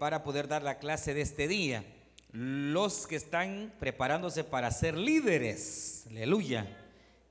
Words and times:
para 0.00 0.22
poder 0.22 0.48
dar 0.48 0.62
la 0.62 0.78
clase 0.78 1.12
de 1.12 1.20
este 1.20 1.46
día. 1.46 1.84
Los 2.32 3.06
que 3.06 3.16
están 3.16 3.70
preparándose 3.78 4.42
para 4.44 4.70
ser 4.70 4.96
líderes, 4.96 6.06
aleluya, 6.08 6.66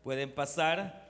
pueden 0.04 0.32
pasar. 0.32 1.10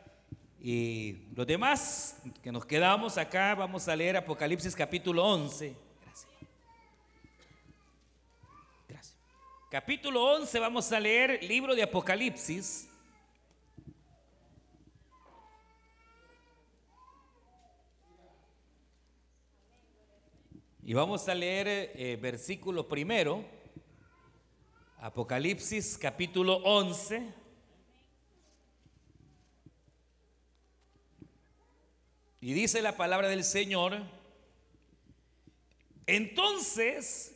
Y 0.61 1.17
los 1.35 1.45
demás 1.45 2.15
que 2.41 2.53
nos 2.53 2.65
quedamos 2.65 3.17
acá, 3.17 3.55
vamos 3.55 3.89
a 3.89 3.95
leer 3.97 4.15
Apocalipsis 4.15 4.73
capítulo 4.73 5.25
11. 5.25 5.75
Gracias. 6.05 6.27
Gracias. 8.87 9.17
Capítulo 9.69 10.23
11 10.37 10.59
vamos 10.59 10.89
a 10.93 10.99
leer 10.99 11.43
libro 11.43 11.75
de 11.75 11.83
Apocalipsis. 11.83 12.88
Y 20.89 20.93
vamos 20.95 21.29
a 21.29 21.35
leer 21.35 21.67
eh, 21.67 22.17
versículo 22.19 22.87
primero, 22.87 23.45
Apocalipsis 24.97 25.99
capítulo 25.99 26.55
11. 26.63 27.31
Y 32.41 32.53
dice 32.53 32.81
la 32.81 32.97
palabra 32.97 33.27
del 33.27 33.43
Señor, 33.43 34.01
entonces, 36.07 37.35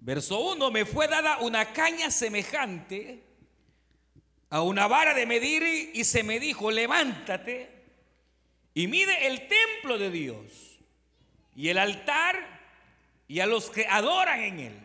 verso 0.00 0.40
1, 0.50 0.68
me 0.72 0.84
fue 0.84 1.06
dada 1.06 1.38
una 1.38 1.72
caña 1.72 2.10
semejante 2.10 3.22
a 4.50 4.62
una 4.62 4.88
vara 4.88 5.14
de 5.14 5.26
medir 5.26 5.92
y 5.94 6.02
se 6.02 6.24
me 6.24 6.40
dijo, 6.40 6.72
levántate 6.72 7.70
y 8.74 8.88
mide 8.88 9.28
el 9.28 9.46
templo 9.46 9.96
de 9.96 10.10
Dios 10.10 10.75
y 11.56 11.70
el 11.70 11.78
altar 11.78 12.38
y 13.26 13.40
a 13.40 13.46
los 13.46 13.70
que 13.70 13.86
adoran 13.86 14.40
en 14.40 14.60
él. 14.60 14.80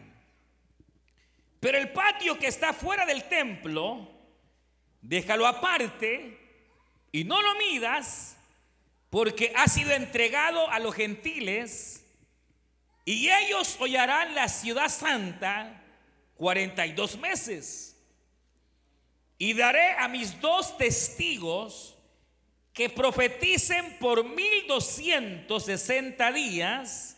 Pero 1.60 1.78
el 1.78 1.92
patio 1.92 2.40
que 2.40 2.48
está 2.48 2.74
fuera 2.74 3.05
del 3.05 3.26
templo, 3.26 4.10
déjalo 5.02 5.46
aparte 5.46 6.40
y 7.12 7.24
no 7.26 7.41
lo 7.41 7.55
midas, 7.55 8.38
porque 9.10 9.54
ha 9.55 9.68
sido 9.68 9.91
entregado 9.91 10.70
a 10.70 10.80
los 10.80 10.96
gentiles 10.96 12.04
y 13.04 13.30
ellos 13.30 13.78
hollarán 13.80 14.34
la 14.34 14.48
ciudad 14.48 14.90
santa 14.90 15.84
42 16.38 17.18
meses. 17.18 17.98
Y 19.38 19.54
daré 19.54 19.91
a 19.98 20.08
mis 20.08 20.40
dos 20.40 20.78
testigos 20.78 21.98
que 22.74 22.90
profeticen 22.90 23.98
por 24.00 24.24
1260 24.24 26.32
días 26.32 27.18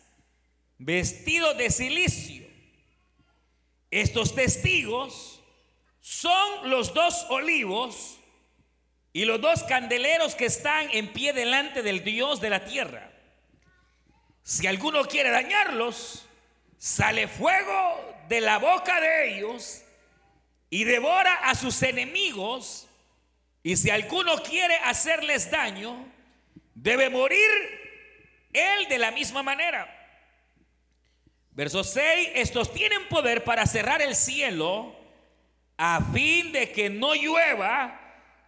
vestidos 0.78 1.58
de 1.58 1.70
silicio. 1.70 2.48
Estos 3.92 4.34
testigos 4.34 5.42
son 6.02 6.70
los 6.70 6.94
dos 6.94 7.26
olivos 7.30 8.18
y 9.14 9.26
los 9.26 9.40
dos 9.40 9.64
candeleros 9.64 10.36
que 10.36 10.46
están 10.46 10.90
en 10.92 11.14
pie 11.14 11.34
delante 11.34 11.84
del 11.84 12.04
Dios 12.04 12.42
de 12.42 12.50
la 12.50 12.66
tierra. 12.66 13.12
Si 14.42 14.66
alguno 14.66 15.06
quiere 15.06 15.30
dañarlos, 15.30 16.26
sale 16.78 17.28
fuego 17.28 18.16
de 18.28 18.42
la 18.42 18.58
boca 18.58 19.00
de 19.00 19.36
ellos 19.36 19.84
y 20.70 20.84
devora 20.84 21.36
a 21.36 21.54
sus 21.54 21.84
enemigos 21.84 22.88
y 23.64 23.78
si 23.78 23.90
alguno 23.90 24.44
quiere 24.44 24.76
hacerles 24.84 25.50
daño, 25.50 26.06
debe 26.76 27.10
morir 27.10 27.50
él 28.52 28.88
de 28.90 28.98
la 28.98 29.12
misma 29.12 29.42
manera. 29.42 29.90
Verso 31.52 31.84
6, 31.84 32.32
estos 32.36 32.74
tienen 32.74 33.08
poder 33.08 33.46
para 33.46 33.66
cerrar 33.66 34.02
el 34.02 34.16
cielo 34.16 34.94
a 35.78 36.02
fin 36.14 36.52
de 36.52 36.72
que 36.72 36.90
no 36.90 37.16
llueva 37.16 38.00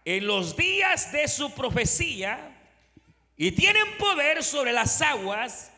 en 0.04 0.26
los 0.26 0.54
días 0.54 1.10
de 1.12 1.26
su 1.28 1.52
profecía 1.54 2.52
y 3.36 3.52
tienen 3.52 3.96
poder 3.96 4.44
sobre 4.44 4.72
las 4.72 5.00
aguas 5.00 5.72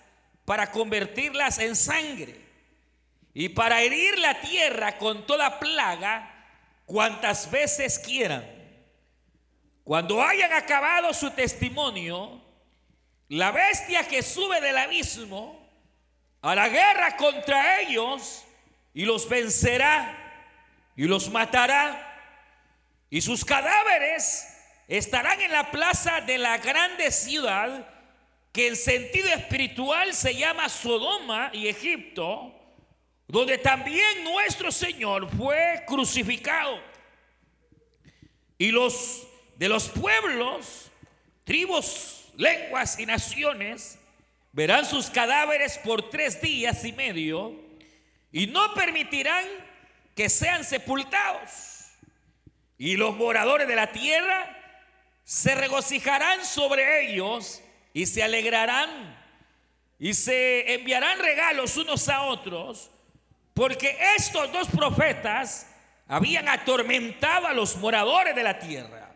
para 0.44 0.70
convertirlas 0.72 1.58
en 1.58 1.76
sangre 1.76 2.40
y 3.34 3.50
para 3.50 3.82
herir 3.82 4.18
la 4.18 4.40
tierra 4.40 4.98
con 4.98 5.26
toda 5.26 5.60
plaga 5.60 6.34
cuantas 6.86 7.50
veces 7.50 7.98
quieran. 7.98 8.57
Cuando 9.88 10.22
hayan 10.22 10.52
acabado 10.52 11.14
su 11.14 11.30
testimonio, 11.30 12.42
la 13.28 13.50
bestia 13.52 14.06
que 14.06 14.22
sube 14.22 14.60
del 14.60 14.76
abismo 14.76 15.66
a 16.42 16.54
la 16.54 16.68
guerra 16.68 17.16
contra 17.16 17.80
ellos 17.80 18.44
y 18.92 19.06
los 19.06 19.26
vencerá 19.26 20.14
y 20.94 21.04
los 21.04 21.30
matará. 21.30 22.04
Y 23.08 23.22
sus 23.22 23.46
cadáveres 23.46 24.46
estarán 24.88 25.40
en 25.40 25.52
la 25.52 25.70
plaza 25.70 26.20
de 26.20 26.36
la 26.36 26.58
grande 26.58 27.10
ciudad 27.10 27.88
que 28.52 28.68
en 28.68 28.76
sentido 28.76 29.28
espiritual 29.28 30.12
se 30.12 30.34
llama 30.34 30.68
Sodoma 30.68 31.48
y 31.54 31.66
Egipto, 31.66 32.54
donde 33.26 33.56
también 33.56 34.22
nuestro 34.22 34.70
Señor 34.70 35.34
fue 35.34 35.82
crucificado. 35.86 36.78
Y 38.58 38.70
los 38.70 39.27
de 39.58 39.68
los 39.68 39.88
pueblos, 39.88 40.90
tribus, 41.44 42.28
lenguas 42.36 42.98
y 43.00 43.06
naciones 43.06 43.98
verán 44.52 44.86
sus 44.86 45.10
cadáveres 45.10 45.78
por 45.78 46.10
tres 46.10 46.40
días 46.40 46.84
y 46.84 46.92
medio 46.92 47.54
y 48.30 48.46
no 48.46 48.72
permitirán 48.74 49.44
que 50.14 50.28
sean 50.28 50.64
sepultados. 50.64 51.90
Y 52.78 52.96
los 52.96 53.16
moradores 53.16 53.66
de 53.66 53.74
la 53.74 53.90
tierra 53.90 54.56
se 55.24 55.56
regocijarán 55.56 56.44
sobre 56.44 57.10
ellos 57.10 57.60
y 57.92 58.06
se 58.06 58.22
alegrarán 58.22 59.18
y 59.98 60.14
se 60.14 60.74
enviarán 60.74 61.18
regalos 61.18 61.76
unos 61.76 62.08
a 62.08 62.22
otros, 62.22 62.92
porque 63.54 63.98
estos 64.16 64.52
dos 64.52 64.68
profetas 64.68 65.66
habían 66.06 66.48
atormentado 66.48 67.48
a 67.48 67.52
los 67.52 67.76
moradores 67.76 68.36
de 68.36 68.42
la 68.44 68.60
tierra. 68.60 69.07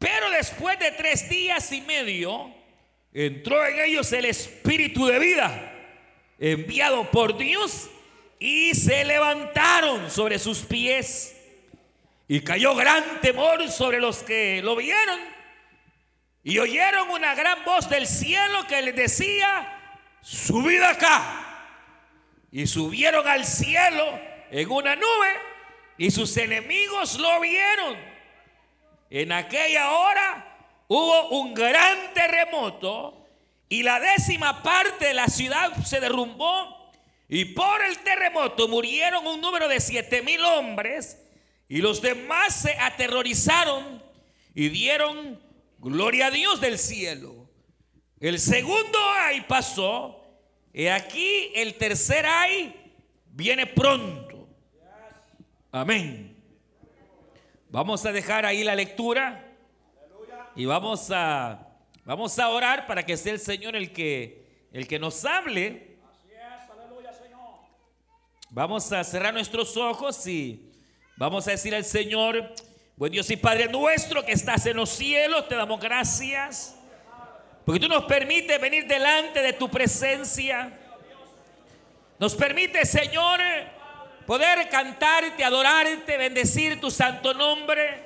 Pero 0.00 0.30
después 0.30 0.78
de 0.78 0.92
tres 0.92 1.28
días 1.28 1.70
y 1.72 1.82
medio, 1.82 2.50
entró 3.12 3.66
en 3.66 3.80
ellos 3.80 4.10
el 4.14 4.24
espíritu 4.24 5.04
de 5.06 5.18
vida 5.18 5.72
enviado 6.38 7.10
por 7.10 7.36
Dios 7.36 7.90
y 8.38 8.74
se 8.74 9.04
levantaron 9.04 10.10
sobre 10.10 10.38
sus 10.38 10.60
pies. 10.60 11.36
Y 12.28 12.40
cayó 12.40 12.74
gran 12.74 13.20
temor 13.20 13.68
sobre 13.70 14.00
los 14.00 14.22
que 14.22 14.62
lo 14.62 14.74
vieron. 14.74 15.20
Y 16.44 16.58
oyeron 16.58 17.10
una 17.10 17.34
gran 17.34 17.62
voz 17.66 17.90
del 17.90 18.06
cielo 18.06 18.66
que 18.66 18.80
les 18.80 18.96
decía, 18.96 19.98
subid 20.22 20.80
acá. 20.80 21.66
Y 22.50 22.66
subieron 22.66 23.28
al 23.28 23.44
cielo 23.44 24.18
en 24.50 24.70
una 24.70 24.96
nube 24.96 25.28
y 25.98 26.10
sus 26.10 26.34
enemigos 26.38 27.18
lo 27.18 27.38
vieron 27.40 28.09
en 29.10 29.32
aquella 29.32 29.90
hora 29.90 30.84
hubo 30.86 31.40
un 31.40 31.52
gran 31.52 32.14
terremoto 32.14 33.26
y 33.68 33.82
la 33.82 34.00
décima 34.00 34.62
parte 34.62 35.06
de 35.06 35.14
la 35.14 35.26
ciudad 35.26 35.76
se 35.84 36.00
derrumbó 36.00 36.90
y 37.28 37.44
por 37.46 37.84
el 37.84 37.98
terremoto 37.98 38.68
murieron 38.68 39.26
un 39.26 39.40
número 39.40 39.68
de 39.68 39.80
siete 39.80 40.22
mil 40.22 40.44
hombres 40.44 41.18
y 41.68 41.78
los 41.78 42.00
demás 42.02 42.54
se 42.54 42.72
aterrorizaron 42.72 44.02
y 44.54 44.68
dieron 44.68 45.40
gloria 45.78 46.26
a 46.26 46.30
Dios 46.30 46.60
del 46.60 46.78
cielo. 46.78 47.48
El 48.18 48.38
segundo 48.38 48.98
ay 49.18 49.42
pasó 49.42 50.24
y 50.72 50.86
aquí 50.86 51.52
el 51.54 51.74
tercer 51.74 52.26
ay 52.26 52.92
viene 53.26 53.66
pronto. 53.66 54.48
Amén. 55.72 56.29
Vamos 57.72 58.04
a 58.04 58.10
dejar 58.10 58.44
ahí 58.44 58.64
la 58.64 58.74
lectura 58.74 59.44
y 60.56 60.64
vamos 60.64 61.08
a, 61.12 61.68
vamos 62.04 62.36
a 62.36 62.48
orar 62.48 62.84
para 62.88 63.06
que 63.06 63.16
sea 63.16 63.32
el 63.32 63.38
Señor 63.38 63.76
el 63.76 63.92
que, 63.92 64.66
el 64.72 64.88
que 64.88 64.98
nos 64.98 65.24
hable. 65.24 65.96
Vamos 68.50 68.90
a 68.90 69.04
cerrar 69.04 69.32
nuestros 69.32 69.76
ojos 69.76 70.26
y 70.26 70.68
vamos 71.16 71.46
a 71.46 71.52
decir 71.52 71.72
al 71.72 71.84
Señor, 71.84 72.52
buen 72.96 73.12
Dios 73.12 73.30
y 73.30 73.36
Padre 73.36 73.68
nuestro 73.68 74.26
que 74.26 74.32
estás 74.32 74.66
en 74.66 74.76
los 74.76 74.90
cielos, 74.90 75.46
te 75.46 75.54
damos 75.54 75.78
gracias. 75.78 76.74
Porque 77.64 77.78
tú 77.78 77.86
nos 77.86 78.02
permites 78.06 78.60
venir 78.60 78.88
delante 78.88 79.40
de 79.42 79.52
tu 79.52 79.70
presencia. 79.70 80.76
Nos 82.18 82.34
permite, 82.34 82.84
Señor, 82.84 83.38
poder 84.30 84.68
cantarte, 84.68 85.42
adorarte, 85.42 86.16
bendecir 86.16 86.80
tu 86.80 86.88
santo 86.88 87.34
nombre, 87.34 88.00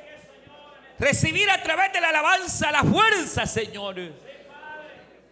recibir 0.98 1.50
a 1.50 1.62
través 1.62 1.92
de 1.92 2.00
la 2.00 2.08
alabanza 2.08 2.72
la 2.72 2.82
fuerza, 2.82 3.44
Señor. 3.44 3.96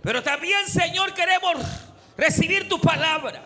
Pero 0.03 0.23
también, 0.23 0.69
Señor, 0.69 1.15
queremos 1.15 1.57
recibir 2.15 2.69
tu 2.69 2.79
palabra. 2.79 3.43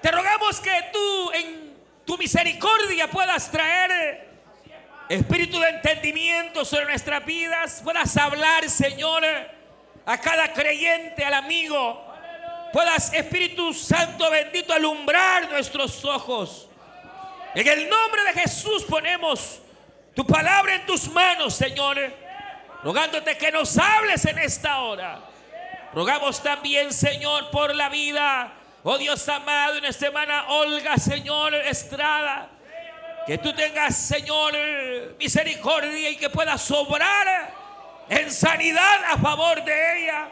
Te 0.00 0.10
rogamos 0.10 0.58
que 0.58 0.84
tú 0.90 1.32
en 1.32 1.76
tu 2.06 2.16
misericordia 2.16 3.10
puedas 3.10 3.50
traer 3.50 4.26
espíritu 5.10 5.60
de 5.60 5.68
entendimiento 5.68 6.64
sobre 6.64 6.86
nuestras 6.86 7.26
vidas, 7.26 7.82
puedas 7.84 8.16
hablar, 8.16 8.70
Señor, 8.70 9.22
a 10.06 10.18
cada 10.18 10.50
creyente, 10.54 11.26
al 11.26 11.34
amigo, 11.34 12.05
puedas, 12.76 13.10
Espíritu 13.14 13.72
Santo 13.72 14.30
bendito, 14.30 14.74
alumbrar 14.74 15.48
nuestros 15.48 16.04
ojos. 16.04 16.68
En 17.54 17.66
el 17.66 17.88
nombre 17.88 18.22
de 18.24 18.34
Jesús 18.34 18.84
ponemos 18.84 19.62
tu 20.14 20.26
palabra 20.26 20.74
en 20.74 20.84
tus 20.84 21.08
manos, 21.08 21.54
Señor, 21.54 21.96
rogándote 22.82 23.38
que 23.38 23.50
nos 23.50 23.78
hables 23.78 24.26
en 24.26 24.38
esta 24.40 24.80
hora. 24.80 25.22
Rogamos 25.94 26.42
también, 26.42 26.92
Señor, 26.92 27.50
por 27.50 27.74
la 27.74 27.88
vida, 27.88 28.52
oh 28.82 28.98
Dios 28.98 29.26
amado, 29.26 29.78
en 29.78 29.86
esta 29.86 30.08
semana, 30.08 30.44
Olga, 30.48 30.98
Señor, 30.98 31.54
Estrada. 31.54 32.50
Que 33.26 33.38
tú 33.38 33.54
tengas, 33.54 33.96
Señor, 33.96 34.52
misericordia 35.18 36.10
y 36.10 36.16
que 36.16 36.28
puedas 36.28 36.60
sobrar 36.60 37.54
en 38.10 38.30
sanidad 38.30 39.02
a 39.06 39.16
favor 39.16 39.64
de 39.64 40.02
ella. 40.02 40.28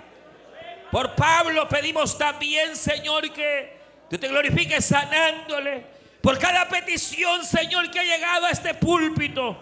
Por 0.95 1.17
Pablo 1.17 1.69
pedimos 1.69 2.17
también, 2.17 2.77
Señor, 2.77 3.33
que 3.33 3.77
tú 4.09 4.17
te 4.17 4.29
glorifiques 4.29 4.85
sanándole. 4.85 5.85
Por 6.21 6.39
cada 6.39 6.69
petición, 6.69 7.45
Señor, 7.45 7.91
que 7.91 7.99
ha 7.99 8.05
llegado 8.05 8.47
a 8.47 8.51
este 8.51 8.75
púlpito. 8.75 9.59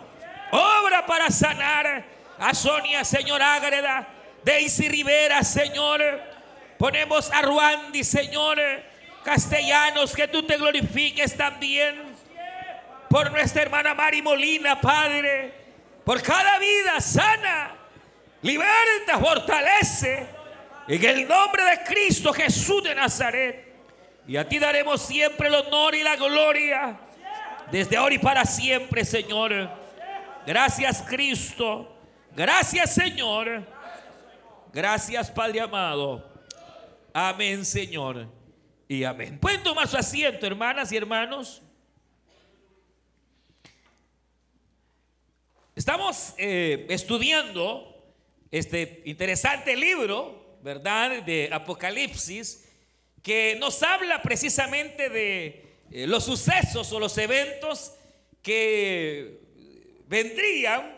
Obra 0.51 1.07
para 1.07 1.31
sanar 1.31 2.05
a 2.39 2.53
Sonia, 2.53 3.03
Señor 3.03 3.41
Ágreda, 3.41 4.07
Daisy 4.45 4.91
Rivera, 4.91 5.43
Señor. 5.43 6.03
Ponemos 6.77 7.31
a 7.33 7.41
Ruandi, 7.41 8.05
Señor, 8.05 8.59
castellanos, 9.25 10.15
que 10.15 10.29
tú 10.29 10.43
te 10.43 10.59
glorifiques 10.59 11.35
también. 11.35 12.15
Por 13.09 13.33
nuestra 13.33 13.63
hermana 13.63 13.95
Mari 13.95 14.21
Molina, 14.21 14.79
Padre. 14.79 15.51
Por 16.05 16.21
cada 16.21 16.59
vida 16.59 17.01
sana, 17.01 17.75
liberta, 18.43 19.19
fortalece. 19.19 20.42
En 20.89 21.05
el 21.05 21.29
nombre 21.29 21.63
de 21.65 21.85
Cristo 21.85 22.33
Jesús 22.33 22.83
de 22.83 22.95
Nazaret. 22.95 23.73
Y 24.27 24.37
a 24.37 24.49
ti 24.49 24.59
daremos 24.59 25.03
siempre 25.03 25.49
el 25.49 25.55
honor 25.55 25.95
y 25.95 26.03
la 26.03 26.17
gloria. 26.17 27.01
Desde 27.71 27.97
ahora 27.97 28.15
y 28.15 28.19
para 28.19 28.45
siempre, 28.45 29.05
Señor. 29.05 29.71
Gracias, 30.47 31.03
Cristo. 31.03 31.97
Gracias, 32.35 32.95
Señor. 32.95 33.67
Gracias, 34.73 35.31
Padre 35.31 35.61
amado. 35.61 36.31
Amén, 37.13 37.65
Señor. 37.65 38.29
Y 38.89 39.05
amén. 39.05 39.39
Pueden 39.39 39.63
tomar 39.63 39.87
su 39.89 39.97
asiento, 39.97 40.47
hermanas 40.47 40.91
y 40.93 40.97
hermanos. 40.97 41.63
Estamos 45.75 46.35
eh, 46.37 46.87
estudiando 46.91 47.89
este 48.51 49.03
interesante 49.07 49.75
libro 49.75 50.42
¿verdad? 50.63 51.23
De 51.23 51.49
Apocalipsis, 51.53 52.65
que 53.23 53.57
nos 53.59 53.83
habla 53.83 54.23
precisamente 54.23 55.09
de 55.09 55.65
eh, 55.91 56.07
los 56.07 56.25
sucesos 56.25 56.91
o 56.93 57.01
los 57.01 57.17
eventos 57.19 57.93
que 58.43 59.41
vendrían 60.07 60.97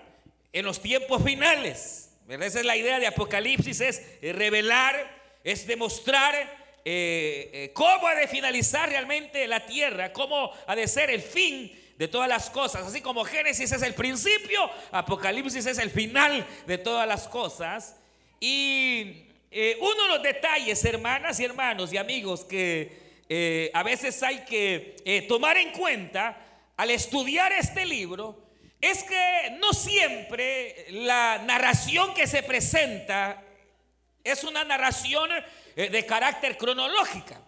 en 0.53 0.65
los 0.65 0.81
tiempos 0.81 1.23
finales. 1.23 2.11
Esa 2.29 2.61
es 2.61 2.65
la 2.65 2.77
idea 2.77 2.99
de 2.99 3.07
Apocalipsis, 3.07 3.81
es 3.81 4.03
eh, 4.23 4.33
revelar, 4.33 4.95
es 5.43 5.67
demostrar 5.67 6.35
eh, 6.85 7.71
cómo 7.75 8.07
ha 8.07 8.15
de 8.15 8.29
finalizar 8.29 8.89
realmente 8.89 9.47
la 9.47 9.67
tierra, 9.67 10.13
cómo 10.13 10.53
ha 10.67 10.77
de 10.77 10.87
ser 10.89 11.11
el 11.11 11.23
fin 11.23 11.73
de 11.99 12.09
todas 12.09 12.29
las 12.29 12.51
cosas. 12.51 12.87
Así 12.87 13.01
como 13.01 13.25
Génesis 13.25 13.73
es 13.73 13.83
el 13.83 13.95
principio, 13.95 14.71
Apocalipsis 14.91 15.67
es 15.67 15.79
el 15.79 15.91
final 15.91 16.47
de 16.67 16.79
todas 16.79 17.07
las 17.07 17.29
cosas. 17.29 17.97
Y 18.41 19.34
eh, 19.57 19.79
uno 19.81 20.03
de 20.03 20.09
los 20.09 20.23
detalles, 20.25 20.85
hermanas 20.85 21.39
y 21.39 21.45
hermanos 21.45 21.93
y 21.93 21.97
amigos, 21.97 22.45
que 22.45 23.23
eh, 23.29 23.71
a 23.73 23.85
veces 23.85 24.21
hay 24.25 24.45
que 24.45 24.97
eh, 25.05 25.23
tomar 25.29 25.57
en 25.57 25.71
cuenta 25.71 26.37
al 26.77 26.91
estudiar 26.91 27.53
este 27.53 27.87
libro, 27.87 28.49
es 28.81 29.05
que 29.05 29.57
no 29.61 29.73
siempre 29.73 30.87
la 30.91 31.41
narración 31.47 32.15
que 32.15 32.27
se 32.27 32.43
presenta 32.43 33.45
es 34.25 34.43
una 34.43 34.65
narración 34.65 35.31
de 35.77 36.05
carácter 36.05 36.57
cronológica. 36.59 37.41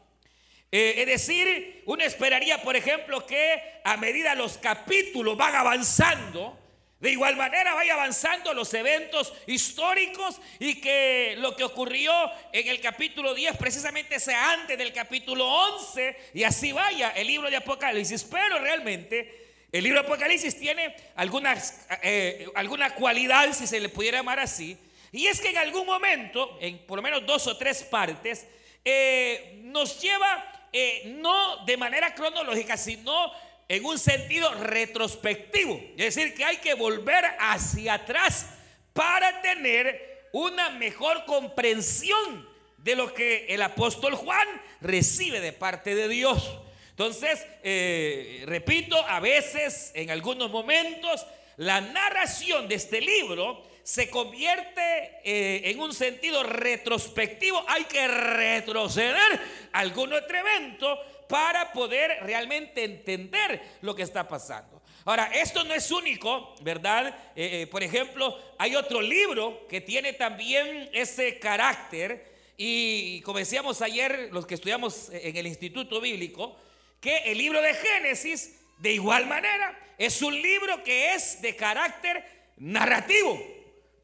es 0.71 1.07
decir, 1.07 1.83
uno 1.87 2.05
esperaría, 2.05 2.63
por 2.63 2.77
ejemplo, 2.77 3.27
que 3.27 3.81
a 3.83 3.97
medida 3.97 4.37
los 4.37 4.59
capítulos 4.59 5.37
van 5.37 5.57
avanzando, 5.57 6.57
de 6.99 7.11
igual 7.11 7.37
manera 7.37 7.75
vaya 7.75 7.93
avanzando 7.93 8.55
los 8.55 8.73
eventos 8.73 9.33
históricos 9.47 10.41
y 10.59 10.81
que 10.81 11.35
lo 11.39 11.55
que 11.55 11.65
ocurrió 11.65 12.13
en 12.53 12.69
el 12.69 12.81
capítulo 12.81 13.35
10 13.35 13.57
precisamente 13.59 14.19
sea 14.19 14.53
antes 14.53 14.79
del 14.79 14.95
capítulo 14.95 15.47
11 15.47 16.17
y 16.33 16.43
así 16.45 16.73
vaya 16.73 17.11
el 17.11 17.27
libro 17.27 17.51
de 17.51 17.57
Apocalipsis. 17.57 18.25
Pero 18.25 18.59
realmente 18.59 19.47
el 19.73 19.85
libro 19.85 20.01
de 20.01 20.07
Apocalipsis 20.07 20.59
tiene 20.59 20.97
algunas, 21.17 21.87
eh, 22.03 22.49
alguna 22.55 22.95
cualidad, 22.95 23.53
si 23.53 23.67
se 23.67 23.79
le 23.79 23.91
pudiera 23.91 24.19
llamar 24.19 24.41
así, 24.41 24.79
y 25.13 25.27
es 25.27 25.41
que 25.41 25.51
en 25.51 25.59
algún 25.59 25.87
momento, 25.87 26.57
en 26.61 26.79
por 26.87 26.97
lo 26.97 27.03
menos 27.03 27.27
dos 27.27 27.47
o 27.47 27.57
tres 27.59 27.83
partes, 27.83 28.47
eh, 28.85 29.61
nos 29.65 30.01
lleva 30.01 30.69
eh, 30.73 31.05
no 31.07 31.65
de 31.65 31.77
manera 31.77 32.15
cronológica, 32.15 32.77
sino 32.77 33.33
en 33.69 33.85
un 33.85 33.99
sentido 33.99 34.53
retrospectivo. 34.55 35.81
Es 35.97 36.15
decir, 36.15 36.35
que 36.35 36.45
hay 36.45 36.59
que 36.59 36.75
volver 36.75 37.25
hacia 37.39 37.95
atrás 37.95 38.47
para 38.93 39.43
tener 39.43 40.29
una 40.33 40.71
mejor 40.71 41.25
comprensión 41.25 42.49
de 42.79 42.95
lo 42.95 43.13
que 43.13 43.47
el 43.49 43.63
apóstol 43.63 44.15
Juan 44.15 44.47
recibe 44.81 45.41
de 45.41 45.53
parte 45.53 45.95
de 45.95 46.09
Dios. 46.09 46.59
Entonces, 46.91 47.45
eh, 47.63 48.43
repito, 48.47 48.97
a 48.97 49.21
veces, 49.21 49.91
en 49.95 50.11
algunos 50.11 50.51
momentos, 50.51 51.27
la 51.57 51.81
narración 51.81 52.69
de 52.69 52.77
este 52.77 53.01
libro 53.01 53.63
se 53.83 54.11
convierte 54.11 55.21
eh, 55.25 55.71
en 55.71 55.79
un 55.79 55.95
sentido 55.95 56.43
retrospectivo. 56.43 57.65
Hay 57.69 57.85
que 57.85 58.07
retroceder 58.09 59.41
algún 59.73 60.13
otro 60.13 60.37
evento 60.37 60.99
para 61.29 61.73
poder 61.73 62.19
realmente 62.23 62.85
entender 62.85 63.61
lo 63.83 63.95
que 63.95 64.03
está 64.03 64.27
pasando. 64.27 64.83
Ahora, 65.05 65.31
esto 65.33 65.63
no 65.65 65.73
es 65.73 65.91
único, 65.91 66.55
¿verdad? 66.63 67.09
Eh, 67.37 67.63
eh, 67.63 67.67
por 67.69 67.83
ejemplo, 67.83 68.37
hay 68.59 68.75
otro 68.75 69.01
libro 69.01 69.67
que 69.69 69.81
tiene 69.81 70.13
también 70.15 70.91
ese 70.93 71.39
carácter 71.39 72.37
y 72.57 73.21
como 73.21 73.39
decíamos 73.39 73.83
ayer, 73.83 74.31
los 74.33 74.47
que 74.47 74.55
estudiamos 74.55 75.11
en 75.13 75.37
el 75.37 75.47
Instituto 75.47 76.01
Bíblico, 76.01 76.57
que 77.01 77.19
el 77.19 77.39
libro 77.39 77.61
de 77.61 77.75
Génesis, 77.75 78.59
de 78.79 78.93
igual 78.93 79.27
manera, 79.27 79.79
es 79.99 80.23
un 80.23 80.35
libro 80.41 80.83
que 80.83 81.15
es 81.15 81.41
de 81.43 81.55
carácter 81.55 82.25
narrativo, 82.57 83.41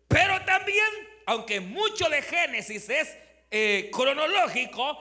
pero 0.07 0.45
también, 0.45 0.87
aunque 1.27 1.61
mucho 1.61 2.09
de 2.09 2.21
Génesis 2.21 2.89
es 2.91 3.17
eh, 3.51 3.91
cronológico, 3.93 4.99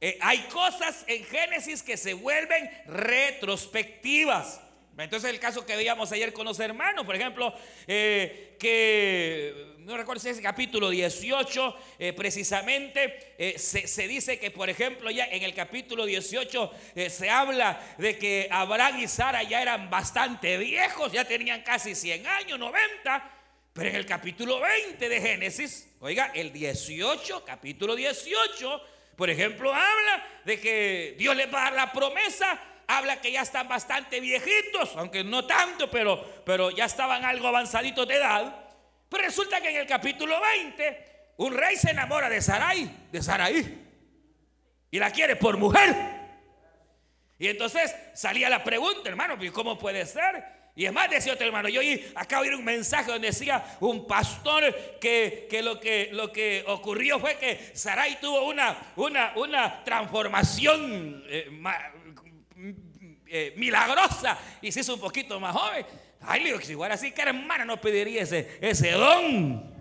eh, 0.00 0.18
hay 0.20 0.38
cosas 0.48 1.04
en 1.06 1.24
Génesis 1.24 1.82
que 1.82 1.96
se 1.96 2.14
vuelven 2.14 2.70
retrospectivas. 2.86 4.60
Entonces 4.96 5.30
el 5.30 5.40
caso 5.40 5.66
que 5.66 5.74
veíamos 5.74 6.12
ayer 6.12 6.32
con 6.32 6.44
los 6.44 6.60
hermanos, 6.60 7.04
por 7.04 7.16
ejemplo, 7.16 7.52
eh, 7.86 8.54
que 8.58 9.74
no 9.78 9.96
recuerdo 9.96 10.20
si 10.20 10.28
es 10.28 10.36
el 10.36 10.42
capítulo 10.42 10.90
18, 10.90 11.76
eh, 11.98 12.12
precisamente 12.12 13.56
se, 13.56 14.06
dice 14.06 14.38
que, 14.38 14.50
por 14.50 14.70
ejemplo, 14.70 15.10
ya 15.10 15.24
en 15.26 15.42
el 15.42 15.52
capítulo 15.52 16.04
18 16.04 16.70
se 17.08 17.28
habla 17.28 17.80
de 17.98 18.16
que 18.16 18.48
Abraham 18.50 19.00
y 19.00 19.08
Sara 19.08 19.42
ya 19.42 19.60
eran 19.60 19.90
bastante 19.90 20.58
viejos, 20.58 21.10
ya 21.10 21.24
tenían 21.24 21.62
casi 21.62 21.94
100 21.94 22.26
años, 22.26 22.58
90, 22.58 23.34
pero 23.74 23.90
en 23.90 23.96
el 23.96 24.06
capítulo 24.06 24.60
20 24.60 25.08
de 25.08 25.20
Génesis, 25.20 25.88
oiga, 25.98 26.30
el 26.32 26.52
18, 26.52 27.44
capítulo 27.44 27.96
18, 27.96 28.93
por 29.16 29.30
ejemplo, 29.30 29.72
habla 29.72 30.26
de 30.44 30.60
que 30.60 31.14
Dios 31.18 31.36
les 31.36 31.52
va 31.52 31.60
a 31.60 31.64
dar 31.64 31.72
la 31.74 31.92
promesa, 31.92 32.58
habla 32.86 33.20
que 33.20 33.32
ya 33.32 33.42
están 33.42 33.68
bastante 33.68 34.20
viejitos, 34.20 34.94
aunque 34.96 35.24
no 35.24 35.46
tanto, 35.46 35.90
pero, 35.90 36.42
pero 36.44 36.70
ya 36.70 36.84
estaban 36.84 37.24
algo 37.24 37.48
avanzaditos 37.48 38.06
de 38.06 38.16
edad. 38.16 38.54
Pero 39.08 39.24
resulta 39.24 39.60
que 39.60 39.70
en 39.70 39.76
el 39.76 39.86
capítulo 39.86 40.40
20, 40.40 41.32
un 41.38 41.54
rey 41.54 41.76
se 41.76 41.90
enamora 41.90 42.28
de 42.28 42.42
Sarai, 42.42 42.90
de 43.10 43.22
Sarai, 43.22 43.84
y 44.90 44.98
la 44.98 45.10
quiere 45.10 45.36
por 45.36 45.56
mujer. 45.56 45.94
Y 47.38 47.48
entonces 47.48 47.94
salía 48.14 48.48
la 48.48 48.62
pregunta, 48.62 49.08
hermano, 49.08 49.36
¿cómo 49.52 49.78
puede 49.78 50.06
ser? 50.06 50.63
Y 50.76 50.86
es 50.86 50.92
más, 50.92 51.08
decía 51.08 51.34
otro 51.34 51.46
hermano, 51.46 51.68
yo 51.68 51.80
acabo 52.16 52.42
de 52.42 52.48
oír 52.48 52.58
un 52.58 52.64
mensaje 52.64 53.12
donde 53.12 53.28
decía 53.28 53.76
un 53.78 54.08
pastor 54.08 54.74
que, 55.00 55.48
lo, 55.62 55.78
que 55.78 56.08
lo 56.12 56.32
que 56.32 56.64
ocurrió 56.66 57.20
fue 57.20 57.36
que 57.38 57.70
Sarai 57.74 58.20
tuvo 58.20 58.48
una, 58.48 58.92
una, 58.96 59.32
una 59.36 59.84
transformación 59.84 61.24
eh, 61.28 61.48
eh, 63.26 63.54
milagrosa 63.56 64.36
y 64.60 64.72
se 64.72 64.80
hizo 64.80 64.94
un 64.94 65.00
poquito 65.00 65.38
más 65.38 65.54
joven. 65.54 65.86
Ay, 66.22 66.40
le 66.40 66.46
digo 66.46 66.58
que 66.58 66.66
si 66.66 66.74
fuera 66.74 66.94
así, 66.94 67.12
que 67.12 67.22
hermana 67.22 67.64
no 67.64 67.80
pediría 67.80 68.22
ese, 68.22 68.58
ese 68.60 68.90
don. 68.92 69.72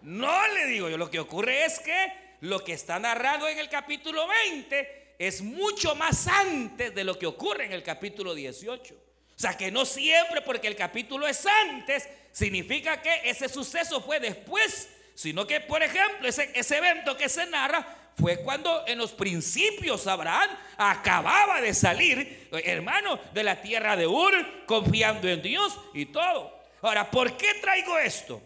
No 0.00 0.48
le 0.48 0.66
digo 0.68 0.88
yo, 0.88 0.96
lo 0.96 1.10
que 1.10 1.20
ocurre 1.20 1.66
es 1.66 1.80
que 1.80 2.12
lo 2.40 2.64
que 2.64 2.72
está 2.72 2.98
narrado 2.98 3.46
en 3.46 3.58
el 3.58 3.68
capítulo 3.68 4.26
20 4.26 5.16
es 5.18 5.42
mucho 5.42 5.94
más 5.94 6.26
antes 6.28 6.94
de 6.94 7.04
lo 7.04 7.18
que 7.18 7.26
ocurre 7.26 7.66
en 7.66 7.72
el 7.72 7.82
capítulo 7.82 8.34
18. 8.34 9.11
Sea 9.42 9.56
que 9.56 9.72
no 9.72 9.84
siempre 9.84 10.40
porque 10.42 10.68
el 10.68 10.76
capítulo 10.76 11.26
es 11.26 11.44
antes, 11.64 12.08
significa 12.30 13.02
que 13.02 13.28
ese 13.28 13.48
suceso 13.48 14.00
fue 14.00 14.20
después, 14.20 14.88
sino 15.16 15.48
que, 15.48 15.58
por 15.58 15.82
ejemplo, 15.82 16.28
ese, 16.28 16.52
ese 16.54 16.76
evento 16.76 17.16
que 17.16 17.28
se 17.28 17.44
narra 17.46 18.12
fue 18.16 18.36
cuando 18.36 18.84
en 18.86 18.98
los 18.98 19.10
principios 19.10 20.06
Abraham 20.06 20.48
acababa 20.76 21.60
de 21.60 21.74
salir, 21.74 22.50
hermano, 22.52 23.18
de 23.34 23.42
la 23.42 23.60
tierra 23.60 23.96
de 23.96 24.06
Ur, 24.06 24.64
confiando 24.64 25.26
en 25.26 25.42
Dios 25.42 25.76
y 25.92 26.06
todo. 26.06 26.62
Ahora, 26.80 27.10
¿por 27.10 27.36
qué 27.36 27.54
traigo 27.54 27.98
esto? 27.98 28.40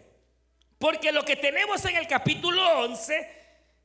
Porque 0.79 1.11
lo 1.11 1.23
que 1.23 1.35
tenemos 1.35 1.85
en 1.85 1.95
el 1.95 2.07
capítulo 2.07 2.79
11 2.79 3.35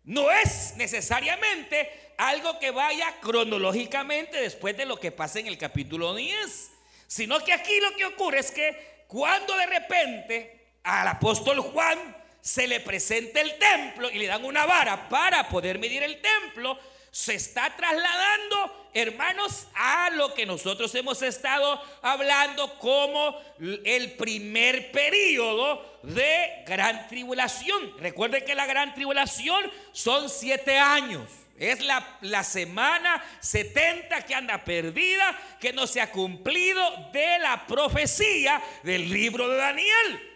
no 0.05 0.31
es 0.31 0.77
necesariamente 0.79 2.15
algo 2.17 2.59
que 2.59 2.71
vaya 2.71 3.17
cronológicamente 3.21 4.41
después 4.41 4.75
de 4.79 4.87
lo 4.87 4.97
que 4.99 5.13
pasa 5.13 5.41
en 5.41 5.49
el 5.49 5.59
capítulo 5.59 6.15
10. 6.15 6.72
Sino 7.13 7.45
que 7.45 7.53
aquí 7.53 7.79
lo 7.79 7.95
que 7.95 8.07
ocurre 8.07 8.39
es 8.39 8.51
que 8.51 9.05
cuando 9.07 9.55
de 9.55 9.67
repente 9.67 10.77
al 10.83 11.07
apóstol 11.07 11.61
Juan 11.61 11.99
se 12.41 12.67
le 12.67 12.81
presenta 12.81 13.43
el 13.43 13.59
templo 13.59 14.11
y 14.11 14.19
le 14.19 14.29
dan 14.29 14.43
una 14.47 14.65
vara 14.65 15.11
para 15.11 15.47
poder 15.47 15.79
medir 15.79 16.03
el 16.03 16.23
templo, 16.23 16.79
se 17.11 17.35
está 17.35 17.77
trasladando, 17.77 18.89
hermanos, 18.95 19.69
a 19.75 20.09
lo 20.15 20.33
que 20.33 20.47
nosotros 20.47 20.95
hemos 20.95 21.21
estado 21.21 21.83
hablando 22.01 22.79
como 22.79 23.39
el 23.61 24.13
primer 24.13 24.91
periodo 24.91 26.01
de 26.05 26.65
gran 26.67 27.09
tribulación. 27.09 27.93
Recuerden 27.99 28.43
que 28.47 28.55
la 28.55 28.65
gran 28.65 28.95
tribulación 28.95 29.71
son 29.93 30.31
siete 30.31 30.79
años. 30.79 31.29
Es 31.63 31.79
la, 31.81 32.43
semana 32.43 33.25
70 33.41 34.23
que 34.23 34.35
anda 34.35 34.65
perdida, 34.65 35.57
que 35.61 35.73
no 35.73 35.87
se 35.87 36.01
ha 36.01 36.11
cumplido 36.11 36.83
de 37.13 37.39
la 37.39 37.69
profecía 37.69 38.61
del 38.83 39.09
libro 39.09 39.49
de 39.49 39.59
Daniel. 39.59 40.31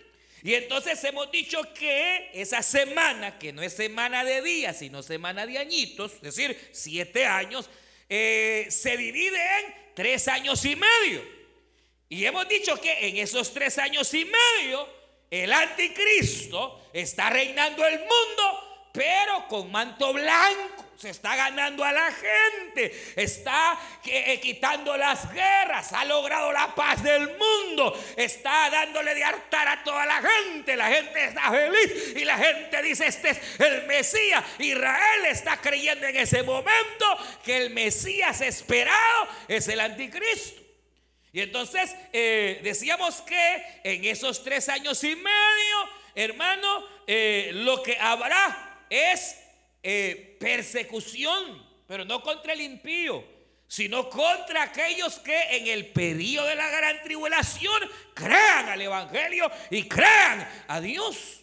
Y 0.44 0.54
entonces 0.54 1.02
hemos 1.02 1.28
dicho 1.32 1.60
que 1.74 2.30
esa 2.32 2.62
semana, 2.62 3.40
que 3.40 3.52
no 3.52 3.60
es 3.60 3.72
semana 3.72 4.22
de 4.22 4.40
días, 4.40 4.78
sino 4.78 5.02
semana 5.02 5.46
de 5.46 5.58
añitos, 5.58 6.12
es 6.12 6.20
decir, 6.20 6.70
siete 6.70 7.26
años, 7.26 7.68
eh, 8.08 8.68
se 8.70 8.96
divide 8.96 9.36
en 9.36 9.74
tres 9.96 10.28
años 10.28 10.64
y 10.64 10.76
medio. 10.76 11.24
Y 12.08 12.24
hemos 12.24 12.48
dicho 12.48 12.80
que 12.80 13.08
en 13.08 13.16
esos 13.16 13.52
tres 13.52 13.78
años 13.78 14.14
y 14.14 14.24
medio, 14.24 14.88
el 15.28 15.52
anticristo 15.52 16.88
está 16.92 17.30
reinando 17.30 17.84
el 17.84 17.98
mundo, 17.98 18.90
pero 18.92 19.48
con 19.48 19.72
manto 19.72 20.12
blanco 20.12 20.85
se 20.98 21.10
está 21.10 21.36
ganando 21.36 21.84
a 21.84 21.92
la 21.92 22.10
gente, 22.10 23.12
está 23.16 23.78
eh, 24.04 24.40
quitando 24.40 24.96
las 24.96 25.30
guerras, 25.32 25.92
ha 25.92 26.04
logrado 26.04 26.50
la 26.52 26.74
paz 26.74 27.02
del 27.02 27.36
mundo, 27.36 27.98
está 28.16 28.70
dándole 28.70 29.14
de 29.14 29.22
hartar 29.22 29.68
a 29.68 29.84
toda 29.84 30.06
la 30.06 30.22
gente, 30.22 30.74
la 30.74 30.88
gente 30.88 31.24
está 31.24 31.50
feliz 31.50 32.16
y 32.16 32.24
la 32.24 32.38
gente 32.38 32.82
dice, 32.82 33.06
este 33.06 33.30
es 33.30 33.40
el 33.60 33.86
Mesías. 33.86 34.42
Israel 34.58 35.26
está 35.26 35.58
creyendo 35.58 36.06
en 36.06 36.16
ese 36.16 36.42
momento 36.42 37.06
que 37.44 37.58
el 37.58 37.70
Mesías 37.70 38.40
esperado 38.40 39.28
es 39.48 39.68
el 39.68 39.80
anticristo. 39.80 40.62
Y 41.32 41.42
entonces 41.42 41.94
eh, 42.14 42.60
decíamos 42.62 43.20
que 43.20 43.80
en 43.84 44.06
esos 44.06 44.42
tres 44.42 44.70
años 44.70 45.04
y 45.04 45.14
medio, 45.14 45.90
hermano, 46.14 46.86
eh, 47.06 47.50
lo 47.52 47.82
que 47.82 47.98
habrá 48.00 48.80
es 48.88 49.36
eh, 49.88 50.36
persecución, 50.40 51.64
pero 51.86 52.04
no 52.04 52.20
contra 52.20 52.54
el 52.54 52.60
impío, 52.60 53.22
sino 53.68 54.10
contra 54.10 54.64
aquellos 54.64 55.20
que 55.20 55.56
en 55.58 55.68
el 55.68 55.86
periodo 55.86 56.48
de 56.48 56.56
la 56.56 56.68
gran 56.70 57.04
tribulación 57.04 57.88
crean 58.12 58.68
al 58.68 58.80
Evangelio 58.80 59.48
y 59.70 59.84
crean 59.84 60.48
a 60.66 60.80
Dios. 60.80 61.40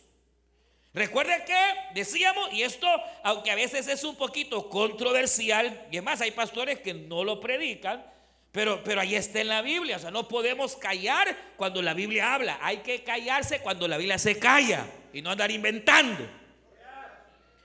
Recuerden 0.93 1.45
que 1.45 1.55
decíamos, 1.95 2.51
y 2.51 2.63
esto, 2.63 2.85
aunque 3.23 3.49
a 3.49 3.55
veces 3.55 3.87
es 3.87 4.03
un 4.03 4.17
poquito 4.17 4.69
controversial, 4.69 5.87
y 5.89 5.95
es 5.95 6.03
más, 6.03 6.19
hay 6.19 6.31
pastores 6.31 6.79
que 6.79 6.93
no 6.93 7.23
lo 7.23 7.39
predican, 7.39 8.05
pero, 8.51 8.83
pero 8.83 8.99
ahí 8.99 9.15
está 9.15 9.39
en 9.39 9.47
la 9.47 9.61
Biblia. 9.61 9.95
O 9.95 9.99
sea, 9.99 10.11
no 10.11 10.27
podemos 10.27 10.75
callar 10.75 11.33
cuando 11.55 11.81
la 11.81 11.93
Biblia 11.93 12.33
habla. 12.33 12.59
Hay 12.61 12.79
que 12.79 13.05
callarse 13.05 13.59
cuando 13.59 13.87
la 13.87 13.95
Biblia 13.95 14.17
se 14.17 14.37
calla 14.37 14.85
y 15.13 15.21
no 15.21 15.31
andar 15.31 15.49
inventando. 15.49 16.42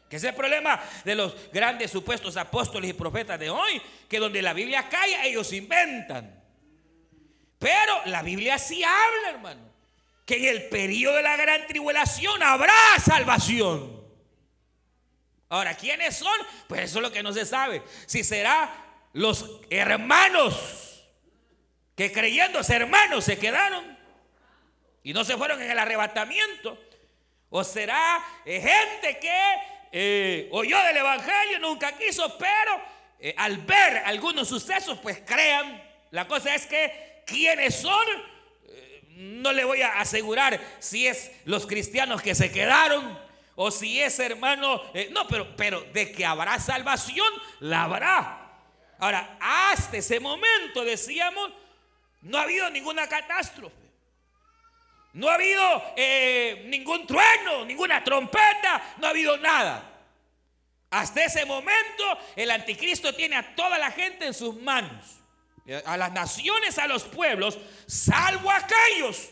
Que 0.09 0.17
es 0.17 0.25
el 0.25 0.35
problema 0.35 0.81
de 1.05 1.15
los 1.15 1.35
grandes 1.53 1.91
supuestos 1.91 2.37
apóstoles 2.37 2.91
y 2.91 2.95
profetas 2.95 3.38
de 3.38 3.50
hoy, 3.50 3.81
que 4.09 4.19
donde 4.19 4.41
la 4.41 4.53
Biblia 4.53 4.88
calla, 4.88 5.25
ellos 5.25 5.53
inventan. 5.53 6.43
Pero 7.59 8.00
la 8.07 8.23
Biblia 8.23 8.59
sí 8.59 8.83
habla, 8.83 9.31
hermano, 9.31 9.69
que 10.25 10.37
en 10.37 10.45
el 10.45 10.69
periodo 10.69 11.17
de 11.17 11.23
la 11.23 11.37
gran 11.37 11.67
tribulación 11.67 12.43
habrá 12.43 12.73
salvación. 13.05 13.99
Ahora, 15.50 15.75
¿quiénes 15.75 16.17
son? 16.17 16.38
Pues 16.69 16.83
eso 16.83 16.99
es 16.99 17.03
lo 17.03 17.12
que 17.12 17.23
no 17.23 17.33
se 17.33 17.47
sabe. 17.47 17.83
Si 18.07 18.23
será 18.23 18.71
los 19.12 19.61
hermanos 19.71 20.88
que 21.99 22.12
creyendo 22.12 22.62
ser 22.62 22.83
hermanos 22.83 23.25
se 23.25 23.38
quedaron 23.38 23.99
y 25.03 25.12
no 25.12 25.25
se 25.25 25.37
fueron 25.37 25.61
en 25.61 25.71
el 25.71 25.79
arrebatamiento. 25.79 26.79
O 27.50 27.65
será 27.65 28.23
gente 28.45 29.19
que 29.19 29.43
eh, 29.92 30.49
oyó 30.52 30.78
del 30.85 30.97
Evangelio, 30.99 31.59
nunca 31.59 31.97
quiso, 31.97 32.37
pero 32.38 32.83
eh, 33.18 33.35
al 33.37 33.59
ver 33.59 34.02
algunos 34.04 34.49
sucesos, 34.49 34.99
pues 34.99 35.23
crean. 35.25 35.83
La 36.11 36.26
cosa 36.26 36.54
es 36.54 36.66
que 36.66 37.23
quienes 37.26 37.76
son, 37.76 38.07
eh, 38.68 39.02
no 39.11 39.52
le 39.52 39.64
voy 39.64 39.83
a 39.83 40.00
asegurar 40.00 40.61
si 40.78 41.07
es 41.07 41.30
los 41.45 41.66
cristianos 41.66 42.23
que 42.23 42.35
se 42.35 42.50
quedaron 42.50 43.18
o 43.57 43.71
si 43.71 44.00
es 44.00 44.18
hermano, 44.21 44.80
no, 45.11 45.26
pero, 45.26 45.57
pero 45.57 45.80
de 45.92 46.12
que 46.12 46.25
habrá 46.25 46.61
salvación, 46.61 47.28
la 47.61 47.85
habrá. 47.85 48.49
Ahora, 49.00 49.37
hasta 49.40 49.97
ese 49.97 50.21
momento 50.21 50.85
decíamos, 50.85 51.50
no 52.23 52.38
ha 52.38 52.42
habido 52.42 52.71
ninguna 52.71 53.09
catástrofe. 53.09 53.88
No 55.12 55.29
ha 55.29 55.35
habido 55.35 55.95
eh, 55.97 56.65
ningún 56.67 57.07
trueno, 57.07 57.65
ninguna 57.65 58.05
trompeta, 58.05 58.95
no 58.99 59.07
ha 59.07 59.11
habido 59.11 59.37
nada. 59.38 59.85
Hasta 60.91 61.25
ese 61.25 61.45
momento 61.45 62.05
el 62.37 62.50
anticristo 62.50 63.15
tiene 63.15 63.37
a 63.37 63.55
toda 63.55 63.79
la 63.79 63.91
gente 63.91 64.27
en 64.27 64.35
sus 64.35 64.57
manos, 64.57 65.17
a 65.85 65.97
las 65.97 66.12
naciones, 66.12 66.79
a 66.79 66.87
los 66.87 67.05
pueblos, 67.05 67.59
salvo 67.87 68.50
a 68.50 68.57
aquellos 68.57 69.29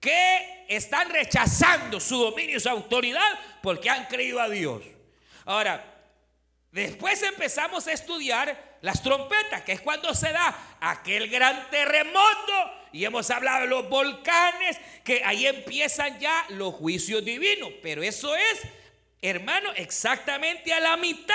que 0.00 0.64
están 0.68 1.08
rechazando 1.08 1.98
su 1.98 2.18
dominio 2.18 2.58
y 2.58 2.60
su 2.60 2.68
autoridad 2.68 3.38
porque 3.62 3.88
han 3.88 4.06
creído 4.06 4.40
a 4.40 4.48
Dios. 4.48 4.82
Ahora, 5.46 5.82
después 6.70 7.22
empezamos 7.22 7.86
a 7.86 7.92
estudiar 7.92 8.67
las 8.80 9.02
trompetas, 9.02 9.62
que 9.62 9.72
es 9.72 9.80
cuando 9.80 10.14
se 10.14 10.32
da 10.32 10.76
aquel 10.80 11.28
gran 11.28 11.68
terremoto 11.70 12.72
y 12.92 13.04
hemos 13.04 13.30
hablado 13.30 13.62
de 13.62 13.66
los 13.68 13.88
volcanes, 13.88 14.78
que 15.04 15.22
ahí 15.24 15.46
empiezan 15.46 16.18
ya 16.18 16.46
los 16.50 16.74
juicios 16.74 17.24
divinos. 17.24 17.70
Pero 17.82 18.02
eso 18.02 18.34
es, 18.34 18.62
hermano, 19.20 19.70
exactamente 19.76 20.72
a 20.72 20.80
la 20.80 20.96
mitad 20.96 21.34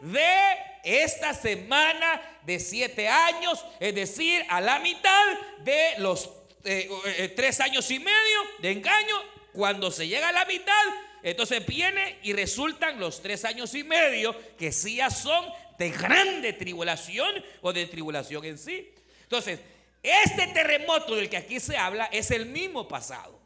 de 0.00 0.56
esta 0.84 1.34
semana 1.34 2.22
de 2.44 2.60
siete 2.60 3.08
años, 3.08 3.64
es 3.80 3.94
decir, 3.94 4.44
a 4.48 4.60
la 4.60 4.78
mitad 4.78 5.26
de 5.58 5.94
los 5.98 6.30
eh, 6.64 6.88
eh, 7.04 7.28
tres 7.34 7.60
años 7.60 7.90
y 7.90 7.98
medio 7.98 8.40
de 8.60 8.72
engaño. 8.72 9.16
Cuando 9.52 9.90
se 9.90 10.06
llega 10.06 10.28
a 10.28 10.32
la 10.32 10.44
mitad, 10.44 10.84
entonces 11.22 11.64
viene 11.66 12.18
y 12.22 12.34
resultan 12.34 13.00
los 13.00 13.22
tres 13.22 13.44
años 13.44 13.74
y 13.74 13.82
medio 13.82 14.36
que 14.56 14.70
sí 14.70 14.96
ya 14.96 15.10
son 15.10 15.44
de 15.78 15.90
grande 15.90 16.52
tribulación 16.52 17.44
o 17.60 17.72
de 17.72 17.86
tribulación 17.86 18.44
en 18.44 18.58
sí. 18.58 18.92
Entonces, 19.22 19.60
este 20.02 20.46
terremoto 20.48 21.16
del 21.16 21.28
que 21.28 21.36
aquí 21.36 21.58
se 21.58 21.76
habla 21.76 22.06
es 22.06 22.30
el 22.30 22.46
mismo 22.46 22.86
pasado. 22.86 23.40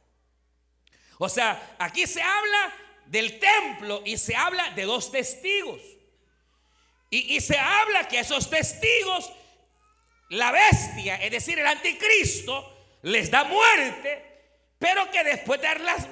O 1.18 1.28
sea, 1.28 1.76
aquí 1.78 2.06
se 2.06 2.22
habla 2.22 2.75
del 3.06 3.38
templo 3.38 4.02
y 4.04 4.16
se 4.16 4.37
habla 4.37 4.70
de 4.70 4.84
dos 4.84 5.10
testigos. 5.10 5.80
Y, 7.12 7.40
se 7.40 7.58
habla 7.58 8.06
que 8.06 8.20
esos 8.20 8.49
testigos, 8.49 9.32
la 10.28 10.52
bestia, 10.52 11.16
es 11.16 11.32
decir, 11.32 11.58
el 11.58 11.66
anticristo, 11.66 12.72
les 13.02 13.32
da 13.32 13.42
muerte, 13.42 14.25
pero 14.78 15.10
que 15.10 15.25
después 15.25 15.60
de, 15.60 15.68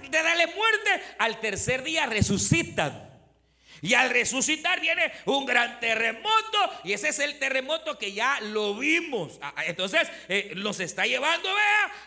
de 0.08 0.22
darle 0.22 0.48
muerte, 0.48 1.02
al 1.18 1.38
tercer 1.38 1.84
día 1.84 2.06
resucitan. 2.06 3.07
Y 3.82 3.94
al 3.94 4.10
resucitar 4.10 4.80
viene 4.80 5.12
un 5.24 5.46
gran 5.46 5.80
terremoto 5.80 6.80
y 6.84 6.92
ese 6.92 7.08
es 7.08 7.18
el 7.18 7.38
terremoto 7.38 7.98
que 7.98 8.12
ya 8.12 8.40
lo 8.40 8.74
vimos. 8.74 9.38
Ah, 9.40 9.52
ah, 9.56 9.64
entonces 9.66 10.08
eh, 10.28 10.52
nos 10.56 10.80
está 10.80 11.06
llevando 11.06 11.48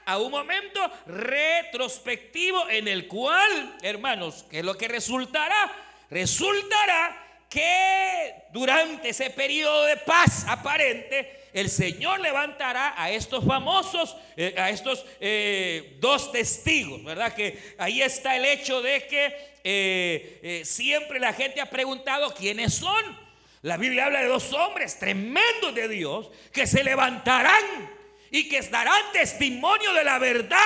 a 0.06 0.18
un 0.18 0.32
momento 0.32 0.92
retrospectivo 1.06 2.70
en 2.70 2.88
el 2.88 3.08
cual, 3.08 3.78
hermanos, 3.82 4.46
¿qué 4.50 4.60
es 4.60 4.66
lo 4.66 4.78
que 4.78 4.88
resultará? 4.88 5.72
Resultará 6.10 7.46
que 7.50 8.46
durante 8.52 9.10
ese 9.10 9.30
periodo 9.30 9.86
de 9.86 9.98
paz 9.98 10.46
aparente, 10.48 11.41
el 11.54 11.70
Señor 11.70 12.20
levantará 12.20 12.94
a 12.96 13.12
estos 13.12 13.46
famosos, 13.46 14.16
eh, 14.38 14.56
a 14.58 14.70
estos 14.70 15.06
eh, 15.20 15.98
dos 16.00 16.32
testigos, 16.32 17.04
¿verdad? 17.04 17.34
Que 17.34 17.76
ahí 17.78 18.02
está 18.02 18.36
el 18.36 18.46
hecho 18.46 18.82
de 18.82 19.06
que 19.08 19.52
eh, 19.64 20.62
siempre 20.66 21.20
la 21.20 21.34
gente 21.34 21.62
ha 21.62 21.70
preguntado 21.70 22.34
quiénes 22.34 22.74
son. 22.74 23.20
La 23.64 23.78
Biblia 23.78 24.06
habla 24.06 24.22
de 24.22 24.28
dos 24.28 24.54
hombres 24.54 24.98
tremendos 24.98 25.76
de 25.76 25.88
Dios 25.88 26.32
que 26.52 26.66
se 26.66 26.84
levantarán 26.84 27.92
y 28.32 28.48
que 28.48 28.62
darán 28.62 29.12
testimonio 29.12 29.94
de 29.94 30.04
la 30.04 30.20
verdad. 30.20 30.58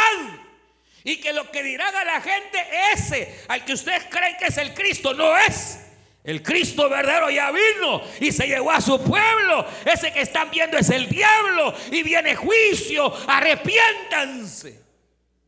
Y 1.03 1.17
que 1.17 1.33
lo 1.33 1.51
que 1.51 1.61
dirán 1.61 1.95
a 1.95 2.03
la 2.03 2.21
gente, 2.21 2.57
ese 2.93 3.43
al 3.47 3.63
que 3.63 3.73
ustedes 3.73 4.05
creen 4.09 4.37
que 4.37 4.45
es 4.45 4.57
el 4.57 4.73
Cristo, 4.73 5.13
no 5.13 5.37
es. 5.37 5.84
El 6.25 6.41
Cristo 6.41 6.89
verdadero 6.89 7.29
ya 7.29 7.51
vino 7.51 8.01
y 8.19 8.31
se 8.31 8.47
llegó 8.47 8.71
a 8.71 8.81
su 8.81 9.01
pueblo. 9.03 9.65
Ese 9.85 10.11
que 10.11 10.21
están 10.21 10.49
viendo 10.49 10.75
es 10.75 10.89
el 10.89 11.07
diablo 11.07 11.73
y 11.91 12.01
viene 12.01 12.35
juicio. 12.35 13.13
Arrepiéntanse. 13.27 14.81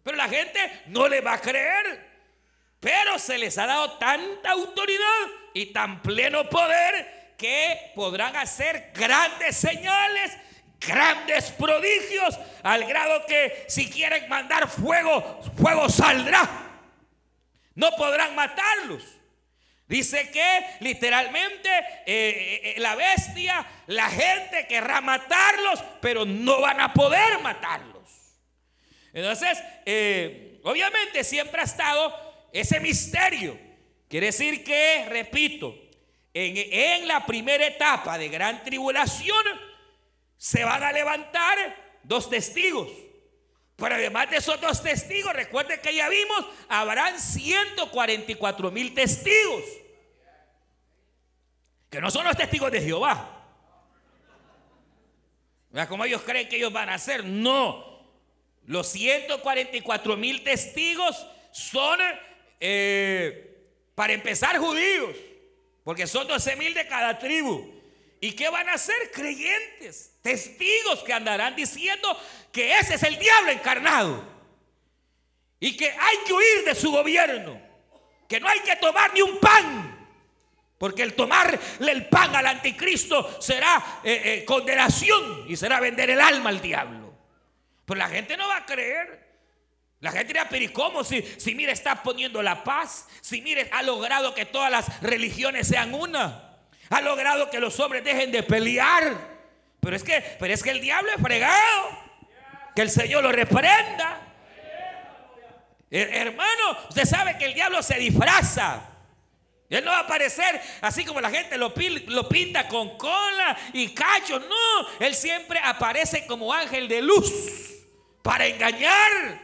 Pero 0.03 0.15
la 0.15 0.29
gente 0.29 0.83
no 0.87 1.07
le 1.07 1.21
va 1.21 1.33
a 1.33 1.41
creer. 1.41 2.07
Pero 2.79 3.17
se 3.17 3.39
les 3.39 3.57
ha 3.57 3.65
dado 3.65 3.93
tanta 3.93 4.51
autoridad 4.51 5.25
y 5.55 5.65
tan 5.67 5.99
pleno 6.03 6.47
poder 6.47 7.33
que 7.35 7.91
podrán 7.95 8.35
hacer 8.35 8.91
grandes 8.93 9.57
señales, 9.57 10.37
grandes 10.79 11.49
prodigios, 11.51 12.37
al 12.61 12.85
grado 12.85 13.25
que 13.25 13.65
si 13.67 13.89
quieren 13.89 14.29
mandar 14.29 14.69
fuego, 14.69 15.41
fuego 15.57 15.89
saldrá. 15.89 16.47
No 17.73 17.89
podrán 17.97 18.35
matarlos. 18.35 19.16
Dice 19.87 20.29
que 20.31 20.65
literalmente 20.81 21.69
eh, 21.69 22.03
eh, 22.05 22.61
eh, 22.63 22.79
la 22.79 22.95
bestia, 22.95 23.65
la 23.87 24.09
gente 24.09 24.67
querrá 24.67 24.99
matarlos, 24.99 25.81
pero 26.01 26.25
no 26.25 26.59
van 26.59 26.81
a 26.81 26.93
poder 26.93 27.39
matarlos. 27.39 27.95
Entonces, 29.13 29.57
obviamente 30.63 31.23
siempre 31.23 31.61
ha 31.61 31.63
estado 31.63 32.13
ese 32.51 32.81
misterio. 32.81 33.57
Quiere 34.09 34.27
decir 34.27 34.63
que, 34.63 35.05
repito, 35.07 35.73
en, 36.33 36.57
en 36.57 37.07
la 37.07 37.25
primera 37.25 37.65
etapa 37.65 38.17
de 38.17 38.27
gran 38.27 38.63
tribulación 38.63 39.43
se 40.35 40.65
van 40.65 40.83
a 40.83 40.91
levantar 40.91 41.57
dos 42.03 42.29
testigos. 42.29 42.89
Pero 43.77 43.93
además 43.93 44.29
de 44.31 44.37
esos 44.37 44.59
dos 44.59 44.81
testigos, 44.81 45.33
recuerden 45.33 45.79
que 45.79 45.93
ya 45.93 46.09
vimos, 46.09 46.45
habrán 46.67 47.19
144 47.19 48.71
mil 48.71 48.93
testigos. 48.95 49.63
Que 51.89 52.01
no 52.01 52.09
son 52.09 52.25
los 52.25 52.35
testigos 52.35 52.71
de 52.71 52.81
Jehová. 52.81 53.33
Como 55.87 56.05
ellos 56.05 56.23
creen 56.23 56.49
que 56.49 56.57
ellos 56.57 56.73
van 56.73 56.89
a 56.89 56.95
hacer. 56.95 57.23
No. 57.23 58.01
Los 58.65 58.87
144 58.87 60.17
mil 60.17 60.43
testigos 60.43 61.27
son, 61.51 61.99
eh, 62.59 63.63
para 63.93 64.13
empezar, 64.13 64.57
judíos. 64.57 65.15
Porque 65.83 66.07
son 66.07 66.27
12 66.27 66.55
mil 66.55 66.73
de 66.73 66.87
cada 66.87 67.19
tribu. 67.19 67.76
¿Y 68.19 68.31
qué 68.31 68.49
van 68.49 68.67
a 68.69 68.73
hacer? 68.73 69.11
Creyentes, 69.11 70.17
testigos 70.21 71.03
que 71.03 71.13
andarán 71.13 71.55
diciendo 71.55 72.19
que 72.51 72.77
ese 72.77 72.95
es 72.95 73.03
el 73.03 73.17
diablo 73.19 73.51
encarnado. 73.51 74.23
Y 75.59 75.75
que 75.75 75.89
hay 75.89 76.17
que 76.25 76.33
huir 76.33 76.65
de 76.65 76.75
su 76.75 76.91
gobierno. 76.91 77.61
Que 78.27 78.39
no 78.39 78.47
hay 78.47 78.59
que 78.59 78.75
tomar 78.77 79.13
ni 79.13 79.21
un 79.21 79.39
pan. 79.39 79.93
Porque 80.77 81.03
el 81.03 81.13
tomarle 81.13 81.59
el 81.79 82.07
pan 82.07 82.35
al 82.35 82.45
anticristo 82.45 83.41
será 83.41 84.01
eh, 84.03 84.21
eh, 84.23 84.45
condenación 84.45 85.45
y 85.47 85.55
será 85.55 85.79
vender 85.79 86.09
el 86.09 86.21
alma 86.21 86.49
al 86.49 86.61
diablo. 86.61 87.15
Pero 87.85 87.97
la 87.97 88.09
gente 88.09 88.37
no 88.37 88.47
va 88.47 88.57
a 88.57 88.65
creer. 88.65 89.25
La 89.99 90.11
gente 90.11 90.27
dirá, 90.27 90.47
pero 90.47 90.63
¿y 90.63 90.67
cómo? 90.67 91.03
Si, 91.03 91.23
si 91.37 91.55
mire, 91.55 91.71
está 91.71 92.03
poniendo 92.03 92.43
la 92.43 92.63
paz. 92.63 93.07
Si 93.21 93.41
mire, 93.41 93.69
ha 93.71 93.81
logrado 93.81 94.35
que 94.35 94.45
todas 94.45 94.69
las 94.69 95.01
religiones 95.01 95.67
sean 95.67 95.95
una. 95.95 96.46
Ha 96.89 97.01
logrado 97.01 97.49
que 97.49 97.59
los 97.59 97.79
hombres 97.79 98.03
dejen 98.03 98.31
de 98.31 98.43
pelear. 98.43 99.37
Pero 99.79 99.95
es 99.95 100.03
que, 100.03 100.21
pero 100.39 100.53
es 100.53 100.63
que 100.63 100.71
el 100.71 100.81
diablo 100.81 101.11
es 101.15 101.21
fregado. 101.21 102.07
Que 102.75 102.81
el 102.83 102.89
Señor 102.89 103.23
lo 103.23 103.31
reprenda. 103.31 104.21
hermano, 105.89 106.77
usted 106.89 107.05
sabe 107.05 107.37
que 107.37 107.45
el 107.45 107.53
diablo 107.53 107.81
se 107.81 107.95
disfraza. 107.95 108.83
Él 109.69 109.83
no 109.83 109.91
va 109.91 109.97
a 109.97 110.01
aparecer 110.01 110.61
así 110.79 111.03
como 111.03 111.19
la 111.19 111.29
gente 111.29 111.57
lo, 111.57 111.73
lo, 112.07 112.29
pinta 112.29 112.67
con 112.67 112.97
cola 112.97 113.57
y 113.73 113.89
cacho. 113.89 114.39
No, 114.39 115.05
Él 115.05 115.13
siempre 115.13 115.59
aparece 115.61 116.25
como 116.25 116.53
ángel 116.53 116.87
de 116.87 117.01
luz 117.01 117.31
para 118.21 118.45
engañar. 118.45 119.41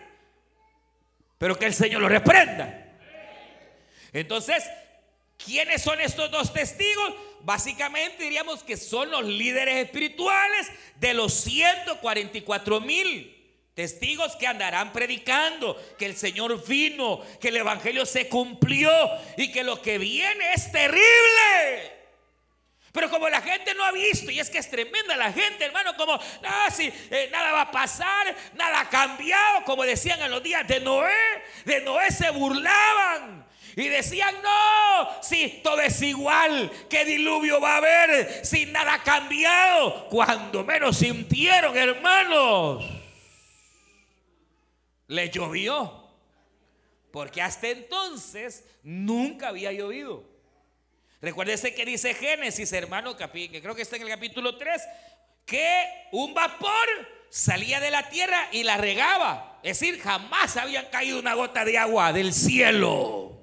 Pero 1.38 1.60
que 1.60 1.66
el 1.66 1.74
Señor 1.74 2.02
lo 2.02 2.08
reprenda. 2.08 2.84
Entonces, 4.14 4.64
¿quiénes 5.44 5.82
son 5.82 6.00
estos 6.00 6.32
dos 6.32 6.54
testigos? 6.54 7.14
Básicamente 7.44 8.24
diríamos 8.24 8.64
que 8.64 8.78
son 8.78 9.12
los 9.12 9.26
líderes 9.26 9.76
espirituales 9.84 10.72
de 10.96 11.14
los 11.14 11.34
144 11.34 12.80
mil. 12.80 13.30
Testigos 13.74 14.36
que 14.38 14.48
andarán 14.48 14.94
predicando 14.94 15.76
que 15.98 16.06
el 16.06 16.16
Señor 16.16 16.66
vino, 16.66 17.22
que 17.42 17.50
el 17.50 17.58
Evangelio 17.58 18.06
se 18.06 18.30
cumplió 18.30 18.92
y 19.36 19.52
que 19.52 19.64
lo 19.64 19.82
que 19.82 19.98
viene 19.98 20.54
es 20.54 20.72
terrible. 20.72 21.92
Pero 22.94 23.10
como 23.10 23.28
la 23.28 23.42
gente 23.42 23.74
no 23.74 23.84
ha 23.84 23.92
visto, 23.92 24.32
y 24.32 24.40
es 24.40 24.50
que 24.50 24.60
es 24.60 24.70
tremenda 24.70 25.18
la 25.18 25.34
gente, 25.34 25.66
hermano, 25.66 25.98
como, 25.98 26.18
nada, 26.42 26.70
si, 26.70 26.94
eh, 27.10 27.28
nada 27.32 27.52
va 27.52 27.62
a 27.62 27.72
pasar, 27.72 28.36
nada 28.54 28.82
ha 28.82 28.90
cambiado, 28.90 29.66
como 29.66 29.84
decían 29.84 30.22
en 30.22 30.32
los 30.32 30.44
días 30.44 30.66
de 30.68 30.80
Noé, 30.80 31.12
de 31.66 31.82
Noé 31.82 32.10
se 32.12 32.30
burlaban. 32.30 33.44
Y 33.76 33.88
decían, 33.88 34.36
no, 34.42 35.22
si 35.22 35.62
todo 35.64 35.82
es 35.82 36.02
igual, 36.02 36.72
¿qué 36.90 37.06
diluvio 37.06 37.60
va 37.60 37.76
a 37.76 37.78
haber 37.78 38.46
si 38.46 38.66
nada 38.68 38.96
ha 38.96 39.04
cambiado? 39.04 40.08
Cuando 40.10 40.64
menos 40.64 40.98
sintieron, 40.98 41.76
hermanos 41.76 42.84
le 45.08 45.30
llovió. 45.30 46.02
Porque 47.12 47.42
hasta 47.42 47.70
entonces 47.70 48.66
nunca 48.82 49.50
había 49.50 49.72
llovido. 49.72 50.24
Recuérdese 51.22 51.74
que 51.74 51.86
dice 51.86 52.14
Génesis, 52.14 52.74
hermano, 52.74 53.16
que 53.16 53.62
creo 53.62 53.76
que 53.76 53.84
está 53.84 53.96
en 53.96 54.02
el 54.02 54.10
capítulo 54.10 54.58
3, 54.58 54.82
que 55.46 56.08
un 56.12 56.34
vapor 56.34 56.70
salía 57.30 57.80
de 57.80 57.92
la 57.92 58.10
tierra 58.10 58.50
y 58.52 58.64
la 58.64 58.78
regaba. 58.78 59.60
Es 59.64 59.80
decir, 59.80 60.02
jamás 60.02 60.58
había 60.58 60.90
caído 60.90 61.20
una 61.20 61.36
gota 61.36 61.64
de 61.64 61.78
agua 61.78 62.12
del 62.12 62.34
cielo. 62.34 63.43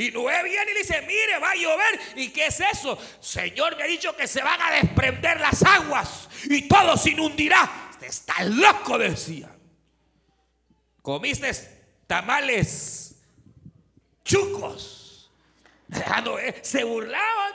Y 0.00 0.10
Noé 0.10 0.42
viene 0.44 0.70
y 0.70 0.74
le 0.74 0.80
dice, 0.80 1.02
mire, 1.02 1.38
va 1.38 1.50
a 1.50 1.54
llover. 1.54 2.00
¿Y 2.16 2.28
qué 2.30 2.46
es 2.46 2.60
eso? 2.60 2.98
Señor 3.20 3.76
me 3.76 3.84
ha 3.84 3.86
dicho 3.86 4.16
que 4.16 4.26
se 4.26 4.42
van 4.42 4.60
a 4.60 4.72
desprender 4.72 5.40
las 5.40 5.62
aguas 5.62 6.28
y 6.44 6.66
todo 6.66 6.96
se 6.96 7.10
inundirá. 7.10 7.90
está 8.00 8.42
loco, 8.44 8.98
decía 8.98 9.50
comiste 11.02 11.52
tamales 12.06 13.14
chucos. 14.24 15.30
Se 16.62 16.84
burlaban. 16.84 17.52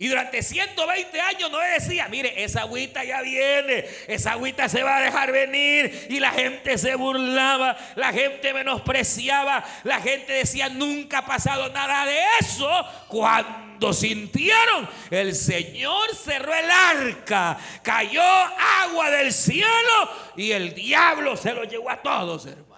Y 0.00 0.08
durante 0.08 0.42
120 0.42 1.20
años 1.20 1.50
Noé 1.50 1.72
decía, 1.72 2.08
mire, 2.08 2.42
esa 2.42 2.62
agüita 2.62 3.04
ya 3.04 3.20
viene, 3.20 3.84
esa 4.08 4.32
agüita 4.32 4.66
se 4.66 4.82
va 4.82 4.96
a 4.96 5.02
dejar 5.02 5.30
venir. 5.30 6.06
Y 6.08 6.20
la 6.20 6.30
gente 6.30 6.78
se 6.78 6.94
burlaba, 6.94 7.76
la 7.96 8.10
gente 8.10 8.54
menospreciaba, 8.54 9.62
la 9.84 10.00
gente 10.00 10.32
decía, 10.32 10.70
nunca 10.70 11.18
ha 11.18 11.26
pasado 11.26 11.68
nada 11.68 12.06
de 12.06 12.18
eso. 12.40 12.86
Cuando 13.08 13.92
sintieron, 13.92 14.88
el 15.10 15.34
Señor 15.34 16.16
cerró 16.16 16.54
el 16.54 16.70
arca, 16.70 17.58
cayó 17.82 18.22
agua 18.22 19.10
del 19.10 19.34
cielo 19.34 20.10
y 20.34 20.52
el 20.52 20.74
diablo 20.74 21.36
se 21.36 21.52
lo 21.52 21.64
llevó 21.64 21.90
a 21.90 22.00
todos, 22.00 22.46
hermano. 22.46 22.70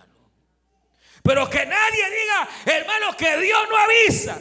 Pero 1.23 1.49
que 1.49 1.65
nadie 1.67 2.05
diga, 2.11 2.49
hermano, 2.79 3.17
que 3.17 3.37
Dios 3.37 3.61
no 3.71 3.77
avisa. 3.77 4.41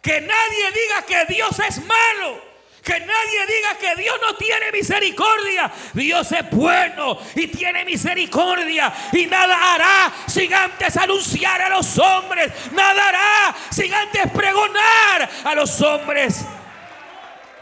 Que 0.00 0.20
nadie 0.20 0.72
diga 0.72 1.02
que 1.06 1.32
Dios 1.32 1.58
es 1.60 1.84
malo. 1.84 2.50
Que 2.82 2.98
nadie 2.98 3.46
diga 3.46 3.78
que 3.78 4.02
Dios 4.02 4.16
no 4.22 4.34
tiene 4.36 4.72
misericordia. 4.72 5.70
Dios 5.92 6.32
es 6.32 6.50
bueno 6.50 7.18
y 7.34 7.46
tiene 7.48 7.84
misericordia. 7.84 8.92
Y 9.12 9.26
nada 9.26 9.74
hará 9.74 10.12
sin 10.26 10.52
antes 10.54 10.96
anunciar 10.96 11.60
a 11.60 11.68
los 11.68 11.98
hombres. 11.98 12.50
Nada 12.72 13.08
hará 13.08 13.54
sin 13.70 13.92
antes 13.92 14.30
pregonar 14.30 15.28
a 15.44 15.54
los 15.54 15.80
hombres. 15.82 16.44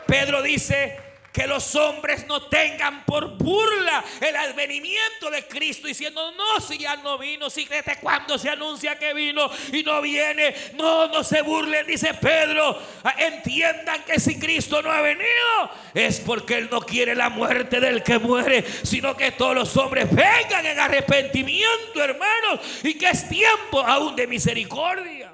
Pedro 0.07 0.41
dice, 0.41 1.08
que 1.33 1.47
los 1.47 1.75
hombres 1.77 2.27
no 2.27 2.43
tengan 2.43 3.05
por 3.05 3.37
burla 3.37 4.05
el 4.21 4.35
advenimiento 4.37 5.31
de 5.31 5.47
Cristo 5.47 5.87
diciendo, 5.87 6.33
no, 6.33 6.61
si 6.61 6.79
ya 6.79 6.97
no 6.97 7.19
vino, 7.19 7.51
si 7.51 7.65
desde 7.67 7.97
cuando 7.97 8.39
se 8.39 8.49
anuncia 8.49 8.99
que 8.99 9.15
vino 9.15 9.51
y 9.73 9.83
no 9.83 10.01
viene, 10.01 10.55
no, 10.75 11.09
no 11.09 11.23
se 11.23 11.43
burlen, 11.43 11.87
dice 11.87 12.15
Pedro, 12.15 12.81
ah, 13.05 13.15
entiendan 13.19 14.03
que 14.05 14.19
si 14.19 14.39
Cristo 14.39 14.83
no 14.83 14.91
ha 14.91 15.01
venido 15.01 15.29
es 15.95 16.21
porque 16.21 16.59
Él 16.59 16.69
no 16.71 16.81
quiere 16.81 17.15
la 17.15 17.29
muerte 17.29 17.81
del 17.81 18.03
que 18.03 18.19
muere, 18.19 18.65
sino 18.83 19.17
que 19.17 19.33
todos 19.33 19.55
los 19.55 19.77
hombres 19.77 20.09
vengan 20.11 20.65
en 20.65 20.79
arrepentimiento, 20.79 22.03
hermanos, 22.03 22.61
y 22.83 22.95
que 22.95 23.09
es 23.09 23.29
tiempo 23.29 23.81
aún 23.81 24.17
de 24.17 24.27
misericordia. 24.27 25.28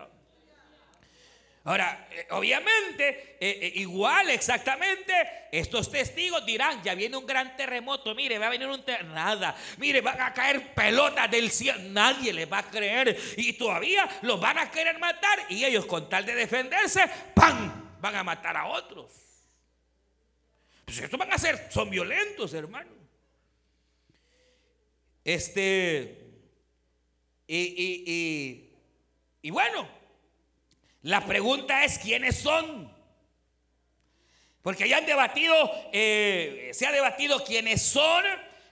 Ahora, 1.67 2.09
eh, 2.11 2.27
obviamente, 2.33 3.39
eh, 3.41 3.59
eh, 3.63 3.73
igual 3.77 4.29
exactamente, 4.29 5.15
estos 5.51 5.91
testigos 5.91 6.45
dirán, 6.45 6.83
ya 6.83 6.95
viene 6.95 7.17
un 7.17 7.25
gran 7.25 7.57
terremoto, 7.57 8.15
mire, 8.15 8.39
va 8.39 8.49
a 8.49 8.51
venir 8.51 8.69
un 8.69 8.85
terremoto, 8.85 9.15
nada, 9.15 9.57
mire, 9.79 10.03
van 10.03 10.21
a 10.21 10.35
caer 10.35 10.75
pelotas 10.75 11.31
del 11.31 11.51
cielo, 11.51 11.79
nadie 11.85 12.35
les 12.35 12.53
va 12.53 12.59
a 12.59 12.71
creer 12.71 13.19
y 13.39 13.55
todavía 13.55 14.07
los 14.21 14.39
van 14.39 14.59
a 14.59 14.71
querer 14.71 14.99
matar 14.99 15.47
y 15.49 15.65
ellos 15.65 15.87
con 15.87 16.07
tal 16.07 16.27
de 16.27 16.35
defenderse, 16.35 17.09
¡pam!, 17.35 17.99
van 17.99 18.15
a 18.15 18.23
matar 18.23 18.59
a 18.59 18.67
otros. 18.67 19.11
Pues 20.85 20.99
estos 20.99 21.19
van 21.19 21.33
a 21.33 21.39
ser, 21.39 21.69
son 21.73 21.89
violentos, 21.89 22.53
hermano. 22.53 22.93
Este, 25.25 26.27
y, 27.47 27.57
y, 27.57 28.05
y, 28.07 28.75
y 29.41 29.51
bueno, 29.51 30.04
la 31.05 31.21
pregunta 31.21 31.85
es 31.85 31.99
quiénes 31.99 32.39
son. 32.39 32.91
Porque 34.63 34.89
ya 34.89 34.97
han 34.97 35.07
debatido, 35.07 35.55
eh, 35.93 36.71
se 36.73 36.87
ha 36.87 36.93
debatido 36.93 37.45
quiénes 37.45 37.83
son. 37.83 38.25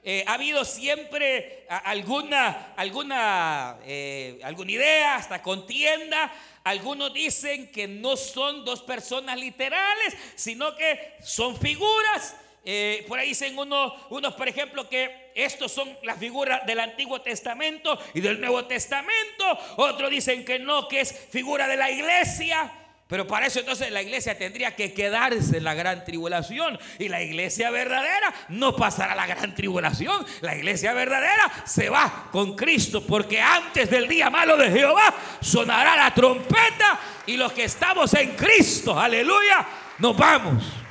Eh, 0.02 0.24
ha 0.26 0.34
habido 0.34 0.64
siempre 0.64 1.66
alguna, 1.68 2.72
alguna, 2.74 3.76
eh, 3.84 4.40
alguna 4.44 4.72
idea, 4.72 5.16
hasta 5.16 5.42
contienda. 5.42 6.32
Algunos 6.64 7.12
dicen 7.12 7.70
que 7.70 7.86
no 7.86 8.16
son 8.16 8.64
dos 8.64 8.80
personas 8.80 9.38
literales, 9.38 10.16
sino 10.34 10.74
que 10.74 11.16
son 11.20 11.54
figuras. 11.60 12.34
Eh, 12.64 13.04
por 13.08 13.18
ahí 13.18 13.30
dicen 13.30 13.58
unos, 13.58 13.92
unos, 14.10 14.34
por 14.34 14.48
ejemplo, 14.48 14.88
que 14.88 15.32
estos 15.34 15.72
son 15.72 15.96
las 16.04 16.18
figuras 16.18 16.64
del 16.64 16.78
Antiguo 16.78 17.20
Testamento 17.20 17.98
y 18.14 18.20
del 18.20 18.40
Nuevo 18.40 18.64
Testamento. 18.66 19.58
Otros 19.76 20.10
dicen 20.10 20.44
que 20.44 20.58
no, 20.58 20.86
que 20.86 21.00
es 21.00 21.12
figura 21.30 21.66
de 21.66 21.76
la 21.76 21.90
iglesia. 21.90 22.72
Pero 23.08 23.26
para 23.26 23.46
eso 23.46 23.60
entonces 23.60 23.90
la 23.90 24.00
iglesia 24.00 24.38
tendría 24.38 24.74
que 24.74 24.94
quedarse 24.94 25.58
en 25.58 25.64
la 25.64 25.74
gran 25.74 26.04
tribulación. 26.04 26.78
Y 26.98 27.08
la 27.08 27.20
iglesia 27.20 27.70
verdadera 27.70 28.32
no 28.48 28.74
pasará 28.74 29.14
la 29.14 29.26
gran 29.26 29.54
tribulación. 29.54 30.24
La 30.40 30.56
iglesia 30.56 30.94
verdadera 30.94 31.52
se 31.66 31.90
va 31.90 32.28
con 32.30 32.56
Cristo. 32.56 33.04
Porque 33.04 33.40
antes 33.40 33.90
del 33.90 34.08
día 34.08 34.30
malo 34.30 34.56
de 34.56 34.70
Jehová 34.70 35.14
sonará 35.40 35.96
la 35.96 36.14
trompeta. 36.14 36.98
Y 37.26 37.36
los 37.36 37.52
que 37.52 37.64
estamos 37.64 38.14
en 38.14 38.30
Cristo, 38.36 38.98
aleluya, 38.98 39.66
nos 39.98 40.16
vamos. 40.16 40.81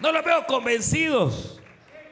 No 0.00 0.12
los 0.12 0.24
veo 0.24 0.46
convencidos. 0.46 1.60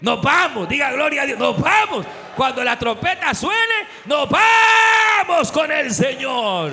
Nos 0.00 0.22
vamos, 0.22 0.68
diga 0.68 0.92
gloria 0.92 1.22
a 1.22 1.26
Dios, 1.26 1.38
nos 1.38 1.60
vamos. 1.60 2.06
Cuando 2.36 2.62
la 2.62 2.78
trompeta 2.78 3.34
suene, 3.34 3.88
nos 4.04 4.28
vamos 4.28 5.50
con 5.50 5.72
el 5.72 5.92
Señor. 5.92 6.72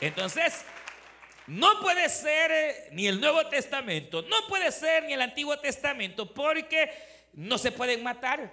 Entonces, 0.00 0.64
no 1.46 1.80
puede 1.80 2.08
ser 2.08 2.50
eh, 2.50 2.88
ni 2.92 3.06
el 3.06 3.20
Nuevo 3.20 3.46
Testamento, 3.46 4.22
no 4.22 4.36
puede 4.48 4.72
ser 4.72 5.04
ni 5.04 5.12
el 5.12 5.22
Antiguo 5.22 5.56
Testamento, 5.60 6.34
porque 6.34 6.90
no 7.34 7.58
se 7.58 7.70
pueden 7.70 8.02
matar. 8.02 8.50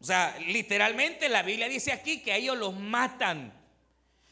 O 0.00 0.04
sea, 0.04 0.36
literalmente 0.46 1.28
la 1.28 1.42
Biblia 1.42 1.68
dice 1.68 1.92
aquí 1.92 2.22
que 2.22 2.34
ellos 2.34 2.56
los 2.56 2.74
matan. 2.74 3.52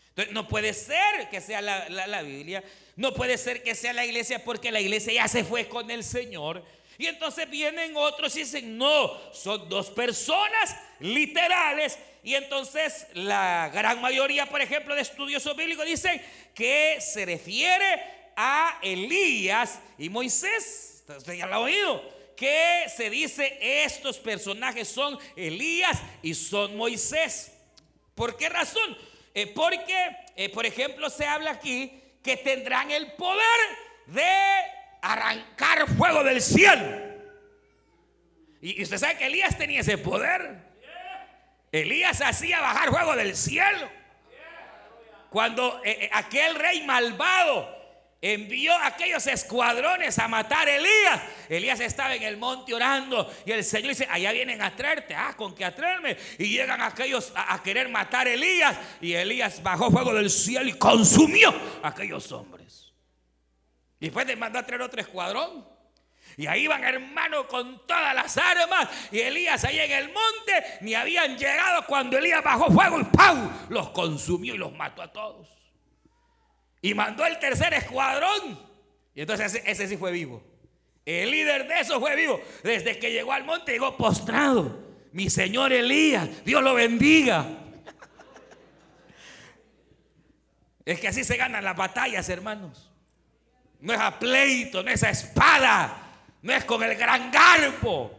Entonces, 0.08 0.32
no 0.32 0.48
puede 0.48 0.72
ser 0.72 1.28
que 1.30 1.40
sea 1.40 1.60
la, 1.60 1.88
la 1.88 2.22
Biblia. 2.22 2.62
No 2.96 3.12
puede 3.12 3.38
ser 3.38 3.62
que 3.62 3.74
sea 3.74 3.92
la 3.92 4.04
iglesia 4.04 4.44
porque 4.44 4.70
la 4.70 4.80
iglesia 4.80 5.12
ya 5.12 5.28
se 5.28 5.44
fue 5.44 5.68
con 5.68 5.90
el 5.90 6.04
Señor. 6.04 6.64
Y 6.96 7.06
entonces 7.06 7.50
vienen 7.50 7.96
otros 7.96 8.36
y 8.36 8.40
dicen, 8.40 8.78
no, 8.78 9.32
son 9.32 9.68
dos 9.68 9.90
personas 9.90 10.76
literales. 11.00 11.98
Y 12.22 12.34
entonces 12.34 13.06
la 13.14 13.68
gran 13.72 14.00
mayoría, 14.00 14.46
por 14.46 14.60
ejemplo, 14.60 14.94
de 14.94 15.00
estudiosos 15.02 15.56
bíblicos 15.56 15.84
dicen 15.84 16.22
que 16.54 16.98
se 17.00 17.26
refiere 17.26 18.00
a 18.36 18.78
Elías 18.80 19.80
y 19.98 20.08
Moisés. 20.08 21.04
Usted 21.08 21.34
ya 21.34 21.46
lo 21.46 21.54
ha 21.54 21.58
oído. 21.60 22.14
Que 22.36 22.84
se 22.94 23.10
dice 23.10 23.58
estos 23.60 24.18
personajes 24.18 24.88
son 24.88 25.18
Elías 25.36 26.00
y 26.22 26.34
son 26.34 26.76
Moisés. 26.76 27.52
¿Por 28.14 28.36
qué 28.36 28.48
razón? 28.48 28.96
Eh, 29.34 29.48
porque, 29.48 30.16
eh, 30.36 30.48
por 30.48 30.64
ejemplo, 30.64 31.10
se 31.10 31.26
habla 31.26 31.50
aquí 31.50 32.03
que 32.24 32.38
tendrán 32.38 32.90
el 32.90 33.12
poder 33.12 33.60
de 34.06 34.26
arrancar 35.02 35.86
fuego 35.86 36.24
del 36.24 36.40
cielo. 36.40 37.04
Y 38.62 38.82
usted 38.82 38.96
sabe 38.96 39.18
que 39.18 39.26
Elías 39.26 39.58
tenía 39.58 39.80
ese 39.80 39.98
poder. 39.98 40.64
Elías 41.70 42.22
hacía 42.22 42.60
bajar 42.60 42.88
fuego 42.88 43.14
del 43.14 43.36
cielo. 43.36 43.90
Cuando 45.28 45.82
eh, 45.84 46.04
eh, 46.04 46.10
aquel 46.14 46.54
rey 46.54 46.82
malvado 46.86 47.73
envió 48.24 48.74
aquellos 48.82 49.26
escuadrones 49.26 50.18
a 50.18 50.26
matar 50.28 50.66
a 50.66 50.74
Elías. 50.74 51.20
Elías 51.46 51.78
estaba 51.80 52.14
en 52.14 52.22
el 52.22 52.38
monte 52.38 52.72
orando 52.72 53.30
y 53.44 53.52
el 53.52 53.62
Señor 53.62 53.90
dice, 53.90 54.08
allá 54.10 54.32
vienen 54.32 54.62
a 54.62 54.74
traerte, 54.74 55.14
ah, 55.14 55.34
con 55.36 55.54
que 55.54 55.62
atraerme. 55.62 56.16
Y 56.38 56.46
llegan 56.46 56.80
aquellos 56.80 57.34
a, 57.36 57.62
querer 57.62 57.90
matar 57.90 58.26
a 58.26 58.32
Elías 58.32 58.78
y 59.02 59.12
Elías 59.12 59.62
bajó 59.62 59.90
fuego 59.90 60.14
del 60.14 60.30
cielo 60.30 60.70
y 60.70 60.78
consumió 60.78 61.54
a 61.82 61.88
aquellos 61.88 62.32
hombres. 62.32 62.94
Y 64.00 64.06
después 64.06 64.26
le 64.26 64.36
mandó 64.36 64.58
a 64.58 64.64
traer 64.64 64.80
otro 64.80 65.02
escuadrón. 65.02 65.68
Y 66.38 66.46
ahí 66.46 66.66
van 66.66 66.82
hermanos 66.82 67.44
con 67.44 67.86
todas 67.86 68.14
las 68.14 68.38
armas. 68.38 68.88
Y 69.12 69.20
Elías 69.20 69.62
ahí 69.64 69.78
en 69.78 69.92
el 69.92 70.06
monte 70.06 70.78
ni 70.80 70.94
habían 70.94 71.36
llegado 71.36 71.84
cuando 71.86 72.16
Elías 72.16 72.42
bajó 72.42 72.72
fuego 72.72 73.00
y 73.00 73.04
¡pau! 73.04 73.50
Los 73.68 73.90
consumió 73.90 74.54
y 74.54 74.58
los 74.58 74.72
mató 74.72 75.02
a 75.02 75.12
todos. 75.12 75.63
Y 76.84 76.92
mandó 76.92 77.24
el 77.24 77.38
tercer 77.38 77.72
escuadrón. 77.72 78.60
Y 79.14 79.22
entonces 79.22 79.62
ese, 79.64 79.88
sí 79.88 79.96
fue 79.96 80.12
vivo. 80.12 80.42
El 81.06 81.30
líder 81.30 81.66
de 81.66 81.80
eso 81.80 81.98
fue 81.98 82.14
vivo. 82.14 82.38
Desde 82.62 82.98
que 82.98 83.10
llegó 83.10 83.32
al 83.32 83.42
monte 83.44 83.72
llegó 83.72 83.96
postrado. 83.96 84.84
Mi 85.10 85.30
señor 85.30 85.72
Elías, 85.72 86.28
Dios 86.44 86.62
lo 86.62 86.74
bendiga. 86.74 87.46
Es 90.84 91.00
que 91.00 91.08
así 91.08 91.24
se 91.24 91.38
ganan 91.38 91.64
las 91.64 91.74
batallas, 91.74 92.28
hermanos. 92.28 92.92
No 93.80 93.94
es 93.94 94.00
a 94.00 94.18
pleito, 94.18 94.82
no 94.82 94.90
es 94.90 95.02
a 95.04 95.08
espada, 95.08 96.20
no 96.42 96.52
es 96.52 96.66
con 96.66 96.82
el 96.82 96.96
gran 96.96 97.30
garpo. 97.30 98.12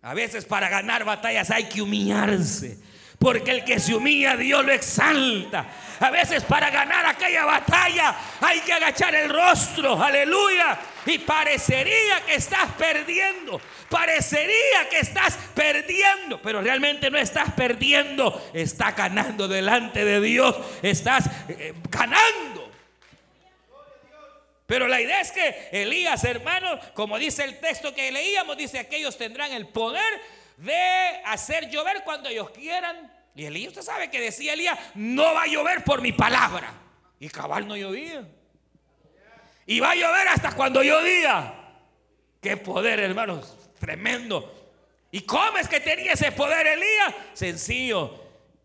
A 0.00 0.14
veces 0.14 0.44
para 0.44 0.68
ganar 0.68 1.04
batallas 1.04 1.50
hay 1.50 1.68
que 1.68 1.82
humillarse. 1.82 2.78
Porque 3.18 3.50
el 3.50 3.64
que 3.64 3.78
se 3.80 3.94
humilla, 3.94 4.36
Dios 4.36 4.64
lo 4.64 4.72
exalta. 4.72 5.66
A 6.00 6.10
veces 6.10 6.42
para 6.44 6.70
ganar 6.70 7.06
aquella 7.06 7.44
batalla 7.44 8.14
hay 8.40 8.60
que 8.60 8.72
agachar 8.72 9.14
el 9.14 9.30
rostro, 9.30 10.02
aleluya. 10.02 10.78
Y 11.06 11.18
parecería 11.18 12.20
que 12.26 12.34
estás 12.34 12.72
perdiendo, 12.76 13.60
parecería 13.88 14.88
que 14.90 14.98
estás 15.00 15.38
perdiendo, 15.54 16.40
pero 16.42 16.60
realmente 16.62 17.10
no 17.10 17.18
estás 17.18 17.52
perdiendo, 17.52 18.50
estás 18.52 18.96
ganando 18.96 19.46
delante 19.46 20.04
de 20.04 20.20
Dios, 20.20 20.56
estás 20.82 21.30
eh, 21.48 21.74
ganando. 21.90 22.54
Pero 24.66 24.88
la 24.88 25.00
idea 25.00 25.20
es 25.20 25.30
que 25.30 25.68
Elías, 25.72 26.24
hermano, 26.24 26.78
como 26.94 27.18
dice 27.18 27.44
el 27.44 27.60
texto 27.60 27.94
que 27.94 28.10
leíamos, 28.10 28.56
dice 28.56 28.86
que 28.86 28.96
ellos 28.96 29.18
tendrán 29.18 29.52
el 29.52 29.68
poder 29.68 30.02
de 30.56 31.22
hacer 31.24 31.68
llover 31.70 32.02
cuando 32.04 32.28
ellos 32.28 32.50
quieran. 32.50 33.12
Y 33.34 33.44
Elías, 33.44 33.68
usted 33.68 33.82
sabe 33.82 34.10
que 34.10 34.20
decía 34.20 34.52
Elías, 34.52 34.78
no 34.94 35.34
va 35.34 35.42
a 35.42 35.46
llover 35.46 35.82
por 35.84 36.00
mi 36.00 36.12
palabra. 36.12 36.72
Y 37.18 37.28
cabal 37.28 37.66
no 37.66 37.76
llovía. 37.76 38.26
Y 39.66 39.80
va 39.80 39.92
a 39.92 39.94
llover 39.94 40.28
hasta 40.28 40.52
cuando 40.52 40.82
yo 40.82 41.02
diga. 41.02 41.54
Qué 42.40 42.56
poder, 42.56 43.00
hermanos, 43.00 43.56
tremendo. 43.78 44.72
¿Y 45.10 45.22
cómo 45.22 45.56
es 45.58 45.68
que 45.68 45.80
tenía 45.80 46.12
ese 46.12 46.32
poder 46.32 46.66
Elías? 46.66 47.14
Sencillo. 47.32 48.22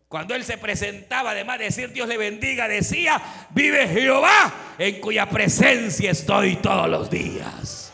Cuando 0.08 0.34
él 0.34 0.44
se 0.44 0.58
presentaba, 0.58 1.30
además 1.30 1.60
de 1.60 1.66
decir 1.66 1.92
Dios 1.92 2.08
le 2.08 2.18
bendiga, 2.18 2.66
decía, 2.66 3.22
vive 3.50 3.86
Jehová, 3.86 4.52
en 4.76 5.00
cuya 5.00 5.30
presencia 5.30 6.10
estoy 6.10 6.56
todos 6.56 6.88
los 6.88 7.08
días. 7.08 7.92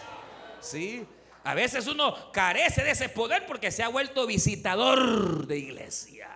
¿Sí? 0.61 1.07
A 1.47 1.55
veces 1.55 1.87
uno 1.87 2.33
carece 2.33 2.83
de 2.83 2.91
ese 2.91 3.09
poder 3.09 3.47
porque 3.47 3.71
se 3.71 3.85
ha 3.85 3.89
vuelto 3.89 4.27
visitador 4.27 5.47
de 5.47 5.57
iglesia. 5.57 6.29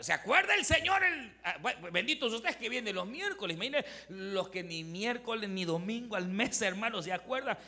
¿Se 0.00 0.14
acuerda 0.14 0.54
el 0.54 0.64
Señor? 0.64 1.02
Ah, 1.44 1.58
benditos 1.92 2.32
ustedes 2.32 2.56
que 2.56 2.70
vienen 2.70 2.94
los 2.94 3.06
miércoles. 3.06 3.58
Miren, 3.58 3.84
los 4.08 4.48
que 4.48 4.62
ni 4.62 4.82
miércoles 4.82 5.50
ni 5.50 5.66
domingo 5.66 6.16
al 6.16 6.26
mes, 6.26 6.62
hermanos, 6.62 7.04
¿se 7.04 7.12
acuerdan? 7.12 7.58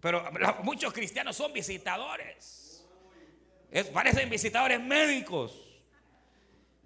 Pero 0.00 0.28
muchos 0.64 0.92
cristianos 0.92 1.36
son 1.36 1.52
visitadores. 1.52 2.84
parecen 3.92 4.28
visitadores 4.28 4.80
médicos. 4.80 5.52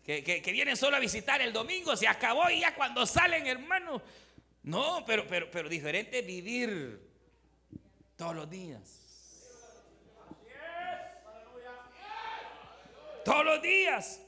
Que, 0.05 0.43
vienen 0.53 0.77
solo 0.77 0.99
a 0.99 1.01
visitar 1.01 1.41
el 1.41 1.55
domingo, 1.55 1.97
se 1.97 2.07
acabó 2.07 2.51
y 2.51 2.61
ya 2.61 2.75
cuando 2.75 3.07
salen, 3.07 3.47
hermanos. 3.47 4.03
No, 4.63 5.03
pero, 5.07 5.27
pero, 5.27 5.51
pero 5.51 5.71
diferente 5.71 6.21
vivir 6.21 7.06
todos 8.17 8.35
los 8.35 8.51
días. 8.51 9.03
Todos 13.25 13.45
los 13.45 13.63
días. 13.63 14.21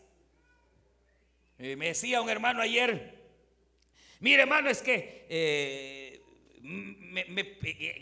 Eh, 1.58 1.76
me 1.76 1.88
decía 1.88 2.20
un 2.20 2.28
hermano 2.28 2.60
ayer, 2.60 3.14
mire 4.20 4.42
hermano, 4.42 4.70
es 4.70 4.80
que 4.80 5.26
eh, 5.28 6.20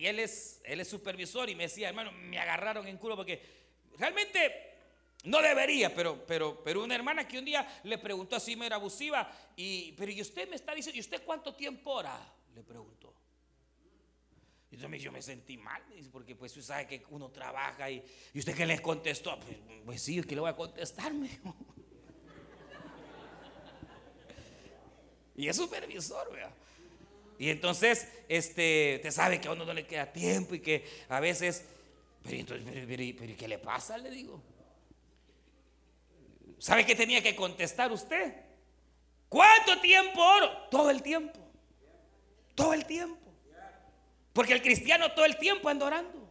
él, 0.00 0.18
es, 0.18 0.60
él 0.64 0.80
es 0.80 0.88
supervisor 0.88 1.48
y 1.48 1.54
me 1.54 1.64
decía, 1.64 1.88
hermano, 1.88 2.12
me 2.12 2.38
agarraron 2.38 2.86
en 2.86 2.98
culo 2.98 3.16
porque 3.16 3.40
realmente 3.98 4.74
no 5.24 5.40
debería, 5.40 5.94
pero, 5.94 6.24
pero, 6.26 6.62
pero 6.62 6.82
una 6.82 6.94
hermana 6.94 7.26
que 7.26 7.38
un 7.38 7.44
día 7.44 7.80
le 7.84 7.98
preguntó 7.98 8.36
así, 8.36 8.56
me 8.56 8.66
era 8.66 8.76
abusiva, 8.76 9.30
y, 9.56 9.92
pero 9.92 10.12
y 10.12 10.20
usted 10.20 10.48
me 10.48 10.56
está 10.56 10.74
diciendo, 10.74 10.96
¿y 10.96 11.00
usted 11.00 11.22
cuánto 11.24 11.54
tiempo 11.54 11.92
ora? 11.92 12.18
Le 12.54 12.62
preguntó. 12.62 13.14
Y 14.70 14.74
entonces 14.74 15.02
yo 15.02 15.12
me 15.12 15.22
sentí 15.22 15.56
mal, 15.56 15.82
porque 16.10 16.34
pues 16.34 16.52
usted 16.56 16.74
sabe 16.74 16.86
que 16.86 17.02
uno 17.10 17.30
trabaja 17.30 17.90
y, 17.90 18.04
y 18.34 18.38
usted 18.38 18.54
que 18.54 18.66
les 18.66 18.80
contestó, 18.80 19.38
pues, 19.38 19.56
pues 19.84 20.02
sí, 20.02 20.18
es 20.18 20.26
que 20.26 20.34
le 20.34 20.40
voy 20.40 20.50
a 20.50 20.56
contestar, 20.56 21.12
me 21.14 21.28
Y 25.36 25.48
es 25.48 25.56
supervisor, 25.56 26.32
vea. 26.32 26.50
Y 27.38 27.50
entonces, 27.50 28.08
este, 28.28 28.98
te 29.02 29.10
sabe 29.12 29.40
que 29.40 29.48
a 29.48 29.52
uno 29.52 29.64
no 29.64 29.74
le 29.74 29.86
queda 29.86 30.10
tiempo 30.10 30.54
y 30.54 30.60
que 30.60 30.84
a 31.08 31.20
veces, 31.20 31.64
pero 32.22 32.36
entonces, 32.38 32.84
pero, 32.88 33.36
¿qué 33.36 33.48
le 33.48 33.58
pasa? 33.58 33.98
Le 33.98 34.10
digo. 34.10 34.42
¿Sabe 36.58 36.86
qué 36.86 36.94
tenía 36.94 37.22
que 37.22 37.36
contestar 37.36 37.92
usted? 37.92 38.34
¿Cuánto 39.28 39.78
tiempo 39.80 40.22
oro? 40.22 40.50
Todo 40.70 40.90
el 40.90 41.02
tiempo. 41.02 41.38
Todo 42.54 42.72
el 42.72 42.86
tiempo. 42.86 43.25
Porque 44.36 44.52
el 44.52 44.60
cristiano 44.60 45.10
todo 45.12 45.24
el 45.24 45.38
tiempo 45.38 45.66
anda 45.66 45.86
orando. 45.86 46.28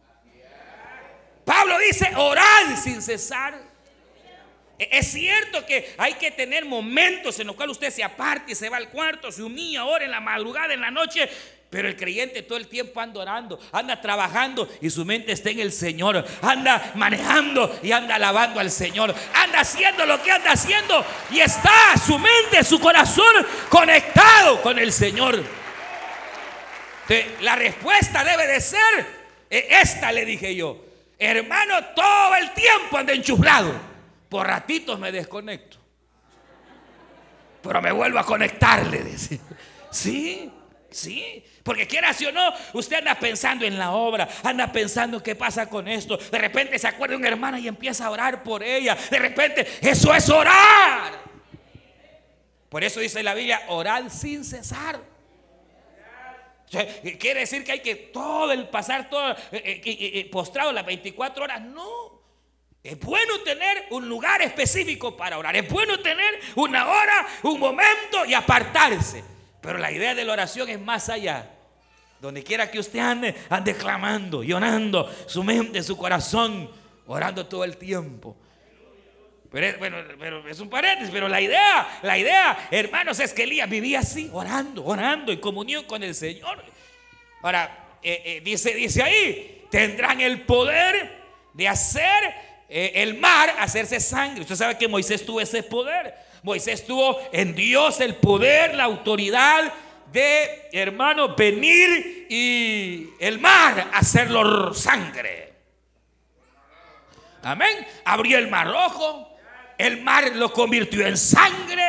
Pablo 1.44 1.76
dice, 1.80 2.08
orad 2.14 2.76
sin 2.80 3.02
cesar. 3.02 3.60
E-, 4.78 4.88
es 4.92 5.10
cierto 5.10 5.66
que 5.66 5.92
hay 5.98 6.14
que 6.14 6.30
tener 6.30 6.64
momentos 6.64 7.40
en 7.40 7.48
los 7.48 7.56
cuales 7.56 7.72
usted 7.72 7.90
se 7.90 8.04
aparte 8.04 8.54
se 8.54 8.68
va 8.68 8.76
al 8.76 8.90
cuarto, 8.90 9.32
se 9.32 9.42
humilla, 9.42 9.80
ahora 9.80 10.04
en 10.04 10.12
la 10.12 10.20
madrugada, 10.20 10.72
en 10.72 10.82
la 10.82 10.90
noche. 10.92 11.28
Pero 11.68 11.88
el 11.88 11.96
creyente 11.96 12.42
todo 12.42 12.58
el 12.58 12.68
tiempo 12.68 13.00
anda 13.00 13.20
orando, 13.20 13.58
anda 13.72 14.00
trabajando 14.00 14.68
y 14.80 14.88
su 14.88 15.04
mente 15.04 15.32
está 15.32 15.50
en 15.50 15.58
el 15.58 15.72
Señor. 15.72 16.24
Anda 16.42 16.92
manejando 16.94 17.76
y 17.82 17.90
anda 17.90 18.14
alabando 18.14 18.60
al 18.60 18.70
Señor. 18.70 19.12
Anda 19.34 19.60
haciendo 19.62 20.06
lo 20.06 20.22
que 20.22 20.30
anda 20.30 20.52
haciendo 20.52 21.04
y 21.32 21.40
está 21.40 21.96
su 22.06 22.16
mente, 22.20 22.62
su 22.62 22.78
corazón 22.78 23.34
conectado 23.68 24.62
con 24.62 24.78
el 24.78 24.92
Señor. 24.92 25.65
La 27.40 27.54
respuesta 27.54 28.24
debe 28.24 28.46
de 28.46 28.60
ser, 28.60 29.06
e-, 29.50 29.68
esta 29.82 30.10
le 30.12 30.24
dije 30.24 30.54
yo, 30.54 30.84
hermano, 31.18 31.84
todo 31.94 32.34
el 32.36 32.52
tiempo 32.52 32.96
anda 32.96 33.12
enchuflado. 33.12 33.72
Por 34.28 34.46
ratitos 34.46 34.98
me 34.98 35.12
desconecto. 35.12 35.78
Pero 37.62 37.82
me 37.82 37.92
vuelvo 37.92 38.18
a 38.18 38.24
conectarle. 38.24 39.04
Sí, 39.90 40.50
sí. 40.90 41.44
Porque 41.62 41.86
quiera 41.86 42.10
o 42.10 42.32
no, 42.32 42.52
usted 42.74 42.98
anda 42.98 43.14
pensando 43.16 43.64
en 43.64 43.78
la 43.78 43.90
obra, 43.90 44.28
anda 44.44 44.70
pensando 44.70 45.22
qué 45.22 45.34
pasa 45.34 45.68
con 45.68 45.88
esto. 45.88 46.16
De 46.16 46.38
repente 46.38 46.78
se 46.78 46.86
acuerda 46.86 47.16
una 47.16 47.28
hermana 47.28 47.58
y 47.58 47.66
empieza 47.66 48.06
a 48.06 48.10
orar 48.10 48.42
por 48.42 48.62
ella. 48.62 48.96
De 49.10 49.18
repente, 49.18 49.66
eso 49.80 50.14
es 50.14 50.28
orar. 50.28 51.12
Por 52.68 52.84
eso 52.84 53.00
dice 53.00 53.22
la 53.22 53.34
Biblia, 53.34 53.62
orar 53.68 54.10
sin 54.10 54.44
cesar. 54.44 55.00
Quiere 56.70 57.40
decir 57.40 57.64
que 57.64 57.72
hay 57.72 57.80
que 57.80 57.94
todo 57.94 58.50
el 58.52 58.68
pasar 58.68 59.08
todo 59.08 59.32
eh, 59.52 59.80
eh, 59.84 60.28
postrado 60.30 60.72
las 60.72 60.84
24 60.84 61.44
horas. 61.44 61.62
No. 61.62 62.16
Es 62.82 62.98
bueno 63.00 63.40
tener 63.40 63.86
un 63.90 64.08
lugar 64.08 64.42
específico 64.42 65.16
para 65.16 65.38
orar. 65.38 65.56
Es 65.56 65.68
bueno 65.68 65.98
tener 66.00 66.38
una 66.54 66.88
hora, 66.88 67.26
un 67.42 67.58
momento 67.58 68.24
y 68.26 68.34
apartarse. 68.34 69.24
Pero 69.60 69.78
la 69.78 69.90
idea 69.90 70.14
de 70.14 70.24
la 70.24 70.32
oración 70.32 70.68
es 70.68 70.80
más 70.80 71.08
allá. 71.08 71.50
Donde 72.20 72.42
quiera 72.42 72.70
que 72.70 72.78
usted 72.78 73.00
ande, 73.00 73.34
ande 73.48 73.74
clamando, 73.74 74.42
llorando, 74.42 75.12
su 75.26 75.42
mente, 75.42 75.82
su 75.82 75.96
corazón, 75.96 76.70
orando 77.06 77.46
todo 77.46 77.64
el 77.64 77.76
tiempo. 77.76 78.36
Pero 79.50 79.78
bueno, 79.78 79.96
pero 80.18 80.48
es 80.48 80.60
un 80.60 80.68
paréntesis, 80.68 81.12
pero 81.12 81.28
la 81.28 81.40
idea, 81.40 82.00
la 82.02 82.18
idea, 82.18 82.68
hermanos, 82.70 83.20
es 83.20 83.32
que 83.32 83.44
Elías 83.44 83.68
vivía 83.68 84.00
así, 84.00 84.28
orando, 84.32 84.84
orando, 84.84 85.32
en 85.32 85.40
comunión 85.40 85.84
con 85.84 86.02
el 86.02 86.14
Señor. 86.14 86.62
Ahora, 87.42 87.98
eh, 88.02 88.22
eh, 88.24 88.40
dice, 88.42 88.74
dice 88.74 89.02
ahí, 89.02 89.66
tendrán 89.70 90.20
el 90.20 90.42
poder 90.42 91.24
de 91.52 91.68
hacer 91.68 92.34
eh, 92.68 92.92
el 92.96 93.18
mar 93.18 93.54
hacerse 93.58 94.00
sangre. 94.00 94.42
Usted 94.42 94.56
sabe 94.56 94.78
que 94.78 94.88
Moisés 94.88 95.24
tuvo 95.24 95.40
ese 95.40 95.62
poder. 95.62 96.14
Moisés 96.42 96.86
tuvo 96.86 97.20
en 97.32 97.54
Dios 97.54 98.00
el 98.00 98.16
poder, 98.16 98.74
la 98.74 98.84
autoridad 98.84 99.72
de, 100.12 100.68
hermano, 100.72 101.34
venir 101.34 102.26
y 102.28 103.10
el 103.18 103.38
mar 103.38 103.90
hacerlo 103.92 104.72
sangre. 104.74 105.52
Amén. 107.42 107.86
Abrió 108.04 108.38
el 108.38 108.48
mar 108.48 108.66
rojo, 108.66 109.35
el 109.78 110.02
mar 110.02 110.34
lo 110.34 110.52
convirtió 110.52 111.06
en 111.06 111.16
sangre. 111.16 111.82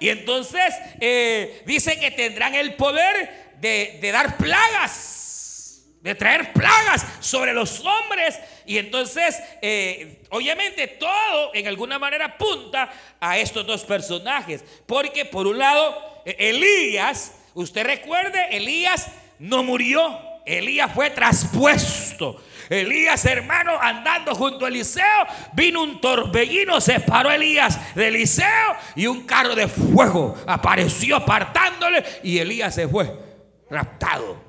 Y 0.00 0.08
entonces 0.08 0.74
eh, 1.00 1.62
dice 1.66 1.98
que 1.98 2.10
tendrán 2.10 2.54
el 2.54 2.74
poder 2.74 3.54
de, 3.60 3.98
dar 4.12 4.36
plagas 4.36 5.16
de 6.00 6.14
traer 6.14 6.52
plagas 6.52 7.04
sobre 7.20 7.52
los 7.52 7.80
hombres. 7.80 8.38
Y 8.64 8.78
entonces, 8.78 9.36
eh, 9.60 10.22
obviamente, 10.30 10.86
todo 10.86 11.52
en 11.54 11.66
alguna 11.66 11.98
manera 11.98 12.26
apunta 12.26 12.90
a 13.20 13.36
estos 13.38 13.66
dos 13.66 13.84
personajes. 13.84 14.64
Porque 14.86 15.24
por 15.24 15.46
un 15.46 15.58
lado, 15.58 16.22
e-, 16.24 16.50
Elías, 16.50 17.34
usted 17.54 17.84
recuerde, 17.84 18.56
Elías 18.56 19.08
no 19.40 19.62
murió, 19.64 20.18
Elías 20.46 20.92
fue 20.94 21.10
traspuesto. 21.10 22.42
Elías, 22.68 23.24
hermano, 23.24 23.78
andando 23.80 24.34
junto 24.34 24.64
a 24.64 24.68
Eliseo, 24.68 25.26
vino 25.52 25.82
un 25.82 26.00
torbellino, 26.00 26.80
se 26.80 27.00
paró 27.00 27.30
Elías 27.30 27.94
de 27.94 28.08
Eliseo 28.08 28.76
y 28.94 29.06
un 29.06 29.24
carro 29.24 29.54
de 29.54 29.68
fuego 29.68 30.36
apareció 30.46 31.16
apartándole 31.16 32.04
y 32.22 32.38
Elías 32.38 32.74
se 32.74 32.86
fue 32.86 33.10
raptado. 33.70 34.48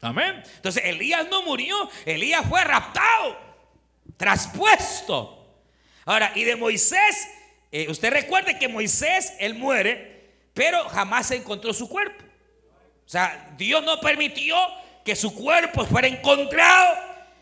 Amén. 0.00 0.42
Entonces 0.56 0.82
Elías 0.84 1.26
no 1.30 1.42
murió, 1.42 1.90
Elías 2.04 2.46
fue 2.48 2.62
raptado, 2.64 3.36
traspuesto. 4.16 5.32
Ahora, 6.04 6.32
y 6.34 6.44
de 6.44 6.54
Moisés, 6.56 7.28
eh, 7.72 7.86
usted 7.90 8.12
recuerde 8.12 8.58
que 8.58 8.68
Moisés, 8.68 9.34
él 9.40 9.54
muere, 9.54 10.30
pero 10.54 10.88
jamás 10.88 11.26
se 11.26 11.36
encontró 11.36 11.74
su 11.74 11.88
cuerpo. 11.88 12.24
O 13.04 13.08
sea, 13.08 13.54
Dios 13.56 13.84
no 13.84 14.00
permitió 14.00 14.56
que 15.06 15.16
su 15.16 15.32
cuerpo 15.34 15.86
fuera 15.86 16.08
encontrado. 16.08 16.98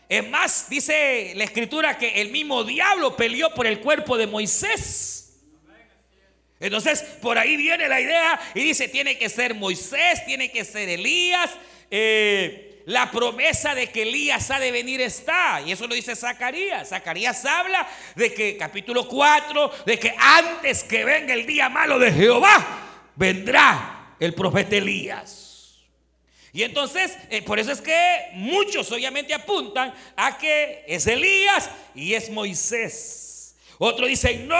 Es 0.07 0.25
más, 0.29 0.69
dice 0.69 1.33
la 1.35 1.43
escritura 1.43 1.97
que 1.97 2.21
el 2.21 2.29
mismo 2.29 2.63
diablo 2.63 3.17
peleó 3.17 3.53
por 3.55 3.65
el 3.65 3.79
cuerpo 3.79 4.17
de 4.17 4.27
Moisés. 4.27 5.41
Entonces, 6.59 7.01
por 7.21 7.37
ahí 7.37 7.57
viene 7.57 7.87
la 7.89 7.99
idea 7.99 8.39
y 8.53 8.61
dice, 8.61 8.87
tiene 8.87 9.17
que 9.17 9.29
ser 9.29 9.55
Moisés, 9.55 10.23
tiene 10.25 10.51
que 10.51 10.63
ser 10.63 10.87
Elías, 10.87 11.51
eh, 11.89 12.83
la 12.85 13.09
promesa 13.09 13.73
de 13.73 13.87
que 13.87 14.03
Elías 14.03 14.49
ha 14.51 14.59
de 14.59 14.71
venir 14.71 15.01
está. 15.01 15.61
Y 15.65 15.71
eso 15.71 15.87
lo 15.87 15.95
dice 15.95 16.15
Zacarías. 16.15 16.89
Zacarías 16.89 17.43
habla 17.45 17.87
de 18.15 18.31
que, 18.31 18.57
capítulo 18.57 19.07
4, 19.07 19.71
de 19.87 19.99
que 19.99 20.13
antes 20.17 20.83
que 20.83 21.03
venga 21.03 21.33
el 21.33 21.47
día 21.47 21.67
malo 21.67 21.97
de 21.97 22.11
Jehová, 22.11 22.63
vendrá 23.15 24.15
el 24.19 24.35
profeta 24.35 24.75
Elías. 24.75 25.44
Y 26.55 26.63
entonces, 26.63 27.17
eh, 27.29 27.41
por 27.41 27.59
eso 27.59 27.73
es 27.73 27.81
que 27.81 28.29
muchos 28.31 28.89
obviamente 28.89 29.33
apuntan 29.33 29.93
a 30.15 30.37
que 30.37 30.85
es 30.87 31.05
Elías 31.05 31.69
y 31.93 32.13
es 32.13 32.29
Moisés. 32.29 33.57
Otros 33.77 34.07
dicen, 34.07 34.47
no, 34.47 34.55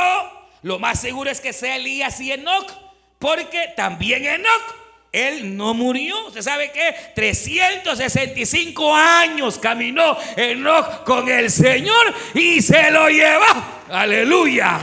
lo 0.62 0.78
más 0.78 1.00
seguro 1.00 1.30
es 1.30 1.40
que 1.40 1.54
sea 1.54 1.78
Elías 1.78 2.20
y 2.20 2.34
Enoch, 2.34 2.70
porque 3.18 3.72
también 3.78 4.26
Enoch, 4.26 4.76
él 5.14 5.56
no 5.56 5.74
murió. 5.74 6.32
¿Se 6.32 6.44
sabe 6.44 6.70
que 6.74 6.94
365 7.16 8.94
años 8.94 9.58
caminó 9.58 10.18
Enoch 10.36 11.06
con 11.06 11.30
el 11.30 11.50
Señor 11.50 12.14
y 12.34 12.62
se 12.62 12.92
lo 12.92 13.08
llevó. 13.08 13.46
Aleluya. 13.90 14.80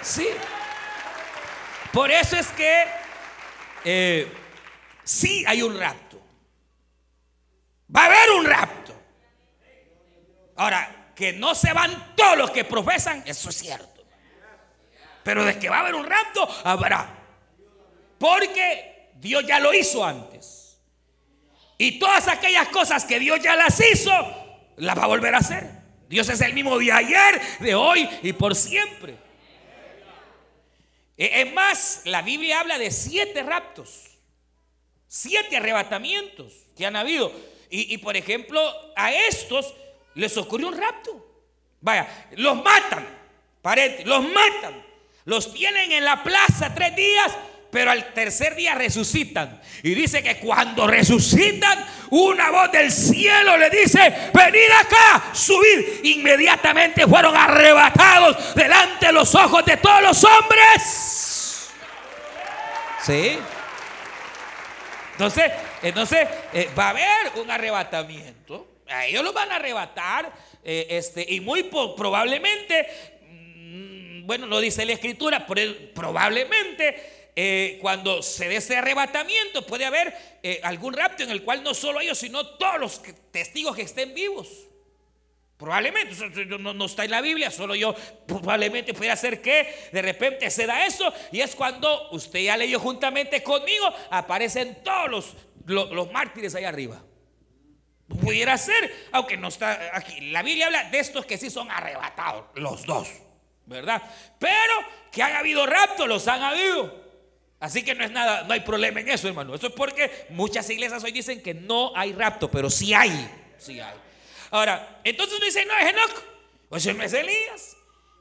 Sí. 0.00 0.28
Por 1.92 2.08
eso 2.12 2.36
es 2.36 2.46
que 2.50 2.84
eh, 3.84 4.32
sí 5.02 5.42
hay 5.44 5.62
un 5.62 5.76
rapto. 5.76 6.05
Va 7.94 8.02
a 8.02 8.06
haber 8.06 8.30
un 8.32 8.44
rapto. 8.44 8.94
Ahora, 10.56 11.12
que 11.14 11.32
no 11.32 11.54
se 11.54 11.72
van 11.72 12.14
todos 12.14 12.36
los 12.36 12.50
que 12.50 12.64
profesan, 12.64 13.22
eso 13.26 13.48
es 13.48 13.56
cierto. 13.56 14.04
Pero 15.22 15.44
de 15.44 15.58
que 15.58 15.68
va 15.68 15.78
a 15.78 15.80
haber 15.80 15.94
un 15.94 16.06
rapto, 16.06 16.48
habrá. 16.64 17.08
Porque 18.18 19.10
Dios 19.14 19.44
ya 19.46 19.58
lo 19.58 19.72
hizo 19.74 20.04
antes. 20.04 20.78
Y 21.78 21.98
todas 21.98 22.28
aquellas 22.28 22.68
cosas 22.68 23.04
que 23.04 23.18
Dios 23.18 23.40
ya 23.40 23.56
las 23.56 23.80
hizo, 23.80 24.12
las 24.76 24.96
va 24.96 25.04
a 25.04 25.08
volver 25.08 25.34
a 25.34 25.38
hacer. 25.38 25.68
Dios 26.08 26.28
es 26.28 26.40
el 26.40 26.54
mismo 26.54 26.78
de 26.78 26.92
ayer, 26.92 27.40
de 27.60 27.74
hoy 27.74 28.08
y 28.22 28.32
por 28.32 28.54
siempre. 28.54 29.16
E, 31.16 31.42
es 31.42 31.52
más, 31.52 32.02
la 32.04 32.22
Biblia 32.22 32.60
habla 32.60 32.78
de 32.78 32.90
siete 32.90 33.42
raptos, 33.42 34.04
siete 35.08 35.56
arrebatamientos 35.56 36.52
que 36.76 36.86
han 36.86 36.96
habido. 36.96 37.32
Y, 37.70 37.98
por 37.98 38.16
ejemplo, 38.16 38.60
a 38.96 39.12
estos 39.12 39.74
les 40.14 40.36
ocurrió 40.36 40.68
un 40.68 40.78
rapto. 40.78 41.26
Vaya, 41.80 42.26
los 42.32 42.56
matan, 42.62 43.06
parete, 43.62 44.04
los 44.04 44.22
matan. 44.22 44.84
Los 45.24 45.52
tienen 45.52 45.90
en 45.90 46.04
la 46.04 46.22
plaza 46.22 46.72
tres 46.74 46.94
días, 46.94 47.32
pero 47.70 47.90
al 47.90 48.14
tercer 48.14 48.54
día 48.54 48.74
resucitan. 48.74 49.60
Y 49.82 49.94
dice 49.94 50.22
que 50.22 50.38
cuando 50.38 50.86
resucitan, 50.86 51.84
una 52.10 52.50
voz 52.50 52.70
del 52.70 52.92
cielo 52.92 53.56
le 53.56 53.68
dice, 53.68 54.30
venid 54.32 54.70
acá, 54.80 55.34
subid. 55.34 56.04
Inmediatamente 56.04 57.06
fueron 57.06 57.36
arrebatados 57.36 58.54
delante 58.54 59.06
de 59.06 59.12
los 59.12 59.34
ojos 59.34 59.64
de 59.64 59.76
todos 59.76 60.02
los 60.02 60.24
hombres. 60.24 61.70
¿Sí? 63.04 63.38
Entonces, 65.12 65.50
entonces 65.82 66.28
eh, 66.52 66.68
va 66.78 66.86
a 66.86 66.90
haber 66.90 67.40
un 67.40 67.50
arrebatamiento. 67.50 68.66
Ellos 69.06 69.24
los 69.24 69.34
van 69.34 69.50
a 69.52 69.56
arrebatar. 69.56 70.32
Eh, 70.62 70.86
este, 70.90 71.24
y 71.28 71.40
muy 71.40 71.64
probablemente, 71.64 72.86
mm, 73.28 74.26
bueno, 74.26 74.46
lo 74.46 74.60
dice 74.60 74.84
la 74.84 74.92
escritura, 74.92 75.46
probablemente 75.46 77.30
eh, 77.36 77.78
cuando 77.80 78.22
se 78.22 78.48
dé 78.48 78.56
ese 78.56 78.76
arrebatamiento 78.76 79.66
puede 79.66 79.84
haber 79.84 80.14
algún 80.62 80.94
rapto 80.94 81.22
en 81.22 81.30
el 81.30 81.42
cual 81.42 81.62
no 81.62 81.74
solo 81.74 82.00
ellos, 82.00 82.18
sino 82.18 82.46
todos 82.46 82.80
los 82.80 83.02
testigos 83.32 83.74
que 83.76 83.82
estén 83.82 84.14
vivos. 84.14 84.66
Probablemente, 85.56 86.14
no, 86.58 86.74
no, 86.74 86.84
está 86.84 87.04
en 87.04 87.10
la 87.10 87.22
Biblia, 87.22 87.50
solo 87.50 87.74
yo 87.74 87.94
probablemente 88.26 88.92
puede 88.92 89.16
ser 89.16 89.40
que 89.40 89.88
de 89.90 90.02
repente 90.02 90.50
se 90.50 90.66
da 90.66 90.84
eso 90.84 91.10
y 91.32 91.40
es 91.40 91.54
cuando 91.54 92.10
usted 92.10 92.40
ya 92.40 92.58
leyó 92.58 92.78
juntamente 92.78 93.42
conmigo, 93.42 93.90
aparecen 94.10 94.82
todos 94.84 95.10
los, 95.10 95.34
los, 95.66 96.12
mártires 96.12 96.54
ahí 96.54 96.64
arriba. 96.64 97.02
Pudiera 98.20 98.56
ser, 98.56 99.08
aunque 99.12 99.36
no 99.36 99.48
está 99.48 99.90
aquí. 99.92 100.30
La 100.30 100.42
Biblia 100.42 100.66
habla 100.66 100.84
de 100.90 100.98
estos 100.98 101.26
que 101.26 101.36
sí 101.36 101.50
son 101.50 101.70
arrebatados, 101.70 102.46
los 102.54 102.86
dos, 102.86 103.08
¿verdad? 103.66 104.00
Pero 104.38 104.74
que 105.10 105.22
han 105.22 105.34
habido 105.34 105.66
raptos, 105.66 106.06
los 106.06 106.26
han 106.28 106.42
habido. 106.42 107.04
Así 107.58 107.82
que 107.82 107.94
no 107.94 108.04
es 108.04 108.10
nada, 108.10 108.44
no 108.44 108.52
hay 108.52 108.60
problema 108.60 109.00
en 109.00 109.08
eso, 109.08 109.26
hermano. 109.26 109.54
Eso 109.54 109.68
es 109.68 109.72
porque 109.72 110.26
muchas 110.30 110.68
iglesias 110.70 111.02
hoy 111.02 111.10
dicen 111.10 111.42
que 111.42 111.54
no 111.54 111.92
hay 111.96 112.12
rapto, 112.12 112.50
pero 112.50 112.70
sí 112.70 112.94
hay, 112.94 113.28
sí 113.58 113.80
hay. 113.80 113.96
Ahora, 114.50 115.00
entonces 115.02 115.36
uno 115.36 115.46
dice, 115.46 115.64
no 115.64 115.76
es 115.76 115.86
Enoch, 115.88 116.22
o 116.68 116.78
sea, 116.78 116.92
no 116.92 117.02
es 117.02 117.12
Elías. 117.12 117.76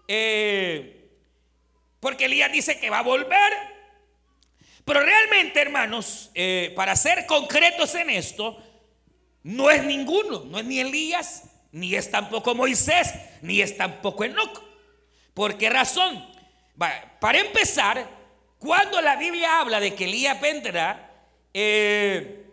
Eh, 0.08 1.10
porque 1.99 2.25
Elías 2.25 2.51
dice 2.51 2.79
que 2.79 2.89
va 2.89 2.99
a 2.99 3.03
volver. 3.03 3.75
Pero 4.86 5.02
realmente, 5.02 5.60
hermanos, 5.60 6.30
eh, 6.36 6.71
para 6.76 6.95
ser 6.95 7.26
concretos 7.26 7.95
en 7.95 8.12
esto, 8.12 8.58
no 9.43 9.69
es 9.69 9.84
ninguno, 9.84 10.43
no 10.45 10.60
es 10.60 10.65
ni 10.65 10.80
Elías, 10.80 11.43
ni 11.71 11.95
es 11.95 12.10
tampoco 12.10 12.56
Moisés, 12.56 13.13
ni 13.41 13.62
es 13.62 13.76
tampoco 13.76 14.24
Enoch. 14.24 14.63
¿Por 15.34 15.58
qué 15.58 15.69
razón? 15.69 16.34
para 17.21 17.39
empezar, 17.39 18.06
cuando 18.60 19.00
la 19.00 19.15
Biblia 19.15 19.62
habla 19.62 19.80
de 19.80 19.95
que 19.95 20.04
Elías 20.04 20.39
vendrá, 20.41 21.10
eh, 21.54 22.45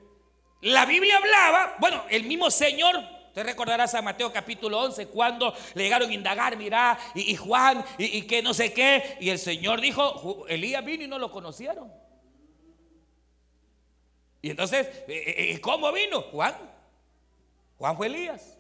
la 0.61 0.87
Biblia 0.87 1.17
hablaba, 1.17 1.75
bueno, 1.81 2.05
el 2.09 2.23
mismo 2.23 2.51
Señor 2.53 3.03
Usted 3.33 3.47
recordará 3.47 3.89
San 3.89 4.05
Mateo 4.05 4.31
capítulo 4.31 4.79
11 4.79 5.07
cuando 5.07 5.57
le 5.73 5.85
llegaron 5.85 6.11
a 6.11 6.13
indagar, 6.13 6.55
mira, 6.59 6.99
y, 7.15 7.35
Juan, 7.35 7.83
y, 7.97 8.21
que 8.27 8.43
no 8.43 8.53
sé 8.53 8.75
qué. 8.75 9.17
Y 9.21 9.31
el 9.31 9.39
Señor 9.39 9.81
dijo, 9.81 10.45
Elías 10.49 10.85
vino 10.85 11.05
y 11.05 11.09
no 11.09 11.19
lo 11.19 11.31
conocieron. 11.33 11.91
Y 14.43 14.51
entonces, 14.51 14.87
eh, 14.87 15.05
eh, 15.09 15.53
eh, 15.55 15.61
¿cómo 15.61 15.93
vino? 15.93 16.21
Juan. 16.23 16.55
Juan 17.79 17.97
fue 17.97 18.09
Elías. 18.09 18.59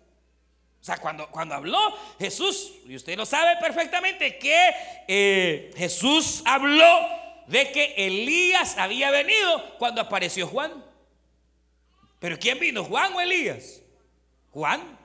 O 0.80 0.84
sea, 0.84 0.96
cuando, 0.96 1.28
cuando 1.30 1.56
habló 1.56 1.78
Jesús, 2.18 2.74
y 2.86 2.94
usted 2.94 3.16
lo 3.16 3.26
sabe 3.26 3.56
perfectamente, 3.60 4.38
que 4.38 5.70
Jesús 5.76 6.42
habló 6.44 7.08
de 7.46 7.70
que 7.70 7.94
Elías 7.96 8.78
había 8.78 9.10
venido 9.10 9.76
cuando 9.78 10.00
apareció 10.00 10.46
Juan. 10.46 10.84
Pero 12.18 12.38
¿quién 12.38 12.58
vino? 12.58 12.84
¿Juan 12.84 13.12
o 13.14 13.20
Elías? 13.20 13.82
Juan. 14.50 14.98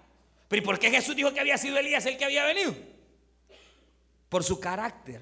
¿Pero 0.48 0.64
por 0.64 0.80
qué 0.80 0.90
Jesús 0.90 1.16
dijo 1.16 1.34
que 1.34 1.40
había 1.40 1.58
sido 1.58 1.78
Elías 1.78 2.06
el 2.06 2.18
que 2.18 2.26
había 2.26 2.44
venido? 2.46 2.76
Por 4.30 4.44
su 4.44 4.60
carácter. 4.60 5.22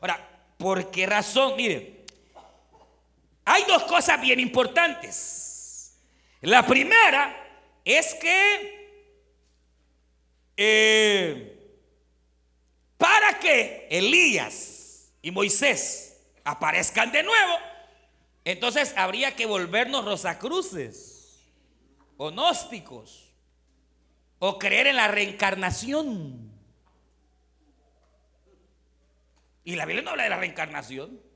Ahora, 0.00 0.28
¿por 0.56 0.90
qué 0.90 1.06
razón? 1.06 1.54
Mire, 1.56 2.01
hay 3.44 3.64
dos 3.64 3.84
cosas 3.84 4.20
bien 4.20 4.40
importantes. 4.40 5.98
La 6.40 6.66
primera 6.66 7.36
es 7.84 8.14
que 8.14 8.82
eh, 10.56 11.58
para 12.96 13.38
que 13.38 13.88
Elías 13.90 15.12
y 15.22 15.30
Moisés 15.30 16.20
aparezcan 16.44 17.10
de 17.12 17.22
nuevo, 17.22 17.58
entonces 18.44 18.94
habría 18.96 19.34
que 19.34 19.46
volvernos 19.46 20.04
rosacruces 20.04 21.22
o 22.16 22.30
gnósticos, 22.30 23.32
o 24.38 24.58
creer 24.58 24.88
en 24.88 24.96
la 24.96 25.08
reencarnación. 25.08 26.52
Y 29.64 29.76
la 29.76 29.86
Biblia 29.86 30.02
no 30.04 30.10
habla 30.10 30.24
de 30.24 30.30
la 30.30 30.36
reencarnación. 30.36 31.31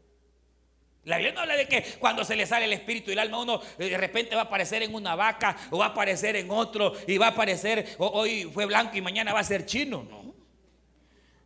La 1.07 1.19
Biblia 1.19 1.35
no 1.35 1.41
habla 1.41 1.57
de 1.57 1.69
que 1.69 1.83
cuando 2.01 2.25
se 2.25 2.35
le 2.35 2.47
sale 2.47 2.65
el 2.65 2.73
espíritu 2.73 3.11
y 3.11 3.13
el 3.13 3.21
alma 3.21 3.39
uno 3.39 3.63
eh, 3.79 3.91
de 3.91 3.97
repente 3.97 4.35
va 4.35 4.43
a 4.43 4.45
aparecer 4.45 4.83
en 4.83 4.93
una 4.93 5.15
vaca 5.15 5.57
o 5.71 5.79
va 5.79 5.87
a 5.87 5.89
aparecer 5.91 6.35
en 6.35 6.51
otro 6.51 6.95
y 7.07 7.17
va 7.17 7.27
a 7.27 7.31
aparecer, 7.31 7.95
hoy 7.99 8.51
fue 8.53 8.67
blanco 8.67 8.97
y 8.97 9.01
mañana 9.01 9.33
va 9.33 9.39
a 9.39 9.45
ser 9.45 9.65
chino. 9.67 10.05
No. 10.11 10.35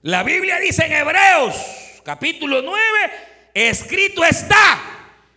La 0.00 0.22
Biblia 0.22 0.58
dice 0.58 0.86
en 0.86 0.92
Hebreos 0.92 2.00
capítulo 2.02 2.62
9, 2.62 2.78
escrito 3.52 4.24
está 4.24 4.80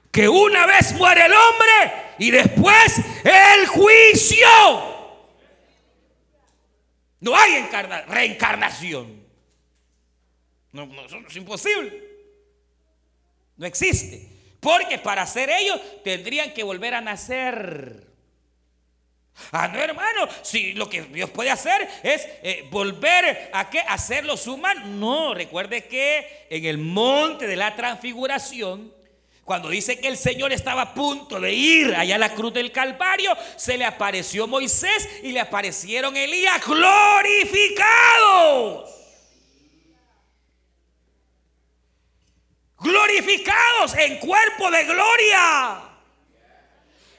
que 0.10 0.30
una 0.30 0.68
vez 0.68 0.94
muere 0.94 1.26
el 1.26 1.34
hombre 1.34 1.94
y 2.18 2.32
después 2.32 3.02
el 3.26 3.68
juicio. 3.68 4.48
No 7.20 7.36
hay 7.36 7.68
reencarnación. 8.08 9.22
No, 10.72 10.90
es 11.28 11.36
imposible. 11.36 12.03
No 13.58 13.66
existe. 13.66 14.30
Porque 14.60 14.98
para 14.98 15.26
ser 15.28 15.50
ellos 15.50 15.80
tendrían 16.04 16.54
que 16.54 16.64
volver 16.64 16.94
a 16.94 17.02
nacer. 17.02 18.08
Ah, 19.52 19.68
no, 19.68 19.80
hermano, 19.80 20.28
si 20.42 20.74
lo 20.74 20.90
que 20.90 21.02
Dios 21.02 21.30
puede 21.32 21.50
hacer 21.50 21.88
es 22.04 22.28
eh, 22.44 22.68
volver 22.70 23.50
a 23.52 23.70
qué? 23.70 23.80
Hacerlos 23.80 24.48
humanos. 24.48 24.88
No, 24.88 25.34
recuerde 25.34 25.86
que 25.86 26.46
en 26.50 26.66
el 26.66 26.78
monte 26.78 27.48
de 27.48 27.56
la 27.56 27.76
transfiguración 27.76 28.94
cuando 29.44 29.70
dice 29.70 30.00
que 30.00 30.08
el 30.08 30.18
Señor 30.18 30.54
estaba 30.54 30.84
a 30.84 30.94
punto 30.94 31.40
de 31.40 31.52
ir 31.54 31.96
allá 31.96 32.16
a 32.16 32.20
la 32.20 32.34
cruz 32.34 32.54
del 32.54 32.72
Calvario, 32.72 33.36
se 33.58 33.78
le 33.78 33.84
apareció 33.84 34.48
Moisés 34.48 35.10
y 35.22 35.34
le 35.34 35.42
aparecieron 35.42 36.16
Elías 36.16 36.66
glorificados. 36.66 38.90
Glorificados 42.84 43.96
en 43.98 44.20
cuerpo 44.20 44.70
de 44.70 44.84
gloria. 44.84 45.82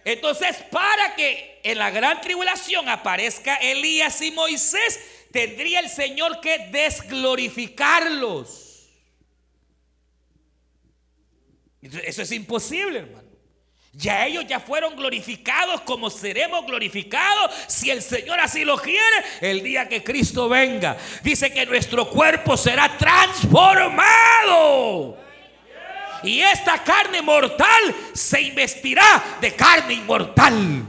Entonces, 0.04 0.56
para 0.70 1.16
que 1.16 1.60
en 1.64 1.78
la 1.78 1.90
gran 1.90 2.20
tribulación 2.20 2.88
aparezca 2.88 3.56
Elías 3.56 4.20
y 4.20 4.30
Moisés, 4.30 5.00
tendría 5.32 5.80
el 5.80 5.88
Señor 5.88 6.40
que 6.40 6.68
desglorificarlos. 6.70 8.60
Eso 11.80 12.22
es 12.22 12.30
imposible, 12.32 13.00
hermano. 13.00 13.24
Ya 13.96 14.26
ellos 14.26 14.44
ya 14.48 14.58
fueron 14.58 14.96
glorificados 14.96 15.82
como 15.82 16.10
seremos 16.10 16.66
glorificados 16.66 17.52
si 17.68 17.90
el 17.90 18.02
Señor 18.02 18.40
así 18.40 18.64
lo 18.64 18.76
quiere 18.76 18.98
el 19.40 19.62
día 19.62 19.88
que 19.88 20.02
Cristo 20.02 20.48
venga. 20.48 20.96
Dice 21.22 21.52
que 21.52 21.64
nuestro 21.64 22.10
cuerpo 22.10 22.56
será 22.56 22.98
transformado. 22.98 25.16
Y 26.24 26.40
esta 26.40 26.82
carne 26.82 27.22
mortal 27.22 27.94
se 28.12 28.40
investirá 28.40 29.38
de 29.40 29.54
carne 29.54 29.94
inmortal. 29.94 30.84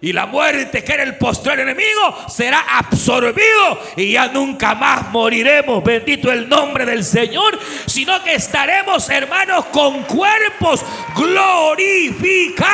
Y 0.00 0.12
la 0.12 0.26
muerte, 0.26 0.82
que 0.82 0.92
era 0.92 1.04
el 1.04 1.16
postrer 1.16 1.60
enemigo, 1.60 2.28
será 2.28 2.58
absorbido 2.76 3.80
y 3.96 4.10
ya 4.12 4.26
nunca 4.26 4.74
más 4.74 5.08
moriremos. 5.10 5.84
Bendito 5.84 6.32
el 6.32 6.48
nombre 6.48 6.84
del 6.84 7.04
Señor, 7.04 7.56
sino 7.86 8.20
que 8.24 8.34
estaremos, 8.34 9.08
hermanos, 9.08 9.66
con 9.66 10.02
cuerpos 10.02 10.84
glorificados. 11.14 12.64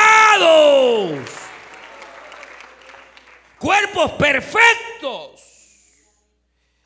Cuerpos 3.59 4.13
perfectos. 4.13 5.48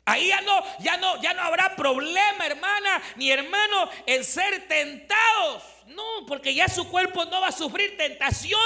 Ahí 0.05 0.27
ya 0.27 0.41
no, 0.41 0.63
ya 0.79 0.97
no, 0.97 1.21
ya 1.21 1.33
no 1.33 1.41
habrá 1.43 1.75
problema, 1.75 2.45
hermana, 2.45 3.01
ni 3.15 3.31
hermano, 3.31 3.89
en 4.05 4.23
ser 4.23 4.67
tentados. 4.67 5.63
No, 5.87 6.25
porque 6.27 6.53
ya 6.53 6.67
su 6.67 6.89
cuerpo 6.89 7.23
no 7.25 7.39
va 7.39 7.47
a 7.47 7.51
sufrir 7.53 7.95
tentación. 7.95 8.59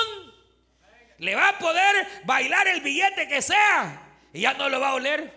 Le 1.19 1.35
va 1.35 1.49
a 1.49 1.59
poder 1.59 2.07
bailar 2.25 2.67
el 2.67 2.81
billete 2.81 3.27
que 3.27 3.41
sea 3.41 4.03
y 4.33 4.41
ya 4.41 4.53
no 4.53 4.69
lo 4.69 4.79
va 4.79 4.89
a 4.89 4.93
oler. 4.95 5.33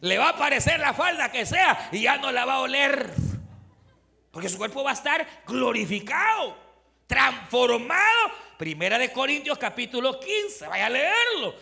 Le 0.00 0.18
va 0.18 0.26
a 0.26 0.30
aparecer 0.30 0.78
la 0.78 0.94
falda 0.94 1.30
que 1.30 1.46
sea 1.46 1.88
y 1.92 2.02
ya 2.02 2.16
no 2.16 2.32
la 2.32 2.44
va 2.44 2.54
a 2.54 2.60
oler. 2.60 3.10
Porque 4.32 4.48
su 4.48 4.58
cuerpo 4.58 4.84
va 4.84 4.90
a 4.90 4.94
estar 4.94 5.26
glorificado, 5.46 6.56
transformado. 7.06 8.32
Primera 8.56 8.98
de 8.98 9.12
Corintios 9.12 9.58
capítulo 9.58 10.18
15, 10.18 10.66
vaya 10.66 10.86
a 10.86 10.90
leerlo. 10.90 11.54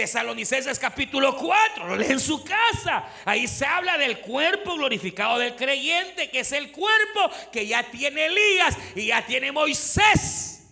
Tesalonicenses 0.00 0.78
capítulo 0.78 1.36
4, 1.36 1.88
lo 1.88 1.94
lee 1.94 2.12
en 2.12 2.20
su 2.20 2.42
casa. 2.42 3.04
Ahí 3.26 3.46
se 3.46 3.66
habla 3.66 3.98
del 3.98 4.20
cuerpo 4.20 4.72
glorificado 4.76 5.38
del 5.38 5.54
creyente, 5.54 6.30
que 6.30 6.40
es 6.40 6.52
el 6.52 6.72
cuerpo 6.72 7.30
que 7.52 7.66
ya 7.66 7.82
tiene 7.82 8.24
Elías 8.24 8.78
y 8.94 9.08
ya 9.08 9.26
tiene 9.26 9.52
Moisés 9.52 10.70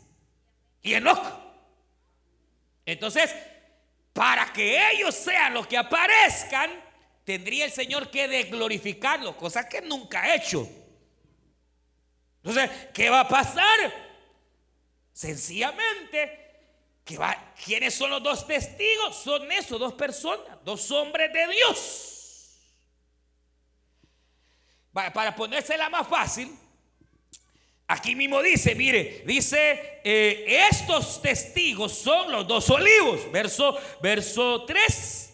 y 0.81 0.95
Enoch. 0.95 1.23
Entonces, 2.87 3.35
para 4.15 4.51
que 4.51 4.93
ellos 4.93 5.15
sean 5.15 5.53
los 5.53 5.67
que 5.67 5.77
aparezcan, 5.77 6.71
tendría 7.25 7.67
el 7.67 7.71
Señor 7.71 8.11
que 8.11 8.29
desglorificarlos, 8.29 9.35
cosa 9.35 9.69
que 9.69 9.83
nunca 9.83 10.23
ha 10.23 10.37
hecho. 10.37 10.67
Entonces, 12.43 12.71
¿qué 12.95 13.11
va 13.11 13.21
a 13.21 13.29
pasar? 13.29 13.93
Sencillamente, 15.13 16.48
¿quiénes 17.65 17.95
son 17.95 18.11
los 18.11 18.23
dos 18.23 18.47
testigos? 18.47 19.17
Son 19.17 19.51
esos, 19.53 19.79
dos 19.79 19.95
personas, 19.95 20.59
dos 20.65 20.91
hombres 20.91 21.33
de 21.33 21.49
Dios. 21.49 22.15
Para 24.93 25.35
ponérsela 25.35 25.89
más 25.89 26.07
fácil, 26.09 26.57
Aquí 27.91 28.15
mismo 28.15 28.43
dice, 28.43 28.75
mire, 28.75 29.23
dice, 29.25 30.01
eh, 30.05 30.67
estos 30.71 31.23
testigos 31.23 31.95
son 31.97 32.31
los 32.31 32.47
dos 32.47 32.69
olivos. 32.69 33.33
Verso, 33.33 33.79
verso 34.03 34.67
3. 34.67 35.33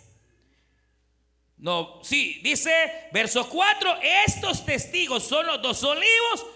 No, 1.56 1.98
sí, 2.04 2.40
dice, 2.44 3.08
verso 3.12 3.48
4, 3.48 3.98
estos 4.26 4.64
testigos 4.64 5.24
son 5.24 5.46
los 5.46 5.62
dos 5.62 5.82
olivos 5.82 6.46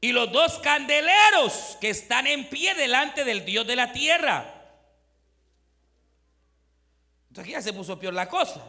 y 0.00 0.12
los 0.12 0.32
dos 0.32 0.58
candeleros 0.58 1.76
que 1.80 1.90
están 1.90 2.26
en 2.26 2.48
pie 2.48 2.74
delante 2.74 3.24
del 3.24 3.44
Dios 3.44 3.66
de 3.66 3.76
la 3.76 3.92
tierra. 3.92 4.54
Entonces 7.28 7.44
aquí 7.44 7.52
ya 7.52 7.62
se 7.62 7.72
puso 7.72 7.98
peor 7.98 8.14
la 8.14 8.28
cosa. 8.28 8.64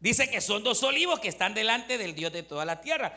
Dice 0.00 0.28
que 0.30 0.40
son 0.40 0.62
dos 0.62 0.82
olivos 0.82 1.20
que 1.20 1.28
están 1.28 1.54
delante 1.54 1.98
del 1.98 2.14
Dios 2.14 2.32
de 2.32 2.42
toda 2.42 2.64
la 2.64 2.80
tierra. 2.80 3.16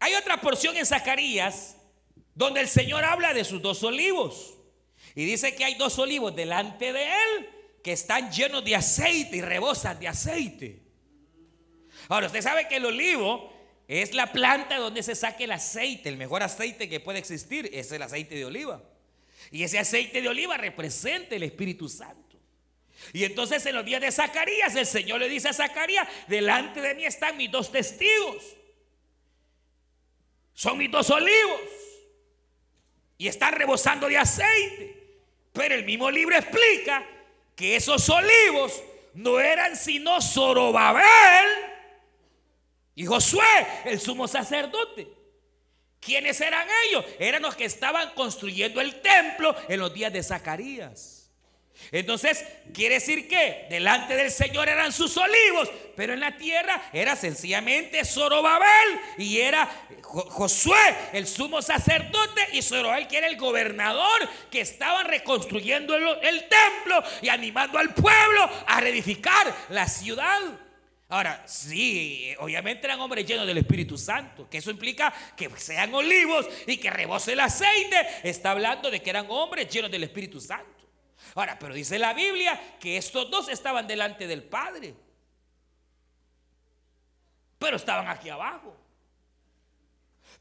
Hay 0.00 0.14
otra 0.14 0.40
porción 0.40 0.76
en 0.76 0.86
Zacarías 0.86 1.76
donde 2.34 2.60
el 2.60 2.68
Señor 2.68 3.04
habla 3.04 3.34
de 3.34 3.44
sus 3.44 3.60
dos 3.62 3.82
olivos. 3.82 4.54
Y 5.14 5.24
dice 5.24 5.54
que 5.54 5.64
hay 5.64 5.74
dos 5.74 5.98
olivos 5.98 6.34
delante 6.34 6.92
de 6.92 7.04
él 7.04 7.50
que 7.82 7.92
están 7.92 8.30
llenos 8.30 8.64
de 8.64 8.76
aceite 8.76 9.38
y 9.38 9.40
rebosan 9.40 9.98
de 9.98 10.08
aceite. 10.08 10.87
Ahora, 12.08 12.26
usted 12.26 12.42
sabe 12.42 12.68
que 12.68 12.76
el 12.76 12.86
olivo 12.86 13.52
es 13.86 14.14
la 14.14 14.32
planta 14.32 14.76
donde 14.76 15.02
se 15.02 15.14
saca 15.14 15.44
el 15.44 15.52
aceite, 15.52 16.08
el 16.08 16.16
mejor 16.16 16.42
aceite 16.42 16.88
que 16.88 17.00
puede 17.00 17.18
existir 17.18 17.70
es 17.72 17.90
el 17.92 18.02
aceite 18.02 18.34
de 18.34 18.44
oliva. 18.44 18.82
Y 19.50 19.62
ese 19.62 19.78
aceite 19.78 20.20
de 20.20 20.28
oliva 20.28 20.56
representa 20.56 21.34
el 21.34 21.42
Espíritu 21.42 21.88
Santo. 21.88 22.38
Y 23.12 23.24
entonces 23.24 23.64
en 23.64 23.74
los 23.74 23.84
días 23.84 24.00
de 24.00 24.12
Zacarías, 24.12 24.74
el 24.74 24.86
Señor 24.86 25.20
le 25.20 25.28
dice 25.28 25.48
a 25.48 25.52
Zacarías, 25.52 26.06
delante 26.26 26.80
de 26.80 26.94
mí 26.94 27.04
están 27.04 27.36
mis 27.36 27.50
dos 27.50 27.72
testigos. 27.72 28.56
Son 30.52 30.76
mis 30.76 30.90
dos 30.90 31.08
olivos. 31.10 31.60
Y 33.16 33.28
están 33.28 33.54
rebosando 33.54 34.08
de 34.08 34.18
aceite. 34.18 34.96
Pero 35.52 35.74
el 35.74 35.84
mismo 35.84 36.10
libro 36.10 36.36
explica 36.36 37.04
que 37.56 37.76
esos 37.76 38.08
olivos 38.08 38.82
no 39.14 39.40
eran 39.40 39.76
sino 39.76 40.20
Zorobabel 40.20 41.77
y 42.98 43.06
Josué, 43.06 43.44
el 43.84 44.00
sumo 44.00 44.26
sacerdote. 44.26 45.06
¿Quiénes 46.00 46.40
eran 46.40 46.66
ellos? 46.88 47.04
Eran 47.20 47.42
los 47.42 47.54
que 47.54 47.64
estaban 47.64 48.10
construyendo 48.14 48.80
el 48.80 49.00
templo 49.00 49.54
en 49.68 49.78
los 49.78 49.94
días 49.94 50.12
de 50.12 50.20
Zacarías. 50.20 51.30
Entonces, 51.92 52.44
quiere 52.74 52.96
decir 52.96 53.28
que 53.28 53.68
delante 53.70 54.16
del 54.16 54.32
Señor 54.32 54.68
eran 54.68 54.92
sus 54.92 55.16
olivos, 55.16 55.70
pero 55.94 56.12
en 56.12 56.18
la 56.18 56.36
tierra 56.36 56.90
era 56.92 57.14
sencillamente 57.14 58.04
Zorobabel 58.04 58.98
y 59.16 59.38
era 59.38 59.70
Josué, 60.02 60.96
el 61.12 61.28
sumo 61.28 61.62
sacerdote, 61.62 62.48
y 62.52 62.62
Zorobabel, 62.62 63.06
que 63.06 63.18
era 63.18 63.28
el 63.28 63.36
gobernador, 63.36 64.28
que 64.50 64.60
estaban 64.60 65.06
reconstruyendo 65.06 65.94
el, 65.94 66.48
templo 66.48 67.00
y 67.22 67.28
animando 67.28 67.78
al 67.78 67.94
pueblo 67.94 68.50
a 68.66 68.80
reedificar 68.80 69.54
la 69.68 69.86
ciudad. 69.86 70.66
Ahora, 71.10 71.42
sí, 71.46 72.34
obviamente 72.38 72.86
eran 72.86 73.00
hombres 73.00 73.24
llenos 73.24 73.46
del 73.46 73.56
Espíritu 73.56 73.96
Santo, 73.96 74.48
que 74.48 74.58
eso 74.58 74.70
implica 74.70 75.12
que 75.34 75.48
sean 75.56 75.94
olivos 75.94 76.46
y 76.66 76.76
que 76.76 76.90
rebose 76.90 77.32
el 77.32 77.40
aceite. 77.40 77.96
Está 78.22 78.50
hablando 78.50 78.90
de 78.90 79.00
que 79.00 79.08
eran 79.08 79.26
hombres 79.30 79.72
llenos 79.72 79.90
del 79.90 80.04
Espíritu 80.04 80.38
Santo. 80.38 80.86
Ahora, 81.34 81.58
pero 81.58 81.72
dice 81.72 81.98
la 81.98 82.12
Biblia 82.12 82.76
que 82.78 82.98
estos 82.98 83.30
dos 83.30 83.48
estaban 83.48 83.86
delante 83.86 84.26
del 84.26 84.42
Padre. 84.42 84.94
Pero 87.58 87.76
estaban 87.76 88.06
aquí 88.08 88.28
abajo. 88.28 88.76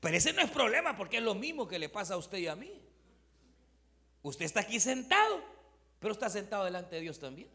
Pero 0.02 0.18
ese 0.18 0.34
no 0.34 0.42
es 0.42 0.52
problema 0.52 0.98
porque 0.98 1.18
es 1.18 1.24
lo 1.24 1.34
mismo 1.34 1.66
que 1.66 1.80
le 1.80 1.88
pasa 1.88 2.16
a 2.16 2.18
usted 2.18 2.40
y 2.40 2.48
a 2.48 2.58
mí. 2.58 2.82
Usted 4.22 4.44
está 4.44 4.60
aquí 4.60 4.82
sentado, 4.82 5.42
pero 6.00 6.12
está 6.12 6.30
sentado 6.30 6.66
delante 6.66 6.96
de 6.96 7.02
Dios 7.02 7.20
también. 7.20 7.50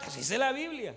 Así 0.00 0.18
dice 0.18 0.38
la 0.38 0.52
Biblia. 0.52 0.94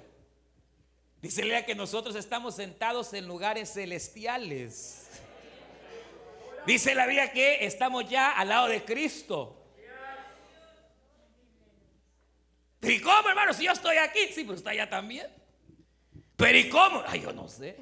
Dice 1.22 1.66
que 1.66 1.76
nosotros 1.76 2.16
estamos 2.16 2.56
sentados 2.56 3.14
en 3.14 3.28
lugares 3.28 3.74
celestiales. 3.74 5.08
Dice 6.66 6.96
la 6.96 7.06
Biblia 7.06 7.32
que 7.32 7.66
estamos 7.66 8.10
ya 8.10 8.32
al 8.32 8.50
lado 8.50 8.68
de 8.68 8.84
Cristo. 8.84 9.56
¿Y 12.82 13.02
cómo, 13.02 13.28
hermano? 13.28 13.54
Si 13.54 13.66
yo 13.66 13.74
estoy 13.74 13.98
aquí, 13.98 14.20
sí, 14.34 14.44
pero 14.44 14.56
está 14.56 14.70
allá 14.70 14.90
también. 14.90 15.28
Pero 16.38 16.58
¿y 16.58 16.70
cómo? 16.70 17.04
Ay, 17.06 17.22
yo 17.22 17.34
no 17.34 17.50
sé. 17.50 17.76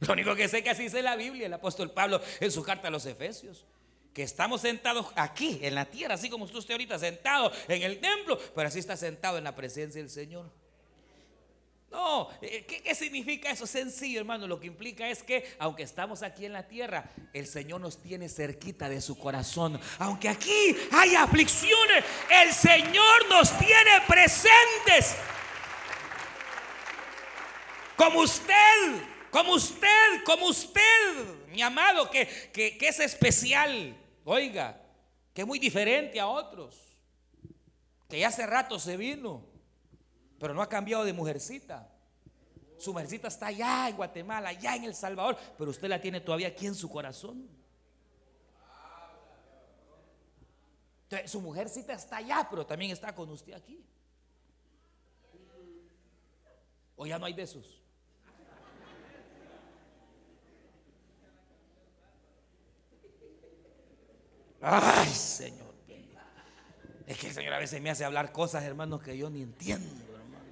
Lo 0.00 0.12
único 0.12 0.34
que 0.36 0.48
sé 0.48 0.62
que 0.62 0.70
así 0.70 0.84
dice 0.84 1.02
la 1.02 1.16
Biblia, 1.16 1.46
el 1.46 1.54
apóstol 1.54 1.90
Pablo 1.90 2.20
en 2.40 2.52
su 2.52 2.62
carta 2.62 2.88
a 2.88 2.90
los 2.90 3.06
Efesios. 3.06 3.66
Que 4.18 4.24
estamos 4.24 4.62
sentados 4.62 5.06
aquí 5.14 5.60
en 5.62 5.76
la 5.76 5.84
tierra, 5.84 6.14
así 6.14 6.28
como 6.28 6.44
usted 6.44 6.72
ahorita 6.72 6.98
sentado 6.98 7.52
en 7.68 7.84
el 7.84 8.00
templo, 8.00 8.36
pero 8.52 8.66
así 8.66 8.80
está 8.80 8.96
sentado 8.96 9.38
en 9.38 9.44
la 9.44 9.54
presencia 9.54 10.00
del 10.00 10.10
Señor. 10.10 10.50
No, 11.88 12.28
eh, 12.42 12.66
¿qué, 12.66 12.96
significa 12.96 13.48
eso? 13.52 13.64
Sencillo, 13.64 14.18
hermano. 14.18 14.48
Lo 14.48 14.58
que 14.58 14.66
implica 14.66 15.08
es 15.08 15.22
que, 15.22 15.48
aunque 15.60 15.84
estamos 15.84 16.24
aquí 16.24 16.46
en 16.46 16.52
la 16.52 16.66
tierra, 16.66 17.08
el 17.32 17.46
Señor 17.46 17.80
nos 17.80 18.02
tiene 18.02 18.28
cerquita 18.28 18.88
de 18.88 19.00
su 19.00 19.16
corazón. 19.16 19.80
Aunque 20.00 20.28
aquí 20.28 20.76
hay 20.90 21.14
aflicciones, 21.14 22.04
el 22.42 22.52
Señor 22.52 23.28
nos 23.30 23.56
tiene 23.56 24.00
presentes. 24.08 25.14
Como 27.94 28.22
usted 28.22 29.04
Como 29.30 29.52
usted, 29.52 30.24
como 30.24 30.46
usted, 30.46 30.80
mi 31.50 31.62
amado, 31.62 32.10
que, 32.10 32.26
que, 32.52 32.76
que 32.76 32.88
es 32.88 32.98
especial. 32.98 33.96
Oiga, 34.30 34.78
que 35.32 35.40
es 35.40 35.46
muy 35.46 35.58
diferente 35.58 36.20
a 36.20 36.26
otros. 36.26 36.98
Que 38.10 38.18
ya 38.18 38.28
hace 38.28 38.46
rato 38.46 38.78
se 38.78 38.98
vino, 38.98 39.42
pero 40.38 40.52
no 40.52 40.60
ha 40.60 40.68
cambiado 40.68 41.02
de 41.02 41.14
mujercita. 41.14 41.90
Su 42.76 42.92
mujercita 42.92 43.28
está 43.28 43.46
allá 43.46 43.88
en 43.88 43.96
Guatemala, 43.96 44.50
allá 44.50 44.76
en 44.76 44.84
El 44.84 44.94
Salvador, 44.94 45.38
pero 45.56 45.70
usted 45.70 45.88
la 45.88 45.98
tiene 45.98 46.20
todavía 46.20 46.48
aquí 46.48 46.66
en 46.66 46.74
su 46.74 46.90
corazón. 46.90 47.48
Su 51.24 51.40
mujercita 51.40 51.94
está 51.94 52.18
allá, 52.18 52.46
pero 52.50 52.66
también 52.66 52.90
está 52.90 53.14
con 53.14 53.30
usted 53.30 53.54
aquí. 53.54 53.82
O 56.96 57.06
ya 57.06 57.18
no 57.18 57.24
hay 57.24 57.32
de 57.32 57.44
esos. 57.44 57.82
Ay, 64.60 65.08
Señor. 65.08 65.68
Es 67.06 67.16
que 67.16 67.28
el 67.28 67.32
Señor 67.32 67.54
a 67.54 67.58
veces 67.58 67.80
me 67.80 67.90
hace 67.90 68.04
hablar 68.04 68.32
cosas, 68.32 68.64
hermanos, 68.64 69.02
que 69.02 69.16
yo 69.16 69.30
ni 69.30 69.40
entiendo, 69.40 69.88
hermano. 70.14 70.44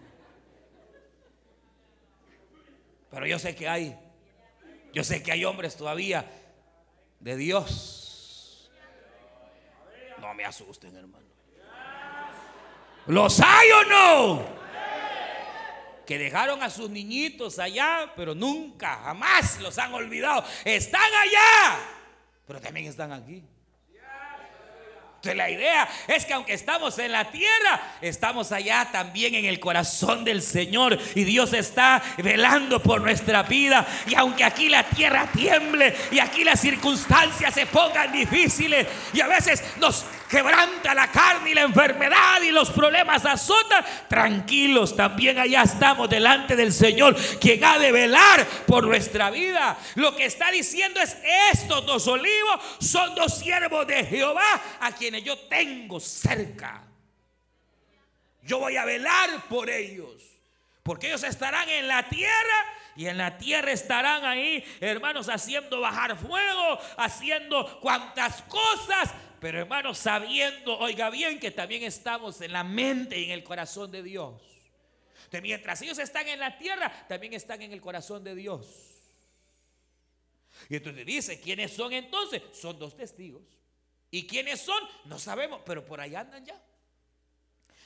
Pero 3.10 3.26
yo 3.26 3.38
sé 3.38 3.54
que 3.54 3.68
hay, 3.68 3.98
yo 4.92 5.04
sé 5.04 5.22
que 5.22 5.32
hay 5.32 5.44
hombres 5.44 5.76
todavía 5.76 6.24
de 7.20 7.36
Dios. 7.36 8.70
No 10.18 10.32
me 10.32 10.46
asusten, 10.46 10.96
hermano. 10.96 11.26
¿Los 13.06 13.38
hay 13.40 13.70
o 13.70 13.84
no? 13.84 14.46
Que 16.06 16.18
dejaron 16.18 16.62
a 16.62 16.70
sus 16.70 16.88
niñitos 16.88 17.58
allá, 17.58 18.12
pero 18.16 18.34
nunca, 18.34 18.96
jamás 19.04 19.60
los 19.60 19.76
han 19.76 19.92
olvidado. 19.92 20.42
Están 20.64 21.02
allá, 21.02 21.78
pero 22.46 22.62
también 22.62 22.86
están 22.86 23.12
aquí 23.12 23.44
la 25.34 25.50
idea 25.50 25.88
es 26.06 26.24
que 26.24 26.32
aunque 26.32 26.54
estamos 26.54 26.98
en 26.98 27.12
la 27.12 27.30
tierra, 27.30 27.94
estamos 28.00 28.52
allá 28.52 28.88
también 28.92 29.34
en 29.34 29.44
el 29.44 29.60
corazón 29.60 30.24
del 30.24 30.42
Señor. 30.42 30.98
Y 31.14 31.24
Dios 31.24 31.52
está 31.52 32.02
velando 32.18 32.82
por 32.82 33.00
nuestra 33.00 33.42
vida. 33.42 33.86
Y 34.06 34.14
aunque 34.14 34.44
aquí 34.44 34.68
la 34.68 34.84
tierra 34.84 35.28
tiemble 35.32 35.94
y 36.10 36.18
aquí 36.18 36.44
las 36.44 36.60
circunstancias 36.60 37.54
se 37.54 37.66
pongan 37.66 38.12
difíciles 38.12 38.86
y 39.12 39.20
a 39.20 39.26
veces 39.26 39.62
nos 39.78 40.04
quebranta 40.26 40.94
la 40.94 41.10
carne 41.10 41.50
y 41.50 41.54
la 41.54 41.62
enfermedad 41.62 42.42
y 42.42 42.50
los 42.50 42.70
problemas 42.70 43.24
azotan, 43.24 43.84
tranquilos, 44.08 44.96
también 44.96 45.38
allá 45.38 45.62
estamos 45.62 46.08
delante 46.08 46.56
del 46.56 46.72
Señor, 46.72 47.16
quien 47.40 47.62
ha 47.64 47.78
de 47.78 47.92
velar 47.92 48.46
por 48.66 48.86
nuestra 48.86 49.30
vida. 49.30 49.78
Lo 49.94 50.14
que 50.14 50.26
está 50.26 50.50
diciendo 50.50 51.00
es, 51.00 51.16
estos 51.52 51.84
dos 51.86 52.06
olivos 52.06 52.60
son 52.80 53.14
dos 53.14 53.38
siervos 53.38 53.86
de 53.86 54.04
Jehová 54.04 54.60
a 54.80 54.92
quienes 54.92 55.24
yo 55.24 55.38
tengo 55.48 56.00
cerca. 56.00 56.82
Yo 58.42 58.58
voy 58.58 58.76
a 58.76 58.84
velar 58.84 59.48
por 59.48 59.68
ellos, 59.68 60.22
porque 60.82 61.08
ellos 61.08 61.24
estarán 61.24 61.68
en 61.68 61.88
la 61.88 62.08
tierra 62.08 62.76
y 62.94 63.08
en 63.08 63.18
la 63.18 63.36
tierra 63.36 63.72
estarán 63.72 64.24
ahí, 64.24 64.64
hermanos, 64.80 65.28
haciendo 65.28 65.80
bajar 65.80 66.16
fuego, 66.16 66.78
haciendo 66.96 67.80
cuantas 67.80 68.42
cosas 68.42 69.12
pero 69.40 69.60
hermanos, 69.60 69.98
sabiendo, 69.98 70.78
oiga 70.78 71.10
bien, 71.10 71.38
que 71.38 71.50
también 71.50 71.82
estamos 71.82 72.40
en 72.40 72.52
la 72.52 72.64
mente 72.64 73.18
y 73.18 73.24
en 73.24 73.30
el 73.32 73.44
corazón 73.44 73.90
de 73.90 74.02
Dios. 74.02 74.40
Que 75.30 75.40
mientras 75.40 75.82
ellos 75.82 75.98
están 75.98 76.26
en 76.28 76.40
la 76.40 76.56
tierra, 76.56 77.06
también 77.08 77.34
están 77.34 77.60
en 77.62 77.72
el 77.72 77.80
corazón 77.80 78.24
de 78.24 78.34
Dios. 78.34 78.66
Y 80.68 80.76
entonces 80.76 81.04
dice, 81.04 81.40
¿quiénes 81.40 81.72
son 81.72 81.92
entonces? 81.92 82.42
Son 82.52 82.78
dos 82.78 82.96
testigos. 82.96 83.42
¿Y 84.10 84.26
quiénes 84.26 84.60
son? 84.60 84.82
No 85.04 85.18
sabemos, 85.18 85.60
pero 85.66 85.84
por 85.84 86.00
ahí 86.00 86.14
andan 86.14 86.44
ya. 86.44 86.60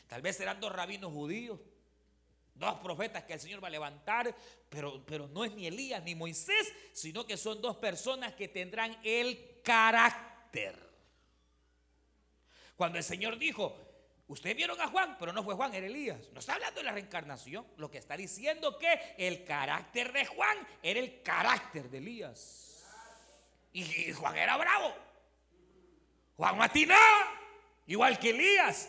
Tal 0.06 0.22
vez 0.22 0.36
serán 0.36 0.60
dos 0.60 0.72
rabinos 0.72 1.12
judíos, 1.12 1.58
dos 2.54 2.74
profetas 2.80 3.24
que 3.24 3.32
el 3.32 3.40
Señor 3.40 3.62
va 3.62 3.68
a 3.68 3.72
levantar, 3.72 4.34
pero, 4.68 5.04
pero 5.06 5.26
no 5.28 5.44
es 5.44 5.52
ni 5.52 5.66
Elías 5.66 6.02
ni 6.04 6.14
Moisés, 6.14 6.72
sino 6.92 7.26
que 7.26 7.36
son 7.36 7.60
dos 7.60 7.76
personas 7.76 8.34
que 8.34 8.48
tendrán 8.48 8.96
el 9.02 9.60
carácter 9.62 10.89
cuando 12.80 12.96
el 12.96 13.04
Señor 13.04 13.36
dijo, 13.36 13.76
ustedes 14.26 14.56
vieron 14.56 14.80
a 14.80 14.86
Juan, 14.86 15.14
pero 15.18 15.34
no 15.34 15.44
fue 15.44 15.54
Juan, 15.54 15.74
era 15.74 15.86
Elías. 15.86 16.30
No 16.32 16.40
está 16.40 16.54
hablando 16.54 16.80
de 16.80 16.84
la 16.84 16.92
reencarnación. 16.92 17.66
Lo 17.76 17.90
que 17.90 17.98
está 17.98 18.16
diciendo 18.16 18.78
que 18.78 19.14
el 19.18 19.44
carácter 19.44 20.10
de 20.14 20.24
Juan 20.24 20.56
era 20.82 20.98
el 20.98 21.20
carácter 21.20 21.90
de 21.90 21.98
Elías. 21.98 22.82
Y, 23.74 24.14
Juan 24.14 24.34
era 24.34 24.56
bravo. 24.56 24.94
Juan 26.38 26.56
matinaba, 26.56 27.34
igual 27.86 28.18
que 28.18 28.30
Elías. 28.30 28.88